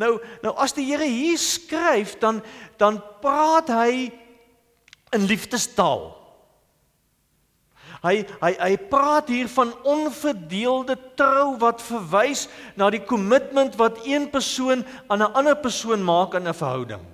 Nou 0.00 0.16
nou 0.42 0.54
as 0.56 0.72
die 0.72 0.86
Here 0.88 1.04
hier 1.04 1.38
skryf 1.38 2.16
dan 2.18 2.40
dan 2.76 3.02
praat 3.20 3.68
hy 3.68 4.08
in 5.12 5.26
liefdestaal. 5.28 6.21
Hy 8.02 8.24
hy 8.42 8.52
hy 8.58 8.72
praat 8.90 9.28
hier 9.30 9.46
van 9.54 9.70
onverdeelde 9.86 10.96
trou 11.18 11.54
wat 11.62 11.82
verwys 11.86 12.48
na 12.74 12.88
die 12.90 13.04
kommitment 13.06 13.76
wat 13.78 14.00
een 14.02 14.26
persoon 14.30 14.82
aan 15.06 15.22
'n 15.22 15.34
ander 15.38 15.56
persoon 15.56 16.02
maak 16.02 16.34
in 16.34 16.48
'n 16.48 16.54
verhouding. 16.54 17.04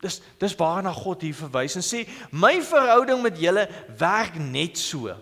Dis 0.00 0.22
dis 0.38 0.56
waarna 0.56 0.92
God 0.92 1.20
hier 1.22 1.34
verwys 1.34 1.76
en 1.76 1.84
sê 1.84 2.08
my 2.30 2.62
verhouding 2.62 3.22
met 3.22 3.38
julle 3.38 3.68
werk 3.98 4.34
net 4.34 4.78
so. 4.78 5.12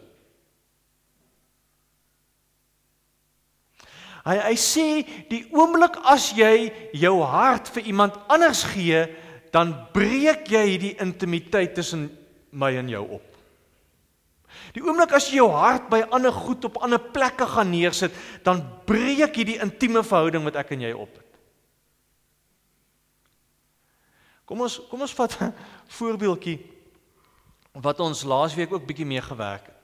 Hy 4.24 4.36
hy 4.36 4.56
sê 4.56 4.86
die 5.28 5.48
oomblik 5.50 5.96
as 6.04 6.30
jy 6.36 6.70
jou 6.92 7.22
hart 7.24 7.68
vir 7.68 7.82
iemand 7.82 8.16
anders 8.28 8.62
gee, 8.62 9.06
dan 9.50 9.74
breek 9.92 10.46
jy 10.46 10.64
hierdie 10.68 10.96
intimiteit 11.00 11.74
tussen 11.74 12.19
my 12.50 12.74
en 12.76 12.88
jou 12.88 13.02
op. 13.18 13.26
Die 14.74 14.82
oomblik 14.82 15.12
as 15.14 15.28
jy 15.30 15.38
jou 15.40 15.50
hart 15.54 15.88
by 15.90 16.02
ander 16.10 16.34
goed 16.34 16.64
op 16.66 16.80
ander 16.82 17.00
plekke 17.00 17.46
gaan 17.46 17.70
neersit, 17.70 18.14
dan 18.46 18.62
breek 18.86 19.36
jy 19.38 19.46
die 19.46 19.60
intieme 19.62 20.02
verhouding 20.06 20.44
wat 20.46 20.58
ek 20.62 20.74
en 20.74 20.84
jy 20.86 20.92
op 20.94 21.10
het. 21.14 21.26
Kom 24.50 24.64
ons 24.66 24.80
kom 24.90 25.06
ons 25.06 25.14
vat 25.14 25.36
'n 25.40 25.52
voorbeeldjie 25.94 26.58
wat 27.72 28.00
ons 28.00 28.24
laasweek 28.26 28.72
ook 28.72 28.86
bietjie 28.86 29.06
mee 29.06 29.22
gewerk 29.22 29.66
het. 29.66 29.80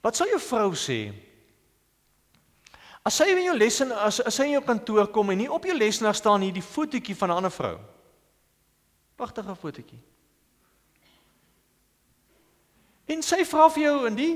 Wat 0.00 0.16
sal 0.16 0.32
jou 0.32 0.40
vrou 0.40 0.72
sê? 0.72 1.12
As 3.04 3.16
sy 3.16 3.28
in 3.32 3.44
jou 3.44 3.56
lesenaar 3.56 4.06
as, 4.08 4.20
as 4.20 4.34
sy 4.34 4.48
in 4.48 4.56
jou 4.56 4.64
kantoor 4.64 5.10
kom 5.12 5.30
en 5.30 5.38
nie 5.38 5.50
op 5.52 5.64
jou 5.64 5.76
lesenaar 5.76 6.16
staan 6.16 6.40
hier 6.40 6.56
die 6.56 6.64
fotootjie 6.64 7.16
van 7.16 7.30
'n 7.30 7.36
ander 7.36 7.52
vrou. 7.52 7.78
Pragtige 9.20 9.56
fotootjie. 9.56 10.00
En 13.10 13.20
sy 13.26 13.44
vra 13.44 13.66
vir 13.74 13.84
jou 13.84 13.98
in 14.08 14.16
die 14.16 14.32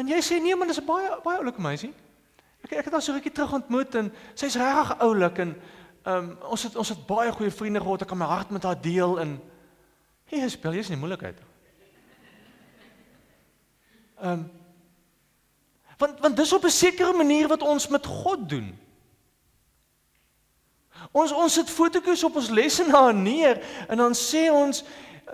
En 0.00 0.08
jy 0.08 0.20
sê 0.24 0.38
nee 0.40 0.56
man, 0.56 0.70
dis 0.70 0.80
'n 0.80 0.86
baie 0.86 1.08
baie 1.20 1.38
oulike 1.42 1.60
meisie. 1.60 1.92
Ek 2.64 2.72
ek 2.72 2.84
het 2.84 2.92
haar 2.92 3.02
so 3.02 3.12
rukkie 3.12 3.32
terug 3.32 3.52
ontmoet 3.52 3.94
en 3.94 4.12
sy's 4.34 4.56
regtig 4.56 4.98
oulik 4.98 5.38
en 5.38 5.50
ehm 6.04 6.16
um, 6.16 6.38
ons 6.48 6.62
het 6.62 6.76
ons 6.76 6.88
het 6.88 7.06
baie 7.06 7.32
goeie 7.32 7.50
vriende 7.52 7.80
gehad. 7.80 8.02
Ek 8.02 8.08
kan 8.08 8.18
my 8.18 8.24
hart 8.24 8.50
met 8.50 8.62
haar 8.62 8.80
deel 8.80 9.20
en 9.20 9.40
hey, 10.24 10.48
speel 10.48 10.72
jy's 10.72 10.88
nie 10.88 10.96
moeilikheid. 10.96 11.36
Ehm 14.20 14.32
um, 14.32 14.50
want 15.98 16.20
want 16.20 16.36
dis 16.36 16.52
op 16.52 16.64
'n 16.64 16.70
sekere 16.70 17.12
manier 17.12 17.48
wat 17.48 17.62
ons 17.62 17.88
met 17.88 18.06
God 18.06 18.48
doen. 18.48 18.78
Ons 21.12 21.32
ons 21.34 21.54
sit 21.58 21.70
fotootjies 21.70 22.22
op 22.28 22.38
ons 22.38 22.52
lesenaar 22.54 23.14
neer 23.28 23.62
en 23.88 23.98
dan 23.98 24.14
sê 24.14 24.48
ons 24.54 24.84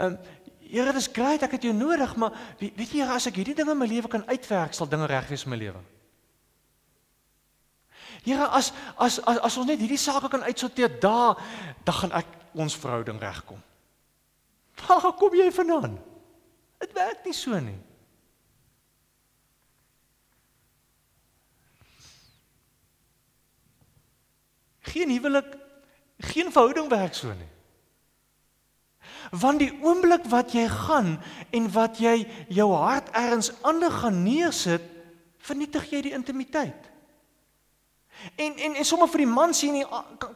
um, 0.00 0.16
Here, 0.66 0.90
dit 0.90 0.98
is 0.98 1.06
great, 1.14 1.44
ek 1.46 1.52
het 1.54 1.62
jou 1.68 1.72
nodig, 1.76 2.10
maar 2.18 2.34
weet 2.58 2.90
jy, 2.90 3.04
as 3.06 3.28
ek 3.30 3.36
hierdie 3.38 3.54
dinge 3.54 3.70
in 3.70 3.78
my 3.78 3.86
lewe 3.86 4.08
kan 4.10 4.24
uitwerk, 4.26 4.74
sal 4.74 4.88
dinge 4.90 5.06
reg 5.06 5.28
wees 5.30 5.44
in 5.46 5.52
my 5.52 5.58
lewe. 5.60 5.78
Here, 8.26 8.48
as 8.50 8.72
as 8.98 9.20
as 9.22 9.38
as 9.46 9.58
ons 9.60 9.68
net 9.68 9.78
hierdie 9.78 10.00
sake 10.00 10.26
kan 10.32 10.42
uitsorteer 10.42 10.90
daar, 10.98 11.38
dan 11.86 11.96
gaan 12.00 12.16
ek 12.18 12.32
ons 12.58 12.74
verhouding 12.82 13.20
regkom. 13.22 13.60
Waar 14.82 15.12
kom 15.14 15.38
jy 15.38 15.46
vandaan? 15.54 15.94
Dit 16.82 16.96
werk 16.98 17.22
nie 17.24 17.36
so 17.36 17.54
nie. 17.62 17.78
Geen 24.86 25.14
huwelik, 25.14 25.54
geen 26.18 26.52
verhouding 26.52 26.88
werk 26.88 27.14
so 27.14 27.29
nie. 27.29 27.52
Want 29.31 29.59
die 29.59 29.72
oomblik 29.83 30.26
wat 30.31 30.52
jy 30.55 30.66
gaan 30.70 31.16
en 31.50 31.70
wat 31.74 31.98
jy 31.98 32.26
jou 32.48 32.68
hart 32.72 33.09
ergens 33.16 33.50
ander 33.66 33.90
gaan 33.90 34.22
neersit, 34.22 34.83
vernietig 35.42 35.90
jy 35.90 36.02
die 36.07 36.14
intimiteit. 36.14 36.90
En 38.35 38.57
en 38.57 38.79
en 38.81 38.87
sommer 38.87 39.11
vir 39.12 39.24
die 39.24 39.31
man 39.31 39.55
sien 39.55 39.76
die 39.81 39.87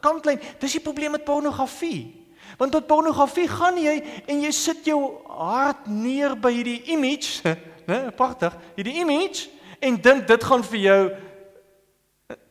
kantlyn, 0.03 0.39
dis 0.59 0.77
die 0.77 0.83
probleem 0.83 1.15
met 1.15 1.25
pornografie. 1.25 2.21
Want 2.59 2.75
tot 2.75 2.87
pornografie 2.87 3.47
gaan 3.49 3.79
jy 3.79 3.95
en 4.29 4.43
jy 4.43 4.51
sit 4.53 4.85
jou 4.85 4.99
hart 5.25 5.87
neer 5.87 6.35
by 6.35 6.51
hierdie 6.53 6.81
image, 6.93 7.41
né, 7.89 8.03
pragtig, 8.15 8.55
hierdie 8.77 8.99
image 9.01 9.49
en 9.81 9.97
dink 9.97 10.27
dit 10.29 10.43
gaan 10.45 10.63
vir 10.67 10.81
jou 10.85 11.01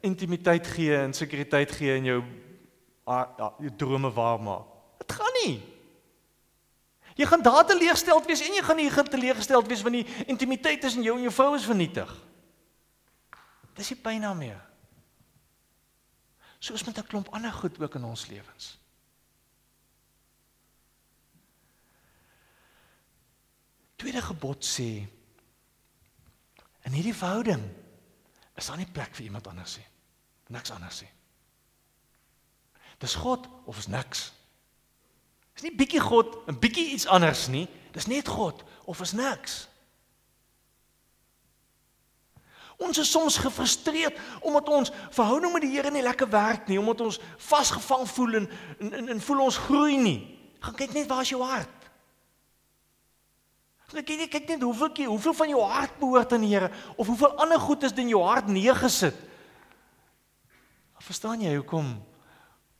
intimiteit 0.04 0.66
gee 0.74 0.96
en 0.96 1.12
sekuriteit 1.14 1.72
gee 1.76 1.94
in 2.00 2.08
jou 2.08 2.20
jou 3.10 3.74
drome 3.76 4.10
waar 4.14 4.40
maak. 4.40 4.66
Dit 5.02 5.12
gaan 5.12 5.36
nie. 5.42 5.54
Jy 7.18 7.26
gaan 7.26 7.42
daar 7.42 7.66
teleurgesteld 7.66 8.26
wees 8.26 8.40
en 8.40 8.54
jy 8.54 8.62
gaan 8.64 8.78
hier 8.78 9.04
teleurgesteld 9.12 9.68
wees 9.68 9.82
want 9.82 9.98
die 9.98 10.26
intimiteit 10.30 10.80
tussen 10.80 11.02
jou 11.04 11.16
en 11.16 11.26
jou 11.26 11.32
vrou 11.34 11.54
is 11.56 11.66
vernietig. 11.68 12.10
Dis 13.76 13.92
die 13.92 13.98
pyn 13.98 14.24
daarmee. 14.24 14.56
Soos 16.60 16.84
met 16.84 16.98
'n 16.98 17.06
klomp 17.08 17.28
ander 17.32 17.52
goed 17.52 17.80
ook 17.80 17.94
in 17.94 18.04
ons 18.04 18.26
lewens. 18.26 18.78
Tweede 23.96 24.22
gebod 24.22 24.64
sê 24.64 25.08
in 26.82 26.92
hierdie 26.92 27.14
verhouding 27.14 27.62
is 28.56 28.66
daar 28.66 28.76
nie 28.76 28.92
plek 28.92 29.14
vir 29.14 29.24
iemand 29.24 29.46
anders 29.46 29.76
nie. 29.76 29.86
Niks 30.46 30.70
anders 30.70 31.00
nie. 31.00 31.10
Dis 33.00 33.16
God 33.16 33.48
of 33.64 33.78
is 33.78 33.88
niks. 33.88 34.28
Dis 35.56 35.64
nie 35.64 35.76
bietjie 35.76 36.02
God 36.04 36.36
en 36.48 36.58
bietjie 36.60 36.90
iets 36.92 37.08
anders 37.08 37.46
nie. 37.52 37.66
Dis 37.94 38.08
net 38.10 38.28
God 38.28 38.62
of 38.88 39.00
is 39.00 39.14
niks. 39.16 39.64
Ons 42.80 43.00
is 43.02 43.10
soms 43.12 43.36
gefrustreerd 43.40 44.16
omdat 44.40 44.68
ons 44.72 44.92
verhouding 45.12 45.52
met 45.52 45.64
die 45.64 45.72
Here 45.74 45.90
nie 45.92 46.04
lekker 46.04 46.28
werk 46.32 46.68
nie, 46.68 46.78
omdat 46.80 47.02
ons 47.04 47.18
vasgevang 47.50 48.06
voel 48.08 48.38
en 48.40 48.48
en 48.90 49.12
en 49.16 49.20
voel 49.20 49.42
ons 49.48 49.58
groei 49.66 49.98
nie. 50.00 50.20
Gaan 50.60 50.76
kyk 50.76 50.94
net 50.96 51.08
waar 51.08 51.24
is 51.24 51.32
jou 51.32 51.42
hart? 51.44 51.76
Kyk 53.90 54.12
net 54.16 54.30
kyk 54.32 54.48
net 54.54 54.64
hoeveel 54.64 55.08
hoeveel 55.10 55.36
van 55.40 55.52
jou 55.52 55.64
hart 55.66 55.98
behoort 56.00 56.32
aan 56.32 56.46
die 56.46 56.52
Here 56.54 56.70
of 56.96 57.08
hoeveel 57.08 57.36
ander 57.36 57.60
goed 57.60 57.84
is 57.84 57.96
in 57.96 58.12
jou 58.12 58.22
hart 58.24 58.48
neergesit. 58.48 59.16
Verstaan 61.00 61.40
jy 61.40 61.56
hoekom 61.56 61.96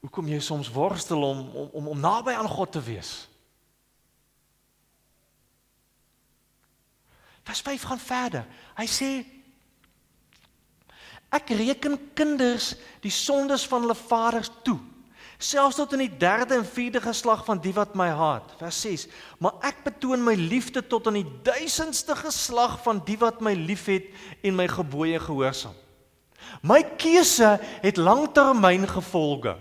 hoekom 0.01 0.29
jy 0.29 0.41
soms 0.41 0.71
worstel 0.73 1.23
om 1.25 1.43
om 1.55 1.69
om, 1.73 1.91
om 1.95 2.01
naby 2.01 2.33
aan 2.33 2.49
God 2.49 2.73
te 2.73 2.83
wees? 2.83 3.29
Vers 7.45 7.61
5 7.67 7.83
gaan 7.83 8.03
verder. 8.03 8.49
Hy 8.79 8.87
sê 8.89 9.11
Ek 11.31 11.53
reken 11.55 11.95
kinders 12.19 12.73
die 13.05 13.13
sondes 13.15 13.63
van 13.71 13.85
hulle 13.85 13.95
vaders 13.95 14.49
toe, 14.67 14.81
selfs 15.39 15.79
tot 15.79 15.93
in 15.95 16.03
die 16.03 16.17
derde 16.19 16.57
en 16.59 16.67
vierde 16.67 16.99
geslag 17.05 17.45
van 17.47 17.61
die 17.63 17.71
wat 17.77 17.95
my 17.95 18.09
haat. 18.19 18.51
Vers 18.59 18.81
6. 18.83 19.05
Maar 19.39 19.69
ek 19.71 19.85
betoon 19.87 20.25
my 20.27 20.35
liefde 20.35 20.83
tot 20.83 21.07
aan 21.07 21.21
die 21.21 21.31
duisendste 21.47 22.19
geslag 22.19 22.81
van 22.83 22.99
die 23.07 23.15
wat 23.23 23.39
my 23.47 23.55
liefhet 23.55 24.11
en 24.43 24.59
my 24.59 24.67
gebooie 24.69 25.23
gehoorsaam. 25.23 25.77
My 26.67 26.83
keuse 26.99 27.55
het 27.85 28.01
langtermyn 28.01 28.89
gevolge 28.91 29.55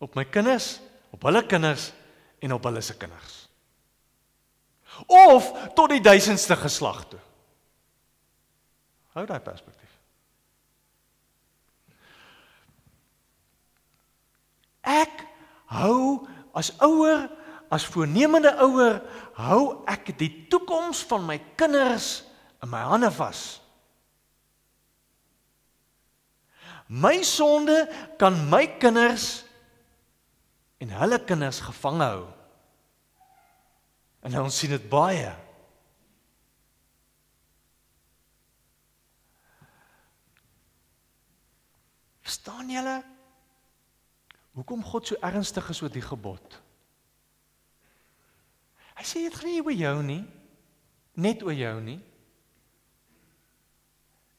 op 0.00 0.16
my 0.16 0.24
kinders, 0.24 0.78
op 1.12 1.22
hulle 1.28 1.42
kinders 1.46 1.90
en 2.40 2.54
op 2.56 2.64
hulle 2.64 2.80
se 2.80 2.96
kinders. 2.96 3.36
Of 5.06 5.52
tot 5.76 5.92
die 5.92 6.00
duisendste 6.00 6.56
geslag 6.56 7.04
toe. 7.08 7.20
Hou 9.14 9.26
daai 9.28 9.40
perspektief. 9.44 9.92
Ek 14.86 15.24
hou 15.74 16.26
as 16.56 16.72
ouer, 16.82 17.28
as 17.70 17.86
voornemende 17.86 18.52
ouer, 18.64 19.02
hou 19.38 19.82
ek 19.90 20.14
die 20.18 20.30
toekoms 20.50 21.04
van 21.10 21.26
my 21.28 21.36
kinders 21.60 22.22
in 22.64 22.72
my 22.72 22.80
hande 22.88 23.12
vas. 23.14 23.60
My 26.90 27.20
sonde 27.22 27.84
kan 28.18 28.34
my 28.50 28.64
kinders 28.82 29.44
en 30.80 30.96
hulle 30.96 31.18
kinders 31.28 31.60
gevange 31.60 32.08
hou. 32.08 32.24
En 34.24 34.40
ons 34.40 34.58
sien 34.62 34.72
dit 34.72 34.88
baie. 34.92 35.28
Verstaan 42.24 42.72
julle? 42.72 42.98
Hoekom 44.56 44.82
God 44.84 45.08
so 45.08 45.20
ernstig 45.24 45.68
is 45.72 45.80
oor 45.84 45.92
die 45.92 46.04
gebod? 46.04 46.58
Hy 49.00 49.06
sê 49.08 49.24
dit 49.24 49.36
gaan 49.36 49.52
nie 49.52 49.64
oor 49.64 49.76
jou 49.76 49.96
nie. 50.04 50.22
Net 51.20 51.44
oor 51.44 51.56
jou 51.56 51.76
nie. 51.84 51.98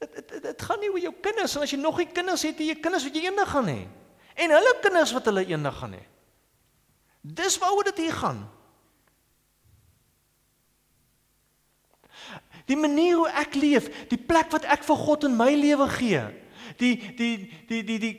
Dit 0.02 0.14
dit 0.18 0.38
dit 0.42 0.64
gaan 0.66 0.80
nie 0.82 0.90
oor 0.90 1.02
jou 1.02 1.12
kinders 1.22 1.54
en 1.56 1.66
as 1.66 1.74
jy 1.74 1.78
nog 1.78 1.98
nie 2.02 2.10
kinders 2.10 2.42
het, 2.46 2.58
jy 2.58 2.78
kinders 2.82 3.06
wat 3.06 3.18
jy 3.18 3.26
eendag 3.28 3.50
gaan 3.54 3.70
hê. 3.70 3.82
En 4.42 4.54
hulle 4.54 4.72
kinders 4.82 5.12
wat 5.14 5.28
hulle 5.30 5.44
eendag 5.46 5.78
gaan 5.78 5.98
hê. 5.98 6.02
Dis 7.22 7.58
waaroor 7.62 7.84
dit 7.90 8.02
hier 8.02 8.14
gaan. 8.18 8.42
Die 12.66 12.78
manier 12.78 13.16
hoe 13.16 13.30
ek 13.42 13.54
leef, 13.58 13.88
die 14.10 14.18
plek 14.18 14.50
wat 14.54 14.66
ek 14.70 14.84
vir 14.86 14.98
God 14.98 15.26
in 15.26 15.36
my 15.38 15.50
lewe 15.54 15.88
gee, 15.96 16.22
die 16.78 16.94
die 17.18 17.34
die 17.68 17.82
die 17.86 17.98
die 18.02 18.14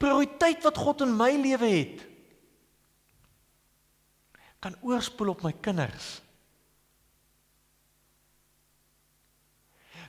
prioriteit 0.00 0.62
wat 0.64 0.78
God 0.78 1.04
in 1.04 1.16
my 1.16 1.32
lewe 1.36 1.68
het 1.68 2.04
kan 4.58 4.74
oorspoel 4.82 5.36
op 5.36 5.44
my 5.46 5.52
kinders. 5.62 6.18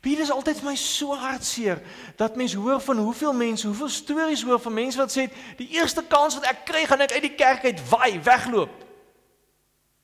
Wie 0.01 0.15
is 0.17 0.31
altyd 0.31 0.61
vir 0.61 0.69
my 0.69 0.75
so 0.79 1.15
hartseer 1.15 1.81
dat 2.19 2.37
mense 2.39 2.57
hoor 2.57 2.79
van 2.81 2.97
hoeveel 3.03 3.33
mense, 3.33 3.67
hoeveel 3.67 3.89
stories 3.89 4.43
hoor 4.47 4.59
van 4.63 4.73
mense 4.73 4.99
wat 4.99 5.11
sê 5.11 5.27
die 5.59 5.67
eerste 5.75 6.03
kans 6.07 6.37
wat 6.39 6.47
ek 6.47 6.63
kry 6.69 6.85
gaan 6.87 7.03
ek 7.03 7.17
uit 7.17 7.25
die 7.27 7.35
kerk 7.35 7.65
uit 7.67 7.83
waai, 7.89 8.21
wegloop. 8.23 8.85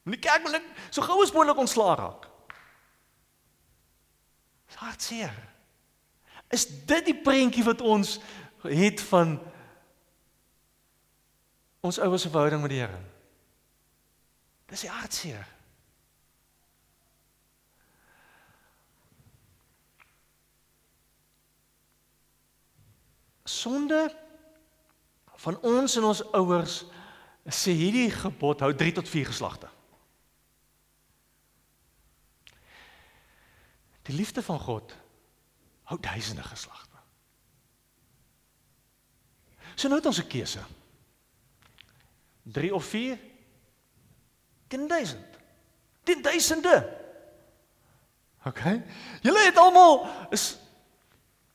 In 0.05 0.17
die 0.17 0.21
kerk 0.21 0.43
wil 0.43 0.59
ek 0.59 0.67
so 0.89 1.05
gou 1.05 1.21
as 1.23 1.31
moontlik 1.33 1.63
ontslaa 1.63 1.95
raak. 2.01 2.27
Dis 4.67 4.81
hartseer. 4.83 5.35
Is 6.51 6.67
dit 6.67 7.11
die 7.11 7.17
prentjie 7.17 7.63
wat 7.63 7.81
ons 7.81 8.17
het 8.67 9.01
van 9.09 9.37
ons 11.85 11.99
ouers 12.01 12.25
se 12.25 12.29
verhouding 12.33 12.61
met 12.65 12.73
die 12.73 12.83
Here? 12.83 13.01
Dis 14.69 14.83
die 14.83 14.91
hartseer. 14.91 15.54
Sonde 23.65 24.01
van 25.45 25.57
ons 25.65 25.97
en 25.97 26.09
ons 26.11 26.23
ouers 26.37 26.75
sê 27.53 27.73
hierdie 27.77 28.09
gebod 28.13 28.61
hou 28.65 28.71
3 28.77 28.93
tot 28.97 29.09
4 29.09 29.29
geslagte. 29.29 29.69
Die 34.05 34.15
liefde 34.15 34.41
van 34.45 34.61
God 34.61 34.93
hou 35.89 35.97
duisende 36.01 36.45
geslagte. 36.45 37.01
So 39.75 39.89
nou 39.89 39.99
het 39.99 40.09
ons 40.09 40.21
'n 40.21 40.29
keuse. 40.29 40.63
3 42.43 42.73
of 42.73 42.85
4 42.85 43.19
teen 44.67 44.87
duisend. 44.87 45.39
Teen 46.03 46.21
duisende. 46.21 46.77
OK. 48.45 48.61
Julle 49.21 49.45
het 49.45 49.57
almal 49.57 50.05
is 50.29 50.57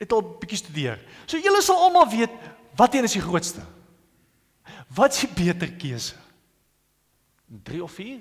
het 0.00 0.12
al 0.16 0.24
bietjie 0.40 0.58
studeer. 0.62 0.98
So 1.28 1.38
julle 1.38 1.60
sal 1.62 1.84
almal 1.84 2.08
weet 2.10 2.32
wat 2.78 2.94
een 2.94 3.04
is 3.04 3.18
die 3.18 3.24
grootste. 3.24 3.62
Wat 4.88 5.14
is 5.14 5.26
die 5.26 5.32
beter 5.44 5.70
keuse? 5.72 6.16
3 7.66 7.82
of 7.84 7.92
4? 7.92 8.20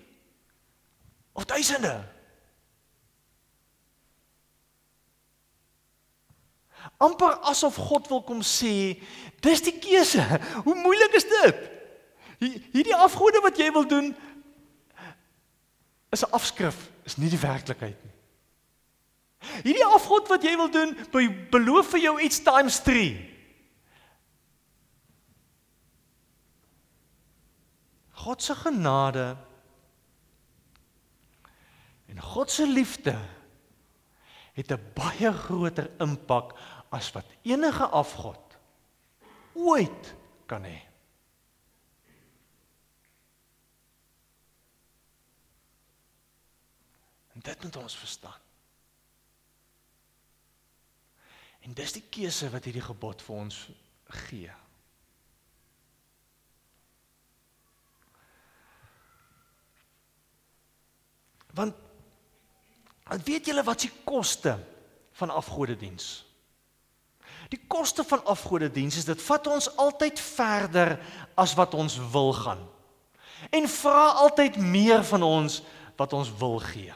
Of 1.34 1.46
duisende? 1.46 1.98
amper 7.00 7.38
asof 7.48 7.76
God 7.90 8.08
wil 8.12 8.22
kom 8.28 8.42
sê, 8.46 9.00
dis 9.44 9.64
die 9.64 9.76
keuse. 9.80 10.24
Hoe 10.66 10.76
moeilik 10.76 11.16
is 11.20 11.28
dit? 11.30 11.68
Hierdie 12.40 12.96
afgode 12.96 13.42
wat 13.44 13.60
jy 13.60 13.70
wil 13.76 13.88
doen 13.88 14.14
is 16.10 16.24
'n 16.24 16.32
afskrif, 16.32 16.90
is 17.06 17.18
nie 17.18 17.30
die 17.30 17.40
werklikheid 17.40 17.98
nie. 18.04 18.16
Hierdie 19.40 19.86
afgod 19.88 20.28
wat 20.28 20.44
jy 20.44 20.56
wil 20.60 20.72
doen, 20.72 20.96
beloof 21.52 21.94
vir 21.96 22.04
jou 22.04 22.16
iets 22.24 22.42
times 22.44 22.80
3. 22.84 23.08
God 28.20 28.44
se 28.44 28.56
genade 28.56 29.38
en 32.10 32.20
God 32.20 32.52
se 32.52 32.66
liefde 32.68 33.16
het 34.60 34.72
'n 34.72 34.92
baie 34.94 35.32
groter 35.34 35.88
impak 36.04 36.52
as 36.92 37.12
wat 37.12 37.26
enige 37.42 37.86
afgod 37.86 38.58
ooit 39.54 40.16
kan 40.46 40.64
hê. 40.64 40.80
En 47.34 47.40
dit 47.40 47.64
moet 47.64 47.76
ons 47.76 47.98
verstaan. 47.98 48.49
En 51.66 51.76
dis 51.76 51.94
die 51.96 52.06
keuse 52.10 52.50
wat 52.54 52.66
hierdie 52.68 52.86
gebod 52.86 53.22
vir 53.26 53.36
ons 53.36 53.60
gee. 54.30 54.56
Want 61.58 61.86
want 63.10 63.26
weet 63.26 63.48
julle 63.50 63.64
wat 63.66 63.82
se 63.82 63.90
koste 64.06 64.52
van 65.18 65.32
afgodediens? 65.34 66.30
Die 67.50 67.62
koste 67.68 68.04
van 68.06 68.22
afgodediens 68.30 69.00
is 69.02 69.08
dit 69.08 69.22
vat 69.26 69.48
ons 69.50 69.70
altyd 69.82 70.20
verder 70.22 70.92
as 71.34 71.56
wat 71.58 71.74
ons 71.74 71.98
wil 72.14 72.30
gaan. 72.38 72.62
En 73.50 73.66
vra 73.66 74.06
altyd 74.22 74.60
meer 74.62 75.02
van 75.10 75.26
ons 75.26 75.62
wat 75.98 76.14
ons 76.14 76.30
wil 76.38 76.60
gee. 76.62 76.94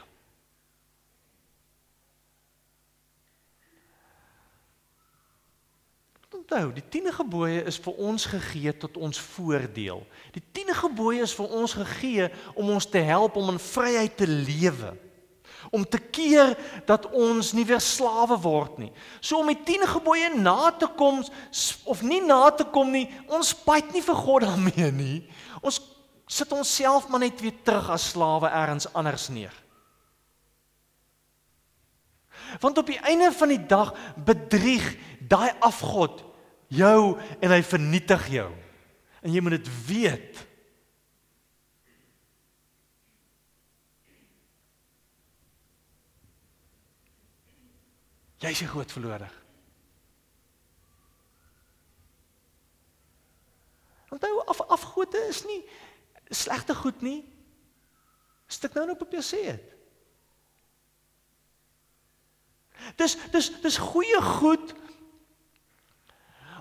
Onthou, 6.43 6.73
die 6.75 6.83
10 6.89 7.13
gebooie 7.15 7.63
is 7.63 7.77
vir 7.79 7.95
ons 8.03 8.25
gegee 8.27 8.73
tot 8.75 8.97
ons 8.97 9.19
voordeel. 9.33 10.03
Die 10.35 10.43
10 10.51 10.73
gebooie 10.75 11.23
is 11.23 11.33
vir 11.35 11.47
ons 11.55 11.73
gegee 11.73 12.27
om 12.55 12.69
ons 12.69 12.85
te 12.85 12.99
help 12.99 13.37
om 13.39 13.53
in 13.53 13.59
vryheid 13.59 14.17
te 14.17 14.27
lewe. 14.27 14.93
Om 15.71 15.85
te 15.87 15.97
keer 15.97 16.57
dat 16.85 17.07
ons 17.15 17.53
nie 17.55 17.63
weer 17.65 17.79
slawe 17.79 18.35
word 18.43 18.81
nie. 18.81 18.91
So 19.21 19.39
om 19.39 19.47
die 19.47 19.61
10 19.63 19.87
gebooie 19.95 20.33
na 20.35 20.71
te 20.75 20.89
kom 20.97 21.23
of 21.87 22.03
nie 22.03 22.19
na 22.21 22.51
te 22.51 22.67
kom 22.67 22.91
nie, 22.91 23.07
ons 23.31 23.53
byt 23.63 23.93
nie 23.95 24.03
vir 24.03 24.19
God 24.19 24.43
daarmee 24.43 24.91
nie. 24.91 25.17
Ons 25.63 25.79
sit 26.27 26.51
onsself 26.51 27.07
maar 27.07 27.23
net 27.23 27.39
weer 27.39 27.55
terug 27.63 27.87
as 27.93 28.11
slawe 28.11 28.51
ergens 28.51 28.89
anders 28.91 29.29
neer. 29.31 29.55
Want 32.59 32.77
op 32.77 32.91
die 32.91 32.99
einde 32.99 33.31
van 33.31 33.49
die 33.49 33.63
dag 33.65 33.95
bedrieg 34.19 34.83
daai 35.23 35.55
afgod 35.63 36.32
jou 36.73 37.19
en 37.39 37.53
hy 37.53 37.61
vernietig 37.65 38.27
jou. 38.37 38.49
En 39.23 39.31
jy 39.33 39.43
moet 39.43 39.57
dit 39.57 39.69
weet. 39.87 40.41
Jy's 48.43 48.61
'n 48.61 48.67
groot 48.67 48.91
verlorer. 48.91 49.31
Onthou 54.11 54.43
af 54.45 54.61
afgode 54.61 55.17
is 55.29 55.45
nie 55.45 55.63
slegte 56.29 56.75
goed 56.75 57.01
nie. 57.01 57.23
Stuk 58.47 58.73
nou 58.73 58.85
nou 58.85 58.97
op 58.99 59.11
jou 59.11 59.23
sê 59.23 59.41
dit. 59.51 59.69
Dis 62.99 63.15
dis 63.31 63.49
dis 63.63 63.77
goeie 63.77 64.21
goed 64.21 64.73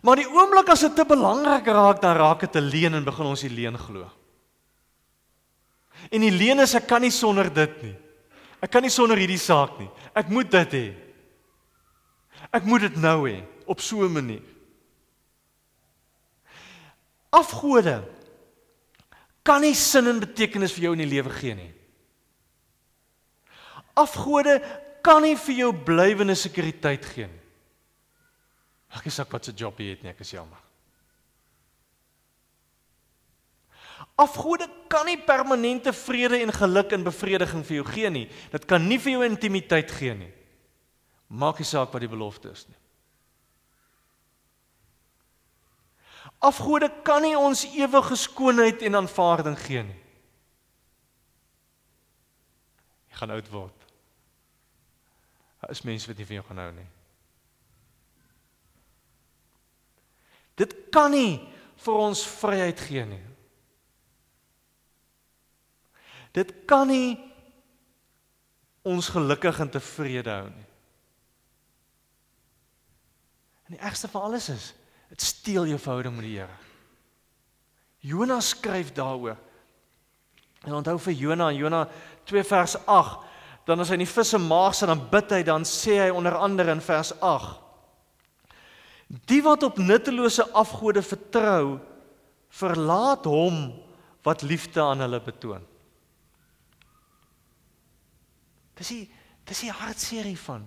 Maar 0.02 0.18
die 0.18 0.28
oomblik 0.28 0.70
as 0.72 0.82
dit 0.82 0.96
te 0.98 1.04
belangrik 1.06 1.68
raak, 1.70 2.00
dan 2.02 2.16
raak 2.18 2.40
dit 2.40 2.56
'n 2.56 2.70
leuen 2.70 2.94
en 2.94 3.04
begin 3.04 3.26
ons 3.26 3.40
die 3.40 3.50
leuen 3.50 3.78
glo. 3.78 4.10
En 6.10 6.20
die 6.20 6.30
leuen 6.30 6.58
is 6.58 6.74
ek 6.74 6.86
kan 6.86 7.00
nie 7.00 7.10
sonder 7.10 7.52
dit 7.52 7.82
nie. 7.82 7.96
Ek 8.60 8.70
kan 8.70 8.82
nie 8.82 8.90
sonder 8.90 9.16
hierdie 9.16 9.38
saak 9.38 9.78
nie. 9.78 9.90
Ek 10.14 10.28
moet 10.28 10.50
dit 10.50 10.72
hê. 10.72 10.94
Ek 12.52 12.64
moet 12.64 12.80
dit 12.80 12.96
nou 12.96 13.28
hê 13.28 13.44
op 13.66 13.80
so 13.80 14.02
'n 14.02 14.12
manier. 14.12 14.42
Afgode 17.30 18.02
kan 19.42 19.60
nie 19.60 19.74
sin 19.74 20.06
en 20.06 20.20
betekenis 20.20 20.72
vir 20.72 20.82
jou 20.82 20.92
in 20.92 21.08
die 21.08 21.14
lewe 21.16 21.30
gee 21.30 21.54
nie. 21.54 21.72
Afgode 23.94 24.60
kan 25.02 25.22
nie 25.22 25.36
vir 25.36 25.54
jou 25.54 25.72
blywende 25.72 26.34
sekuriteit 26.34 27.04
gee 27.04 27.26
nie. 27.26 27.41
Ek 28.92 29.08
is 29.08 29.18
ek 29.22 29.32
wat 29.32 29.48
se 29.48 29.54
job 29.56 29.80
jy 29.80 29.94
het 29.94 30.04
nie, 30.04 30.12
ek 30.12 30.20
is 30.24 30.34
jammer. 30.34 30.60
Afgode 34.20 34.66
kan 34.92 35.06
nie 35.08 35.16
permanente 35.16 35.92
vrede 35.96 36.42
en 36.42 36.52
geluk 36.52 36.92
en 36.92 37.06
bevrediging 37.06 37.64
vir 37.64 37.78
jou 37.78 37.86
gee 37.88 38.10
nie. 38.12 38.26
Dit 38.52 38.66
kan 38.68 38.84
nie 38.84 38.98
vir 39.00 39.16
jou 39.16 39.24
intimiteit 39.24 39.90
gee 39.94 40.14
nie. 40.18 40.30
Maak 41.32 41.62
nie 41.62 41.68
saak 41.68 41.94
wat 41.94 42.04
die 42.04 42.10
belofte 42.12 42.52
is 42.52 42.66
nie. 42.68 42.78
Afgode 46.42 46.90
kan 47.06 47.22
nie 47.22 47.36
ons 47.38 47.64
ewige 47.70 48.16
skoonheid 48.18 48.82
en 48.82 48.98
aanvaarding 49.00 49.56
gee 49.62 49.84
nie. 49.86 50.00
Jy 53.12 53.20
gaan 53.20 53.34
oud 53.36 53.48
word. 53.52 53.86
Daar 55.62 55.70
is 55.70 55.84
mense 55.86 56.10
wat 56.10 56.18
nie 56.18 56.26
van 56.26 56.40
jou 56.40 56.46
gaan 56.48 56.62
hou 56.64 56.72
nie. 56.74 56.88
Dit 60.58 60.74
kan 60.92 61.12
nie 61.14 61.40
vir 61.82 62.00
ons 62.00 62.24
vryheid 62.40 62.80
gee 62.80 63.04
nie. 63.08 63.22
Dit 66.32 66.52
kan 66.68 66.88
nie 66.88 67.16
ons 68.88 69.08
gelukkig 69.12 69.60
en 69.62 69.70
tevrede 69.70 70.32
hou 70.32 70.50
nie. 70.50 70.68
En 73.68 73.76
die 73.76 73.82
ergste 73.84 74.08
van 74.10 74.28
alles 74.28 74.48
is, 74.52 74.70
dit 75.12 75.24
steel 75.24 75.68
jou 75.70 75.78
verhouding 75.80 76.16
met 76.16 76.26
die 76.26 76.36
Here. 76.40 76.58
Jonas 78.02 78.50
skryf 78.56 78.90
daaroor. 78.96 79.38
En 80.66 80.74
onthou 80.78 80.96
vir 81.06 81.14
Jona, 81.14 81.50
Jona 81.54 81.84
2 82.26 82.42
vers 82.46 82.76
8, 82.90 83.28
dan 83.66 83.82
as 83.82 83.92
hy 83.92 83.98
in 83.98 84.04
die 84.04 84.10
vis 84.10 84.32
se 84.34 84.40
maag 84.42 84.74
sit 84.74 84.90
dan 84.90 85.04
bid 85.10 85.34
hy 85.34 85.42
dan 85.46 85.66
sê 85.68 86.00
hy 86.00 86.08
onder 86.10 86.34
andere 86.34 86.74
in 86.74 86.82
vers 86.82 87.12
8 87.20 87.61
Die 89.12 89.42
wat 89.44 89.62
op 89.62 89.76
nuttelose 89.76 90.46
afgode 90.56 91.02
vertrou 91.04 91.78
verlaat 92.48 93.24
hom 93.28 93.58
wat 94.24 94.42
liefde 94.42 94.80
aan 94.80 95.04
hulle 95.04 95.20
betoon. 95.20 95.64
Dis 98.78 98.88
die 98.88 99.04
dis 99.44 99.64
die 99.66 99.72
hartseer 99.74 100.24
hiervan. 100.24 100.62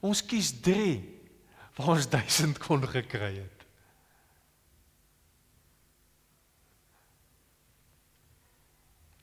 Ons 0.00 0.22
kies 0.24 0.52
3 0.62 0.92
waar 1.76 1.96
ons 1.96 2.06
1000 2.08 2.60
kon 2.62 2.84
gekry 2.88 3.32
het. 3.42 3.64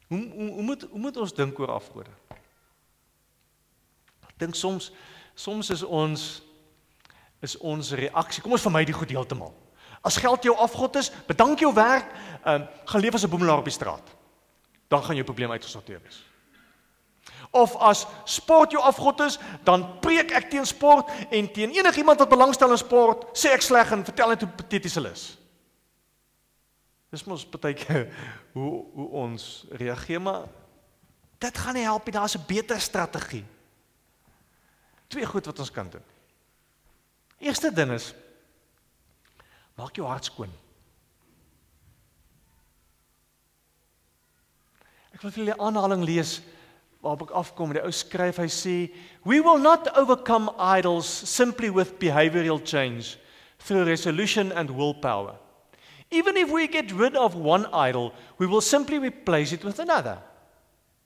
Hoe 0.07 0.19
hoe, 0.19 0.49
hoe 0.51 0.63
moet 0.63 0.83
hoe 0.91 0.99
moet 0.99 1.17
ons 1.17 1.33
dink 1.33 1.59
oor 1.59 1.73
afgode? 1.73 2.13
Ek 4.27 4.35
dink 4.45 4.55
soms 4.55 4.91
soms 5.37 5.69
is 5.73 5.83
ons 5.83 6.27
is 7.41 7.57
ons 7.57 7.91
reaksie. 7.91 8.41
Kom 8.43 8.51
ons 8.51 8.65
vermy 8.65 8.83
die 8.85 8.95
goed 8.95 9.11
heeltemal. 9.13 9.53
As 10.05 10.17
geld 10.21 10.43
jou 10.43 10.55
afgod 10.55 10.95
is, 10.95 11.11
bedank 11.27 11.59
jou 11.59 11.73
werk, 11.73 12.09
ehm 12.43 12.61
uh, 12.61 12.67
gaan 12.85 13.01
leef 13.01 13.13
as 13.13 13.23
'n 13.23 13.29
boemelaar 13.29 13.57
op 13.57 13.69
die 13.69 13.73
straat. 13.73 14.15
Dan 14.87 15.03
gaan 15.03 15.15
jou 15.15 15.25
probleem 15.25 15.51
uitgesorteer 15.51 16.01
wees. 16.03 16.23
Of 17.51 17.75
as 17.75 18.05
sport 18.23 18.71
jou 18.71 18.83
afgod 18.83 19.19
is, 19.19 19.39
dan 19.63 19.99
preek 19.99 20.31
ek 20.31 20.49
teen 20.49 20.65
sport 20.65 21.09
en 21.29 21.51
teen 21.51 21.71
enigiemand 21.71 22.19
wat 22.19 22.29
belangstel 22.29 22.71
in 22.71 22.77
sport, 22.77 23.25
sê 23.37 23.51
ek 23.55 23.61
sleg 23.61 23.91
en 23.91 24.05
vertel 24.05 24.29
net 24.29 24.41
hoe 24.41 24.49
pateties 24.49 24.95
hulle 24.95 25.11
is. 25.11 25.37
Dis 27.11 27.23
mos 27.23 27.45
baie 27.49 27.73
keer 27.73 28.07
hoe 28.57 28.85
hoe 28.93 29.09
ons 29.09 29.65
reageer, 29.71 30.21
maar 30.21 30.47
dit 31.39 31.57
gaan 31.57 31.73
nie 31.73 31.83
help 31.83 32.05
nie. 32.05 32.13
Daar's 32.13 32.35
'n 32.35 32.47
beter 32.47 32.81
strategie. 32.81 33.45
Twee 35.07 35.25
goed 35.25 35.45
wat 35.45 35.59
ons 35.59 35.71
kan 35.71 35.89
doen. 35.89 36.03
Eerste 37.39 37.71
ding 37.73 37.91
is 37.91 38.13
maak 39.77 39.95
jou 39.95 40.07
hart 40.07 40.25
skoon. 40.25 40.51
Ek 45.13 45.21
wil 45.21 45.31
vir 45.31 45.43
julle 45.43 45.55
'n 45.57 45.61
aanhaling 45.61 46.05
lees 46.05 46.41
waarop 47.01 47.29
ek 47.29 47.35
afkom. 47.35 47.73
Die 47.73 47.81
ou 47.81 47.91
skryf, 47.91 48.37
hy 48.37 48.49
sê, 48.49 48.93
"We 49.23 49.39
will 49.41 49.57
not 49.57 49.87
overcome 49.97 50.49
idols 50.57 51.07
simply 51.07 51.69
with 51.69 51.99
behavioral 51.99 52.59
change 52.59 53.17
through 53.59 53.85
resolution 53.85 54.51
and 54.51 54.69
willpower. 54.69 55.35
Even 56.09 56.37
if 56.37 56.49
we 56.49 56.67
get 56.67 56.91
rid 56.91 57.15
of 57.15 57.35
one 57.35 57.65
idol, 57.73 58.13
we 58.37 58.47
will 58.47 58.61
simply 58.61 58.97
replace 58.97 59.51
it 59.51 59.63
with 59.63 59.79
another. 59.79 60.19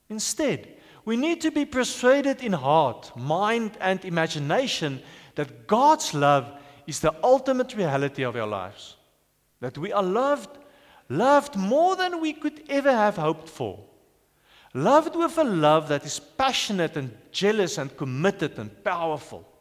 Instead, 0.09 0.67
we 1.05 1.17
need 1.17 1.41
to 1.41 1.49
be 1.49 1.65
persuaded 1.65 2.43
in 2.43 2.53
heart, 2.53 3.11
mind 3.15 3.77
and 3.79 4.05
imagination 4.05 5.01
that 5.41 5.65
God's 5.65 6.13
love 6.13 6.51
is 6.85 6.99
the 6.99 7.15
ultimate 7.23 7.73
reality 7.75 8.21
of 8.21 8.35
our 8.35 8.45
lives. 8.45 8.95
That 9.59 9.75
we 9.75 9.91
are 9.91 10.03
loved, 10.03 10.55
loved 11.09 11.55
more 11.55 11.95
than 11.95 12.21
we 12.21 12.31
could 12.31 12.61
ever 12.69 12.91
have 12.91 13.15
hoped 13.15 13.49
for. 13.49 13.83
Loved 14.75 15.15
with 15.15 15.35
a 15.39 15.43
love 15.43 15.87
that 15.87 16.05
is 16.05 16.19
passionate 16.19 16.95
and 16.95 17.17
jealous 17.31 17.79
and 17.79 17.97
committed 17.97 18.59
and 18.59 18.83
powerful. 18.83 19.51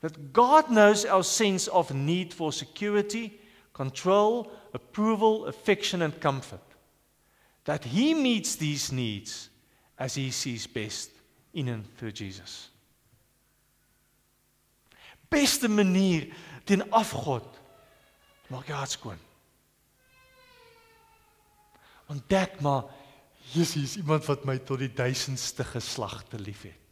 That 0.00 0.32
God 0.32 0.70
knows 0.70 1.04
our 1.04 1.24
sense 1.24 1.66
of 1.66 1.92
need 1.92 2.32
for 2.32 2.52
security, 2.52 3.40
control, 3.72 4.52
approval, 4.74 5.46
affection, 5.46 6.02
and 6.02 6.20
comfort. 6.20 6.62
That 7.64 7.82
He 7.82 8.14
meets 8.14 8.54
these 8.54 8.92
needs 8.92 9.50
as 9.98 10.14
He 10.14 10.30
sees 10.30 10.68
best 10.68 11.10
in 11.52 11.66
and 11.66 11.96
through 11.96 12.12
Jesus. 12.12 12.67
Beste 15.28 15.68
manier 15.68 16.28
teen 16.64 16.84
afgod 16.92 17.46
maak 18.48 18.68
jou 18.68 18.76
hart 18.78 18.94
skoon. 18.96 19.20
Ontdek 22.08 22.60
maar 22.64 22.88
Jesus 23.52 23.96
iemand 24.00 24.24
wat 24.28 24.44
my 24.48 24.56
tot 24.58 24.80
die 24.80 24.92
duisendste 24.92 25.64
geslagte 25.64 26.40
liefhet. 26.40 26.84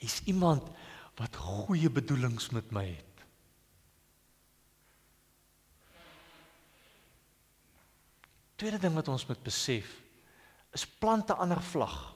Is 0.00 0.20
iemand 0.30 0.70
wat 1.18 1.36
goeie 1.36 1.90
bedoelings 1.90 2.48
met 2.54 2.70
my 2.72 2.86
het. 2.88 3.06
Tweede 8.60 8.78
ding 8.78 8.94
wat 8.94 9.08
ons 9.08 9.26
moet 9.26 9.42
besef 9.42 9.88
is 10.76 10.86
plante 10.86 11.34
ander 11.34 11.60
vlag. 11.62 12.09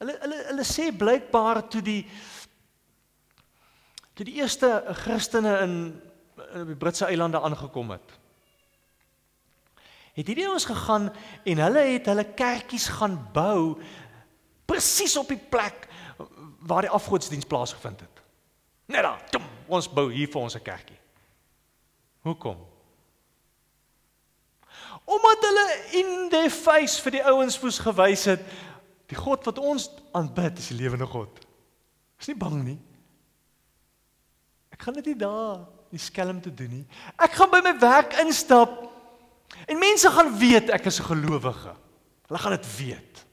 Hulle 0.00 0.16
hulle 0.22 0.36
hulle 0.48 0.64
sê 0.64 0.88
blykbaar 0.96 1.66
toe 1.68 1.82
die 1.84 2.02
toe 4.16 4.24
die 4.24 4.38
eerste 4.40 4.70
Christene 5.04 5.58
in 5.64 5.74
in 6.56 6.70
die 6.70 6.76
Britse 6.78 7.04
eilande 7.04 7.40
aangekom 7.40 7.90
het. 7.92 8.14
Het 10.16 10.26
hierdie 10.26 10.46
ouens 10.48 10.64
gegaan 10.64 11.10
en 11.44 11.60
hulle 11.64 11.82
het 11.92 12.08
hulle 12.08 12.24
kerkies 12.34 12.88
gaan 12.96 13.18
bou 13.34 13.76
presies 14.64 15.16
op 15.20 15.28
die 15.28 15.40
plek 15.52 15.84
waar 16.66 16.88
die 16.88 16.92
afgodsdiens 16.96 17.44
plaasgevind 17.48 18.00
het. 18.00 18.24
Net 18.90 19.04
daar, 19.06 19.20
tom, 19.30 19.44
ons 19.68 19.88
bou 19.92 20.08
hier 20.12 20.28
vir 20.32 20.40
ons 20.40 20.56
'n 20.56 20.62
kerkie. 20.62 20.98
Hoekom? 22.20 22.56
Omdat 25.04 25.46
hulle 25.48 25.66
in 25.92 26.28
die 26.28 26.50
face 26.50 27.02
vir 27.02 27.10
die 27.10 27.24
ouens 27.24 27.60
moes 27.60 27.78
gewys 27.78 28.24
het 28.24 28.40
die 29.10 29.18
God 29.18 29.44
wat 29.48 29.58
ons 29.58 29.88
aanbid 30.16 30.58
is 30.62 30.70
die 30.70 30.78
lewende 30.78 31.08
God. 31.10 31.42
Is 32.20 32.30
nie 32.30 32.38
bang 32.38 32.60
nie. 32.62 32.78
Ek 34.70 34.82
gaan 34.86 34.96
dit 35.00 35.12
nie 35.12 35.18
daar 35.18 35.64
die 35.90 35.98
skelm 35.98 36.38
te 36.42 36.52
doen 36.54 36.70
nie. 36.80 36.84
Ek 37.18 37.34
gaan 37.34 37.50
by 37.50 37.60
my 37.64 37.74
werk 37.82 38.14
instap 38.22 38.76
en 39.66 39.80
mense 39.82 40.10
gaan 40.14 40.30
weet 40.38 40.70
ek 40.70 40.86
is 40.86 41.00
'n 41.00 41.10
gelowige. 41.10 41.74
Hulle 42.28 42.38
gaan 42.38 42.54
dit 42.54 42.76
weet 42.78 43.26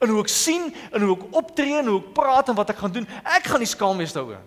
en 0.00 0.08
hoe 0.08 0.22
ek 0.24 0.32
sien 0.32 0.68
en 0.92 1.04
hoe 1.04 1.16
ek 1.16 1.36
optree 1.38 1.78
en 1.80 1.90
hoe 1.90 2.00
ek 2.02 2.10
praat 2.16 2.50
en 2.50 2.58
wat 2.58 2.72
ek 2.74 2.80
gaan 2.82 2.94
doen, 2.94 3.08
ek 3.24 3.48
gaan 3.50 3.62
nie 3.62 3.70
skaam 3.70 4.00
wees 4.00 4.14
daaroor. 4.16 4.42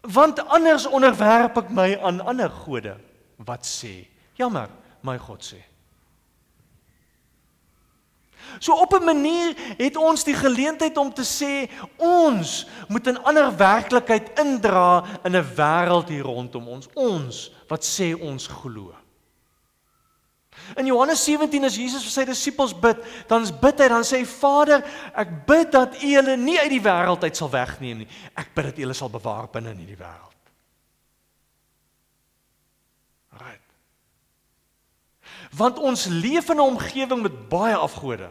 Want 0.00 0.40
anders 0.48 0.86
onderwerp 0.88 1.58
ek 1.60 1.72
my 1.76 1.92
aan 1.98 2.22
ander 2.24 2.52
gode 2.62 2.96
wat 3.44 3.66
sê. 3.68 4.08
Jammer, 4.38 4.70
my 5.04 5.18
God 5.20 5.44
sê. 5.44 5.60
So 8.58 8.72
op 8.72 8.92
'n 8.94 9.04
manier 9.04 9.54
het 9.76 9.96
ons 9.96 10.24
die 10.24 10.34
geleentheid 10.34 10.96
om 10.96 11.12
te 11.14 11.22
sê 11.22 11.70
ons 11.96 12.66
moet 12.88 13.06
'n 13.06 13.22
ander 13.22 13.56
werklikheid 13.56 14.38
indra 14.38 15.04
in 15.24 15.36
'n 15.36 15.54
wêreld 15.56 16.08
hier 16.08 16.24
rondom 16.24 16.68
ons. 16.68 16.88
Ons 16.94 17.52
wat 17.68 17.84
sê 17.84 18.20
ons 18.20 18.46
glo. 18.46 18.94
In 20.76 20.86
Johannes 20.86 21.24
17 21.24 21.64
as 21.64 21.76
Jesus 21.76 22.04
vir 22.06 22.12
sy 22.12 22.24
disippels 22.28 22.74
bid, 22.76 22.98
dan 23.30 23.46
bid 23.62 23.80
hy 23.82 23.88
dan 23.88 24.04
sê 24.06 24.20
hy 24.20 24.26
Vader, 24.28 24.84
ek 25.18 25.32
bid 25.48 25.72
dat 25.74 25.96
U 26.02 26.10
hulle 26.14 26.36
nie 26.36 26.58
uit 26.60 26.70
die 26.70 26.82
wêreld 26.84 27.24
uit 27.26 27.36
sal 27.36 27.50
wegneem 27.50 28.04
nie. 28.04 28.08
Ek 28.38 28.52
bid 28.54 28.70
dat 28.70 28.78
U 28.78 28.84
hulle 28.86 28.94
sal 28.94 29.10
bewaar 29.10 29.48
binne 29.50 29.70
in 29.74 29.82
hierdie 29.82 29.98
wêreld. 29.98 30.36
Right. 33.40 33.66
Want 35.56 35.78
ons 35.78 36.04
leef 36.06 36.48
in 36.48 36.56
'n 36.56 36.60
omgewing 36.60 37.22
met 37.22 37.48
baie 37.48 37.74
afgode. 37.74 38.28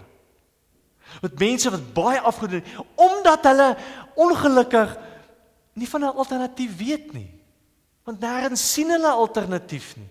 Met 1.21 1.39
mense 1.39 1.69
wat 1.69 1.93
baie 1.93 2.19
afgode 2.19 2.63
omdat 2.95 3.43
hulle 3.43 3.77
ongelukkig 4.15 4.97
nie 5.73 5.89
van 5.89 6.01
'n 6.01 6.15
alternatief 6.15 6.77
weet 6.77 7.13
nie. 7.13 7.39
Want 8.03 8.19
nêrens 8.19 8.71
sien 8.73 8.89
hulle 8.89 9.11
alternatief 9.11 9.95
nie. 9.95 10.09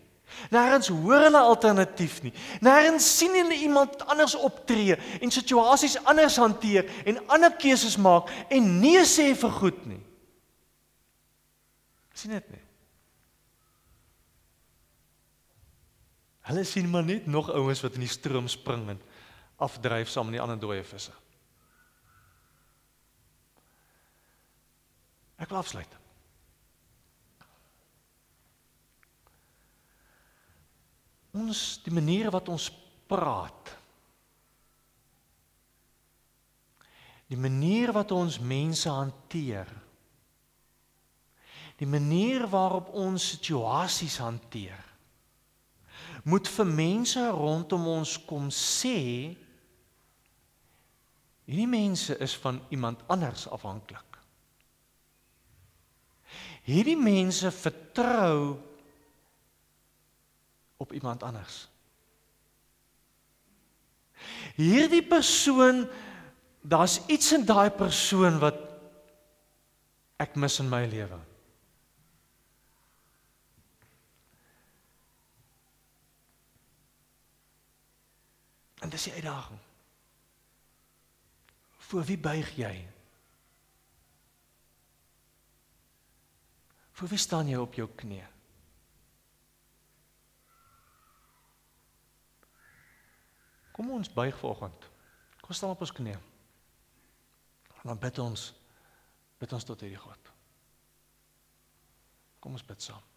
Nêrens 0.51 0.89
hoor 0.89 1.21
hulle 1.27 1.41
alternatief 1.41 2.23
nie. 2.23 2.33
Nêrens 2.61 3.17
sien 3.17 3.35
hulle 3.35 3.55
iemand 3.55 4.07
anders 4.07 4.35
optree 4.35 4.97
en 5.21 5.31
situasies 5.31 5.99
anders 6.05 6.37
hanteer 6.37 6.87
en 7.05 7.21
ander 7.27 7.53
keuses 7.57 7.97
maak 7.97 8.31
en 8.49 8.79
nee 8.81 9.03
sê 9.05 9.35
vir 9.35 9.51
goed 9.51 9.87
nie. 9.87 10.03
sien 12.19 12.31
dit 12.31 12.51
nie. 12.51 12.68
Hulle 16.49 16.65
sien 16.65 16.89
maar 16.91 17.05
net 17.05 17.27
nog 17.29 17.51
ouens 17.53 17.83
wat 17.85 17.99
in 17.99 18.07
die 18.07 18.13
stroom 18.13 18.49
spring 18.49 18.87
en 18.95 19.01
afdryf 19.61 20.09
saam 20.09 20.31
met 20.31 20.39
die 20.39 20.43
ander 20.43 20.61
dooie 20.61 20.85
visse. 20.87 21.13
Ek 25.39 25.51
wil 25.53 25.61
afsluit. 25.61 25.99
ons 31.39 31.59
die 31.85 31.93
maniere 31.95 32.33
wat 32.35 32.49
ons 32.51 32.69
praat 33.11 33.75
die 37.29 37.39
manier 37.39 37.93
wat 37.97 38.15
ons 38.17 38.41
mense 38.41 38.89
hanteer 38.89 39.69
Die 41.79 41.87
manier 41.87 42.49
waarop 42.51 42.89
ons 42.99 43.23
situasies 43.37 44.17
hanteer 44.19 44.88
moet 46.29 46.49
vir 46.53 46.69
mense 46.69 47.23
rondom 47.33 47.87
ons 47.89 48.17
kom 48.29 48.51
sê 48.53 48.99
hierdie 51.49 51.71
mense 51.71 52.17
is 52.21 52.35
van 52.43 52.61
iemand 52.75 53.01
anders 53.09 53.47
afhanklik. 53.49 54.05
Hierdie 56.69 56.99
mense 57.01 57.49
vertrou 57.57 58.59
op 60.77 60.93
iemand 60.93 61.25
anders. 61.25 61.63
Hierdie 64.59 65.07
persoon 65.07 65.87
daar's 66.61 66.99
iets 67.09 67.33
in 67.33 67.47
daai 67.49 67.71
persoon 67.73 68.37
wat 68.43 68.61
ek 70.21 70.37
mis 70.37 70.61
in 70.61 70.69
my 70.69 70.85
lewe. 70.91 71.23
En 78.89 78.95
dis 78.95 79.03
die 79.03 79.13
uitdaging. 79.13 79.59
Voor 81.77 82.05
wie 82.05 82.19
buig 82.19 82.55
jy? 82.57 82.89
Voor 86.93 87.09
wie 87.09 87.19
staan 87.19 87.51
jy 87.53 87.59
op 87.61 87.77
jou 87.77 87.85
knie? 88.01 88.23
Kom 93.77 93.93
ons 93.93 94.09
buig 94.13 94.41
vanoggend. 94.41 94.89
Kom 95.45 95.53
staan 95.53 95.77
op 95.77 95.85
ons 95.85 95.93
knie. 95.93 96.17
En 97.77 97.93
dan 97.93 98.01
bid 98.01 98.25
ons 98.25 98.49
bid 99.39 99.53
ons 99.53 99.69
tot 99.69 99.85
hierdie 99.85 100.01
God. 100.01 100.33
Kom 102.41 102.57
ons 102.57 102.65
bid 102.65 102.89
saam. 102.89 103.08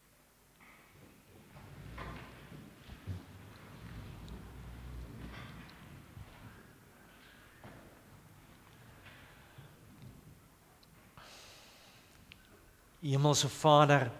Hemelse 13.01 13.49
Vader. 13.49 14.11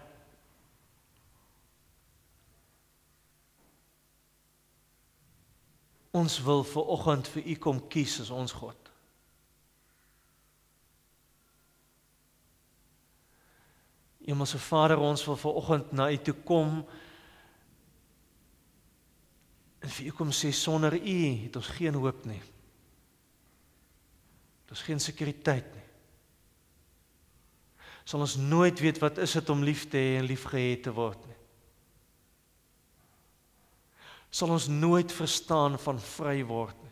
Ons 6.10 6.42
wil 6.42 6.64
ver 6.64 6.82
oggend 6.82 7.28
vir 7.30 7.46
U 7.46 7.54
kom 7.62 7.78
kies 7.88 8.18
as 8.20 8.30
ons 8.34 8.52
God. 8.52 8.90
Hemelse 14.26 14.58
Vader, 14.58 14.98
ons 14.98 15.24
wil 15.26 15.38
ver 15.38 15.60
oggend 15.62 15.94
na 15.94 16.10
U 16.10 16.18
toe 16.18 16.34
kom 16.46 16.82
en 19.82 19.94
vir 19.94 20.10
U 20.10 20.16
kom 20.18 20.34
sê 20.34 20.50
sonder 20.54 20.98
U 20.98 21.20
het 21.46 21.56
ons 21.58 21.70
geen 21.78 21.94
hoop 21.94 22.26
nie. 22.26 22.42
Is 24.72 24.80
geen 24.86 25.00
sekuriteit 25.04 25.66
nie 25.74 25.81
sal 28.04 28.24
ons 28.24 28.36
nooit 28.36 28.80
weet 28.80 28.98
wat 29.02 29.18
is 29.22 29.36
dit 29.38 29.50
om 29.50 29.62
lief 29.62 29.86
te 29.90 30.00
hê 30.00 30.16
en 30.18 30.26
liefgehet 30.26 30.82
te 30.86 30.94
word 30.94 31.20
nie. 31.26 31.38
Sal 34.32 34.50
ons 34.54 34.66
nooit 34.72 35.12
verstaan 35.12 35.76
van 35.78 36.00
vry 36.00 36.40
word 36.48 36.76
nie. 36.80 36.90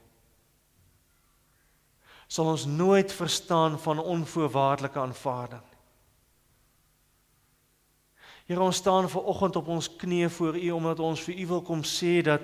Sal 2.30 2.46
ons 2.52 2.66
nooit 2.68 3.12
verstaan 3.12 3.78
van 3.80 3.98
onvoorwaardelike 3.98 5.00
aanvaarding 5.00 5.64
nie. 5.64 5.80
Here 8.50 8.62
ons 8.62 8.80
staan 8.82 9.06
ver 9.06 9.28
oggend 9.30 9.56
op 9.56 9.68
ons 9.70 9.86
knieë 9.96 10.28
voor 10.34 10.56
U 10.58 10.70
omdat 10.74 11.00
ons 11.06 11.20
vir 11.22 11.36
U 11.38 11.46
wil 11.52 11.61
kom 11.62 11.84
sê 11.86 12.16
dat 12.26 12.42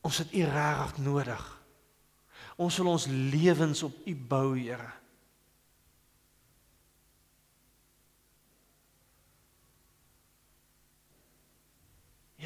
ons 0.00 0.20
dit 0.22 0.38
U 0.40 0.44
regtig 0.48 1.02
nodig. 1.04 1.42
Ons 2.56 2.78
wil 2.80 2.94
ons 2.94 3.06
lewens 3.12 3.82
op 3.84 4.06
U 4.08 4.14
bou, 4.16 4.54
Here. 4.56 4.88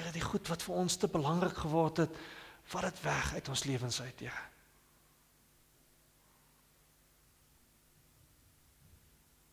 Here, 0.01 0.12
die 0.16 0.24
goed 0.24 0.48
wat 0.48 0.62
vir 0.64 0.78
ons 0.80 0.96
te 0.96 1.09
belangrik 1.12 1.59
geword 1.61 2.07
het, 2.07 2.20
vat 2.72 2.86
dit 2.88 3.03
weg 3.05 3.34
uit 3.36 3.48
ons 3.53 3.64
lewens 3.68 4.01
uit, 4.01 4.22
Here. 4.24 4.44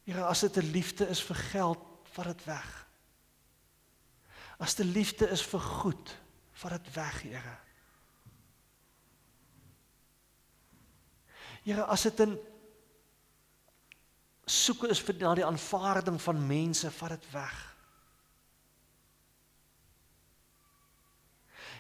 Here, 0.08 0.24
as 0.24 0.45
dit 0.45 0.58
'n 0.58 0.72
liefde 0.72 1.08
is 1.12 1.20
vir 1.24 1.36
geld, 1.36 1.84
vat 2.16 2.26
dit 2.26 2.45
weg. 2.45 2.88
As 4.60 4.76
dit 4.76 4.86
liefde 4.86 5.28
is 5.30 5.41
vir 5.41 5.60
goed, 5.60 6.16
vat 6.54 6.72
dit 6.72 6.93
weg, 6.95 7.22
Here. 7.22 7.58
Here, 11.64 11.84
as 11.84 12.02
dit 12.04 12.20
'n 12.22 12.39
soeke 14.45 14.88
is 14.88 15.02
vir 15.02 15.16
na 15.16 15.36
die 15.36 15.45
aanvaarding 15.45 16.22
van 16.22 16.48
mense, 16.48 16.91
vat 16.91 17.10
dit 17.10 17.32
weg. 17.32 17.66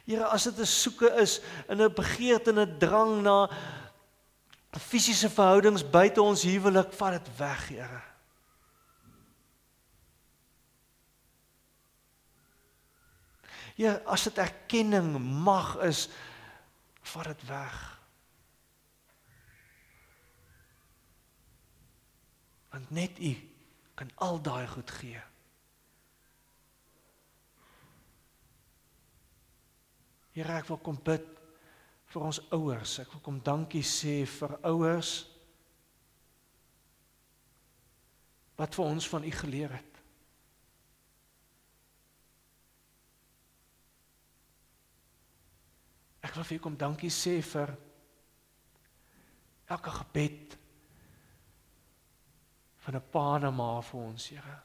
Here, 0.07 0.23
as 0.31 0.43
dit 0.47 0.59
'n 0.59 0.65
soeke 0.65 1.09
is 1.19 1.41
in 1.67 1.81
'n 1.81 1.93
begeerte 1.93 2.49
en 2.51 2.59
'n 2.59 2.77
drang 2.79 3.21
na 3.21 3.49
fisiese 4.71 5.29
verhoudings 5.29 5.89
buite 5.89 6.21
ons 6.21 6.43
huwelik, 6.43 6.93
vat 6.93 7.11
dit 7.11 7.37
weg, 7.37 7.67
Here. 7.67 8.01
Ja, 13.75 14.01
as 14.05 14.23
dit 14.23 14.37
erkenning 14.37 15.19
mag 15.19 15.75
is, 15.85 16.09
vat 17.01 17.23
dit 17.23 17.45
weg. 17.45 17.99
Want 22.69 22.89
net 22.89 23.19
U 23.19 23.35
kan 23.93 24.09
al 24.15 24.41
daai 24.41 24.67
goed 24.67 24.91
gee. 24.91 25.21
Here, 30.37 30.53
ek 30.53 30.67
wil 30.69 30.77
kom 30.85 30.97
bid 31.01 31.23
vir 32.13 32.23
ons 32.27 32.37
ouers. 32.53 32.91
Ek 33.01 33.09
wil 33.09 33.21
kom 33.25 33.37
dankie 33.41 33.81
sê 33.81 34.19
vir 34.29 34.51
ouers 34.69 35.13
wat 38.59 38.75
vir 38.77 38.85
ons 38.85 39.07
van 39.09 39.23
U 39.25 39.31
geleer 39.33 39.71
het. 39.73 39.95
Ek 46.21 46.35
wil 46.37 46.45
vir 46.45 46.59
U 46.59 46.63
kom 46.67 46.75
dankie 46.77 47.09
sê 47.13 47.39
vir 47.41 47.73
elke 49.73 49.93
gebed 49.95 50.53
van 52.85 52.99
'n 53.01 53.09
pa 53.09 53.25
en 53.39 53.47
'n 53.49 53.55
ma 53.55 53.81
vir 53.81 53.99
ons, 54.01 54.27
Here. 54.29 54.59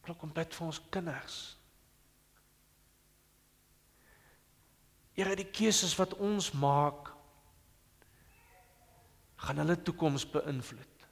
Ek 0.00 0.08
wil 0.08 0.16
kom 0.16 0.32
bid 0.32 0.54
vir 0.54 0.66
ons 0.66 0.80
kinders. 0.90 1.63
Here, 5.14 5.36
die 5.38 5.46
keuses 5.46 5.94
wat 5.94 6.16
ons 6.18 6.50
maak 6.58 7.12
gaan 9.44 9.60
hulle 9.62 9.76
toekoms 9.86 10.24
beïnvloed. 10.30 11.06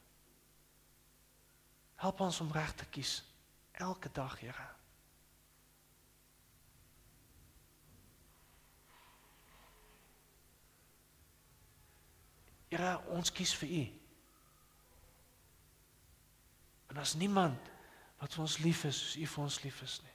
Help 2.03 2.20
ons 2.26 2.40
om 2.42 2.50
reg 2.53 2.74
te 2.74 2.86
kies 2.90 3.20
elke 3.78 4.11
dag, 4.12 4.34
Here. 4.40 4.68
Here, 12.72 12.94
ons 13.12 13.30
kies 13.30 13.53
vir 13.61 13.68
U. 13.68 13.82
En 16.92 17.03
as 17.03 17.14
niemand 17.20 17.70
wat 18.18 18.32
vir 18.34 18.42
ons 18.46 18.59
lief 18.64 18.86
is, 18.88 18.96
soos 18.96 19.20
U 19.20 19.28
vir 19.34 19.44
ons 19.44 19.61
lief 19.62 19.82
is 19.84 19.98
nie. 20.03 20.11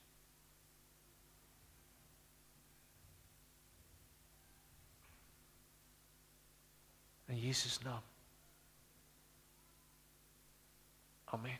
In 7.28 7.40
Jesus 7.40 7.80
naam. 7.84 8.02
Amen. 11.26 11.60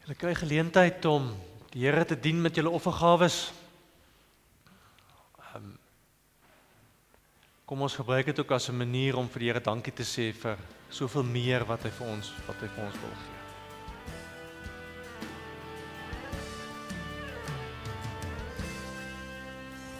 Julle 0.00 0.16
kry 0.16 0.34
geleentheid 0.34 1.04
om 1.04 1.28
die 1.70 1.84
Here 1.84 2.04
te 2.04 2.16
dien 2.18 2.40
met 2.40 2.56
julle 2.56 2.72
offergawes. 2.72 3.52
Kom 7.70 7.84
ons 7.86 7.94
gebruik 7.94 8.26
dit 8.26 8.38
ook 8.38 8.50
as 8.50 8.68
'n 8.68 8.76
manier 8.76 9.16
om 9.16 9.28
vir 9.28 9.38
die 9.38 9.48
Here 9.48 9.60
dankie 9.60 9.92
te 9.92 10.02
sê 10.02 10.32
vir 10.34 10.56
soveel 10.88 11.22
meer 11.22 11.64
wat 11.64 11.82
hy 11.82 11.90
vir 11.90 12.06
ons 12.06 12.32
wat 12.46 12.56
hy 12.60 12.68
vir 12.68 12.84
ons 12.84 12.96
wil 13.02 13.14
gee. 13.20 13.38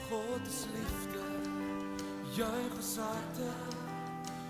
God 0.09 0.47
is 0.47 0.67
liefde, 0.75 1.23
juig 2.35 2.75
ons 2.77 2.97
harte 2.97 3.53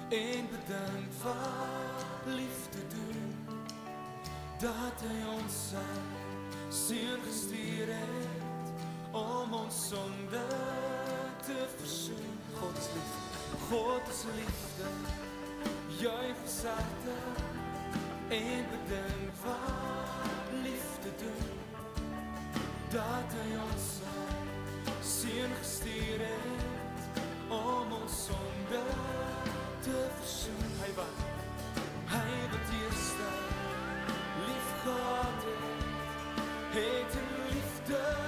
en 0.09 0.49
bedank 0.57 1.13
vir 1.23 2.33
liefde 2.41 2.83
doen 2.97 3.37
dat 4.61 4.97
hy 5.05 5.19
ons 5.37 5.55
sy 5.71 5.93
seun 6.71 7.21
gestuur 7.29 7.89
het 8.01 9.13
om 9.13 9.53
ons 9.53 9.89
sonde 9.89 10.47
te 11.45 11.67
versoen. 11.77 12.40
God 12.61 12.79
is 12.79 12.89
liefde 12.95 13.21
God 13.69 14.09
is 14.09 14.25
liefde. 14.37 14.89
Ons 16.43 16.63
harte 16.65 17.17
en 18.29 18.65
bedink 18.71 19.33
wat 19.45 20.53
liefde 20.63 21.11
doen. 21.23 21.59
Dat 22.91 23.37
hy 23.39 23.57
ons 23.65 23.89
seun 25.01 25.53
gestuur 25.61 26.25
het 26.27 27.21
om 27.49 27.93
ons 28.03 28.25
sonde 28.27 28.85
te 29.87 30.05
versoen. 30.19 30.73
Hy 30.85 30.93
wat 31.01 31.27
hy 32.13 32.39
wat 32.53 32.75
eerste 32.83 33.29
lief 34.47 34.73
gehad 34.85 35.47
het 35.47 36.01
het 36.71 37.15
in 37.23 37.31
liefde 37.49 38.20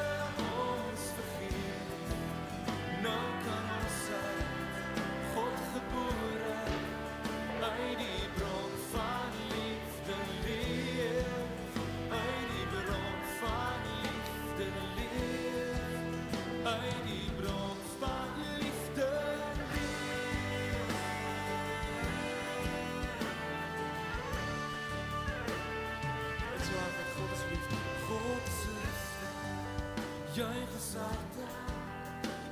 Juig 30.34 30.70
ons 30.74 30.94
harte 30.96 31.44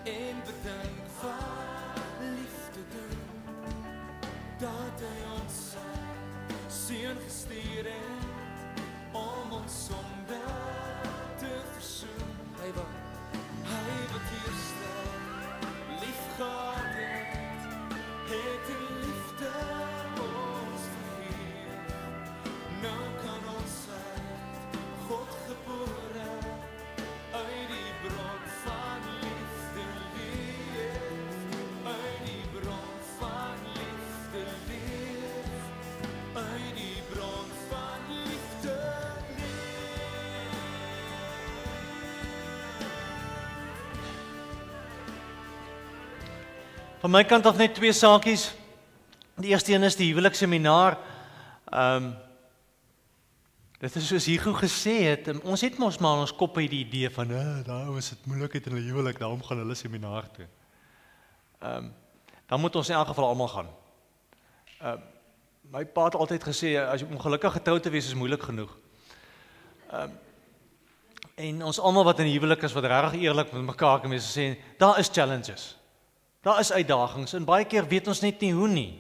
en 0.05 0.37
bedink 0.45 1.07
wat 1.23 2.21
liefde 2.21 2.83
doen. 2.93 3.23
Dat 4.59 5.01
hy 5.01 5.21
ons 5.41 5.61
sy 5.71 5.87
seun 6.69 7.17
gestuur 7.25 7.89
het 7.89 8.85
om 9.17 9.57
ons 9.63 9.79
sonde 9.87 10.43
te 11.41 11.55
versoen. 11.73 12.37
Hy 12.61 12.69
wat 12.77 12.93
hy 13.71 13.97
wat 14.13 14.37
eerste 14.43 14.70
Van 47.01 47.11
my 47.11 47.23
kant 47.25 47.47
af 47.49 47.57
net 47.57 47.73
twee 47.75 47.93
saakies. 47.97 48.51
Die 49.41 49.55
eerste 49.55 49.73
een 49.73 49.87
is 49.89 49.97
die 49.97 50.11
huweliksseminaar. 50.13 50.99
Ehm 51.73 52.05
um, 52.05 52.11
Dit 53.81 53.95
is 53.97 54.09
soos 54.11 54.27
Hugo 54.29 54.53
gesê 54.53 54.93
het, 55.07 55.31
um, 55.33 55.39
ons 55.49 55.63
het 55.65 55.79
mos 55.81 55.97
maar 56.05 56.19
in 56.19 56.27
ons 56.27 56.35
kop 56.37 56.59
hierdie 56.61 56.83
idee 56.85 57.09
van, 57.11 57.31
"Ag, 57.33 57.63
daar 57.65 57.97
is 57.97 58.11
dit 58.11 58.27
moeilikheid 58.27 58.67
in 58.67 58.73
hulle 58.73 58.91
huwelik, 58.91 59.19
daarom 59.19 59.43
gaan 59.43 59.59
hulle 59.59 59.75
seminaar 59.75 60.31
toe." 60.31 60.47
Ehm 61.61 61.77
um, 61.77 61.95
dan 62.47 62.61
moet 62.61 62.77
ons 62.77 62.89
in 62.89 62.95
elk 62.95 63.07
geval 63.07 63.29
almal 63.29 63.49
gaan. 63.49 63.71
Ehm 64.81 64.93
uh, 64.93 65.01
my 65.73 65.85
pa 65.87 66.05
het 66.05 66.15
altyd 66.15 66.45
gesê 66.45 66.77
as 66.77 67.01
jy 67.01 67.09
ongelukkig 67.09 67.53
getroud 67.53 67.83
te 67.83 67.91
wees 67.91 68.07
is 68.07 68.15
moeilik 68.15 68.43
genoeg. 68.43 68.77
Ehm 69.91 70.03
um, 70.03 70.19
en 71.35 71.65
ons 71.65 71.81
almal 71.81 72.05
wat 72.05 72.19
in 72.19 72.25
die 72.25 72.39
huwelik 72.39 72.63
is 72.63 72.73
wat 72.73 72.85
regtig 72.85 73.21
eerlik 73.21 73.53
met 73.53 73.63
mekaar 73.63 74.01
kan 74.01 74.11
wees 74.11 74.37
sê, 74.39 74.59
daar 74.77 74.99
is 74.99 75.09
challenges. 75.09 75.80
Daar 76.41 76.61
is 76.61 76.73
uitdagings 76.73 77.33
en 77.37 77.45
baie 77.45 77.65
keer 77.69 77.89
weet 77.89 78.09
ons 78.09 78.23
net 78.25 78.41
nie 78.41 78.53
hoe 78.57 78.69
nie. 78.69 78.91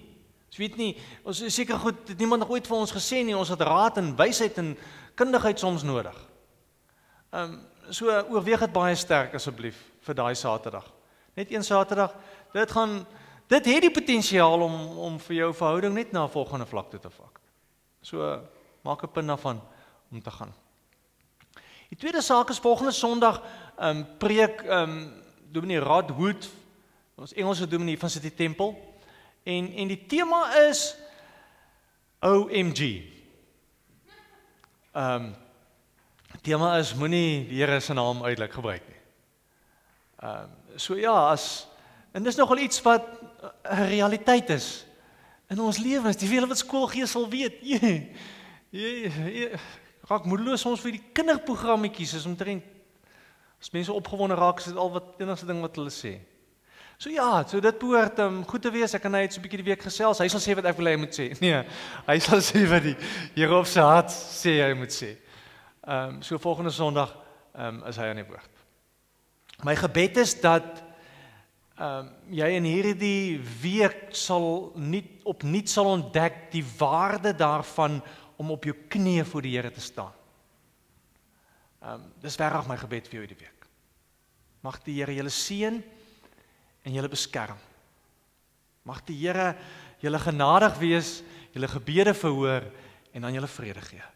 Ons 0.51 0.59
weet 0.59 0.77
nie, 0.77 0.91
ons 1.23 1.41
is 1.47 1.55
seker 1.55 1.79
goed, 1.79 2.01
het 2.09 2.19
niemand 2.19 2.43
nog 2.43 2.51
ooit 2.51 2.67
vir 2.67 2.77
ons 2.77 2.93
gesê 2.93 3.23
nie, 3.25 3.37
ons 3.37 3.49
het 3.49 3.61
raad 3.63 4.01
en 4.03 4.17
wysheid 4.19 4.59
en 4.59 4.75
kundigheid 5.15 5.59
soms 5.59 5.87
nodig. 5.87 6.17
Ehm 7.31 7.53
um, 7.53 7.59
so 7.91 8.07
oorweeg 8.07 8.61
dit 8.63 8.71
baie 8.71 8.95
sterk 8.95 9.33
asseblief 9.35 9.79
vir 10.07 10.15
daai 10.15 10.35
Saterdag. 10.39 10.85
Net 11.35 11.51
een 11.51 11.65
Saterdag, 11.67 12.13
dit 12.53 12.71
gaan 12.71 13.01
dit 13.51 13.67
het 13.67 13.83
die 13.83 13.91
potensiaal 13.91 14.63
om 14.63 14.77
om 15.09 15.17
vir 15.19 15.37
jou 15.37 15.49
verhouding 15.55 15.95
net 15.95 16.13
na 16.13 16.25
'n 16.25 16.31
volgende 16.31 16.67
vlak 16.67 16.91
toe 16.91 17.01
te 17.01 17.11
vat. 17.11 17.41
So 18.03 18.43
maak 18.83 19.03
'n 19.03 19.13
punt 19.13 19.27
daarvan 19.27 19.61
om 20.13 20.23
te 20.23 20.31
gaan. 20.31 20.55
Die 21.89 21.99
tweede 21.99 22.23
saak 22.23 22.51
is 22.51 22.59
volgende 22.59 22.93
Sondag 22.93 23.43
ehm 23.79 23.97
um, 23.97 24.07
preek 24.19 24.63
ehm 24.63 24.91
um, 24.91 25.23
Dominee 25.51 25.79
Rod 25.79 26.11
Wood, 26.11 26.51
ons 27.21 27.33
Engelse 27.37 27.69
dominee 27.69 27.99
van 27.99 28.11
City 28.11 28.31
Temple. 28.31 28.75
En 29.43 29.73
en 29.73 29.89
die 29.89 30.07
tema 30.07 30.57
is 30.69 30.97
OMG. 32.21 33.03
Ehm 34.93 35.15
um, 35.15 35.35
tema 36.43 36.79
is 36.79 36.95
moenie 36.95 37.47
die 37.49 37.59
Here 37.61 37.81
se 37.81 37.93
naam 37.93 38.23
uitelik 38.25 38.53
gebruik 38.53 38.87
nie. 38.89 39.01
Ehm 40.21 40.49
um, 40.49 40.79
so 40.79 40.97
ja, 40.97 41.31
as 41.31 41.67
en 42.13 42.23
dis 42.23 42.37
nogal 42.37 42.59
iets 42.59 42.83
wat 42.83 43.05
'n 43.63 43.85
realiteit 43.89 44.49
is 44.51 44.87
in 45.49 45.61
ons 45.61 45.79
lewens. 45.79 46.17
Die 46.17 46.29
vele 46.29 46.47
wat 46.47 46.59
skoolgees 46.59 47.11
sal 47.11 47.29
weet. 47.29 47.61
Jy, 48.71 49.11
jy, 49.11 49.59
raak 50.07 50.25
moedeloos 50.25 50.61
soms 50.61 50.81
vir 50.81 50.93
die 50.93 51.03
kinderprogrammetjies 51.13 52.15
is 52.15 52.27
omtrent 52.27 52.63
as 53.61 53.71
mense 53.71 53.93
opgewonde 53.93 54.35
raak, 54.35 54.59
is 54.59 54.65
dit 54.71 54.77
al 54.77 54.91
wat 54.91 55.19
enigste 55.19 55.47
ding 55.47 55.61
wat 55.61 55.75
hulle 55.77 55.91
sê. 55.91 56.21
So 57.01 57.09
ja, 57.09 57.47
so 57.49 57.63
dit 57.65 57.79
behoort 57.81 58.19
um, 58.21 58.43
goed 58.45 58.61
te 58.61 58.69
wees. 58.69 58.93
Ek 58.93 59.01
kan 59.01 59.15
net 59.17 59.33
so 59.33 59.41
'n 59.41 59.45
bietjie 59.47 59.63
die 59.63 59.71
week 59.71 59.81
gesels. 59.81 60.19
Hy 60.21 60.27
sal 60.29 60.41
sê 60.45 60.53
wat 60.53 60.67
ek 60.69 60.77
wil 60.77 60.91
hy 60.91 60.97
moet 61.01 61.15
sê. 61.17 61.31
Nee, 61.41 61.63
hy 62.05 62.17
sal 62.21 62.43
sê 62.45 62.61
wat 62.69 62.83
die 62.85 62.97
Here 63.33 63.55
op 63.57 63.65
sy 63.65 63.81
hart 63.81 64.11
sê 64.13 64.59
hy 64.61 64.75
moet 64.77 64.93
sê. 64.93 65.15
Ehm 65.81 66.19
um, 66.19 66.19
so 66.21 66.37
volgende 66.37 66.69
Sondag 66.71 67.15
ehm 67.57 67.79
um, 67.81 67.87
is 67.89 67.97
hy 67.97 68.05
aan 68.05 68.21
die 68.21 68.29
woord. 68.29 68.61
My 69.65 69.73
gebed 69.81 70.21
is 70.21 70.35
dat 70.43 70.69
ehm 71.79 72.03
um, 72.03 72.11
jy 72.37 72.51
in 72.59 72.69
hierdie 72.69 73.41
week 73.63 74.13
sal 74.13 74.75
nie 74.77 75.01
opnuut 75.25 75.73
sal 75.73 75.89
ontdek 75.89 76.51
die 76.53 76.67
waarde 76.77 77.33
daarvan 77.33 78.03
om 78.37 78.53
op 78.53 78.69
jou 78.69 78.75
knieë 78.77 79.25
voor 79.25 79.47
die 79.49 79.55
Here 79.57 79.71
te 79.73 79.81
staan. 79.81 80.13
Ehm 81.81 81.95
um, 81.95 82.05
dis 82.21 82.37
regtig 82.37 82.69
my 82.69 82.77
gebed 82.77 83.09
vir 83.09 83.19
jou 83.19 83.25
hierdie 83.25 83.41
week. 83.41 83.67
Mag 84.61 84.83
die 84.85 84.99
Here 85.01 85.17
julle 85.17 85.33
seën 85.33 85.81
en 86.91 86.97
julle 86.99 87.13
beskerm. 87.13 87.59
Mag 88.83 89.05
die 89.07 89.15
Here 89.21 89.55
julle 90.03 90.19
genadig 90.19 90.79
wees, 90.81 91.21
julle 91.55 91.69
gebede 91.71 92.15
verhoor 92.17 92.67
en 93.15 93.25
aan 93.25 93.37
julle 93.37 93.51
vrede 93.51 93.83
gee. 93.85 94.07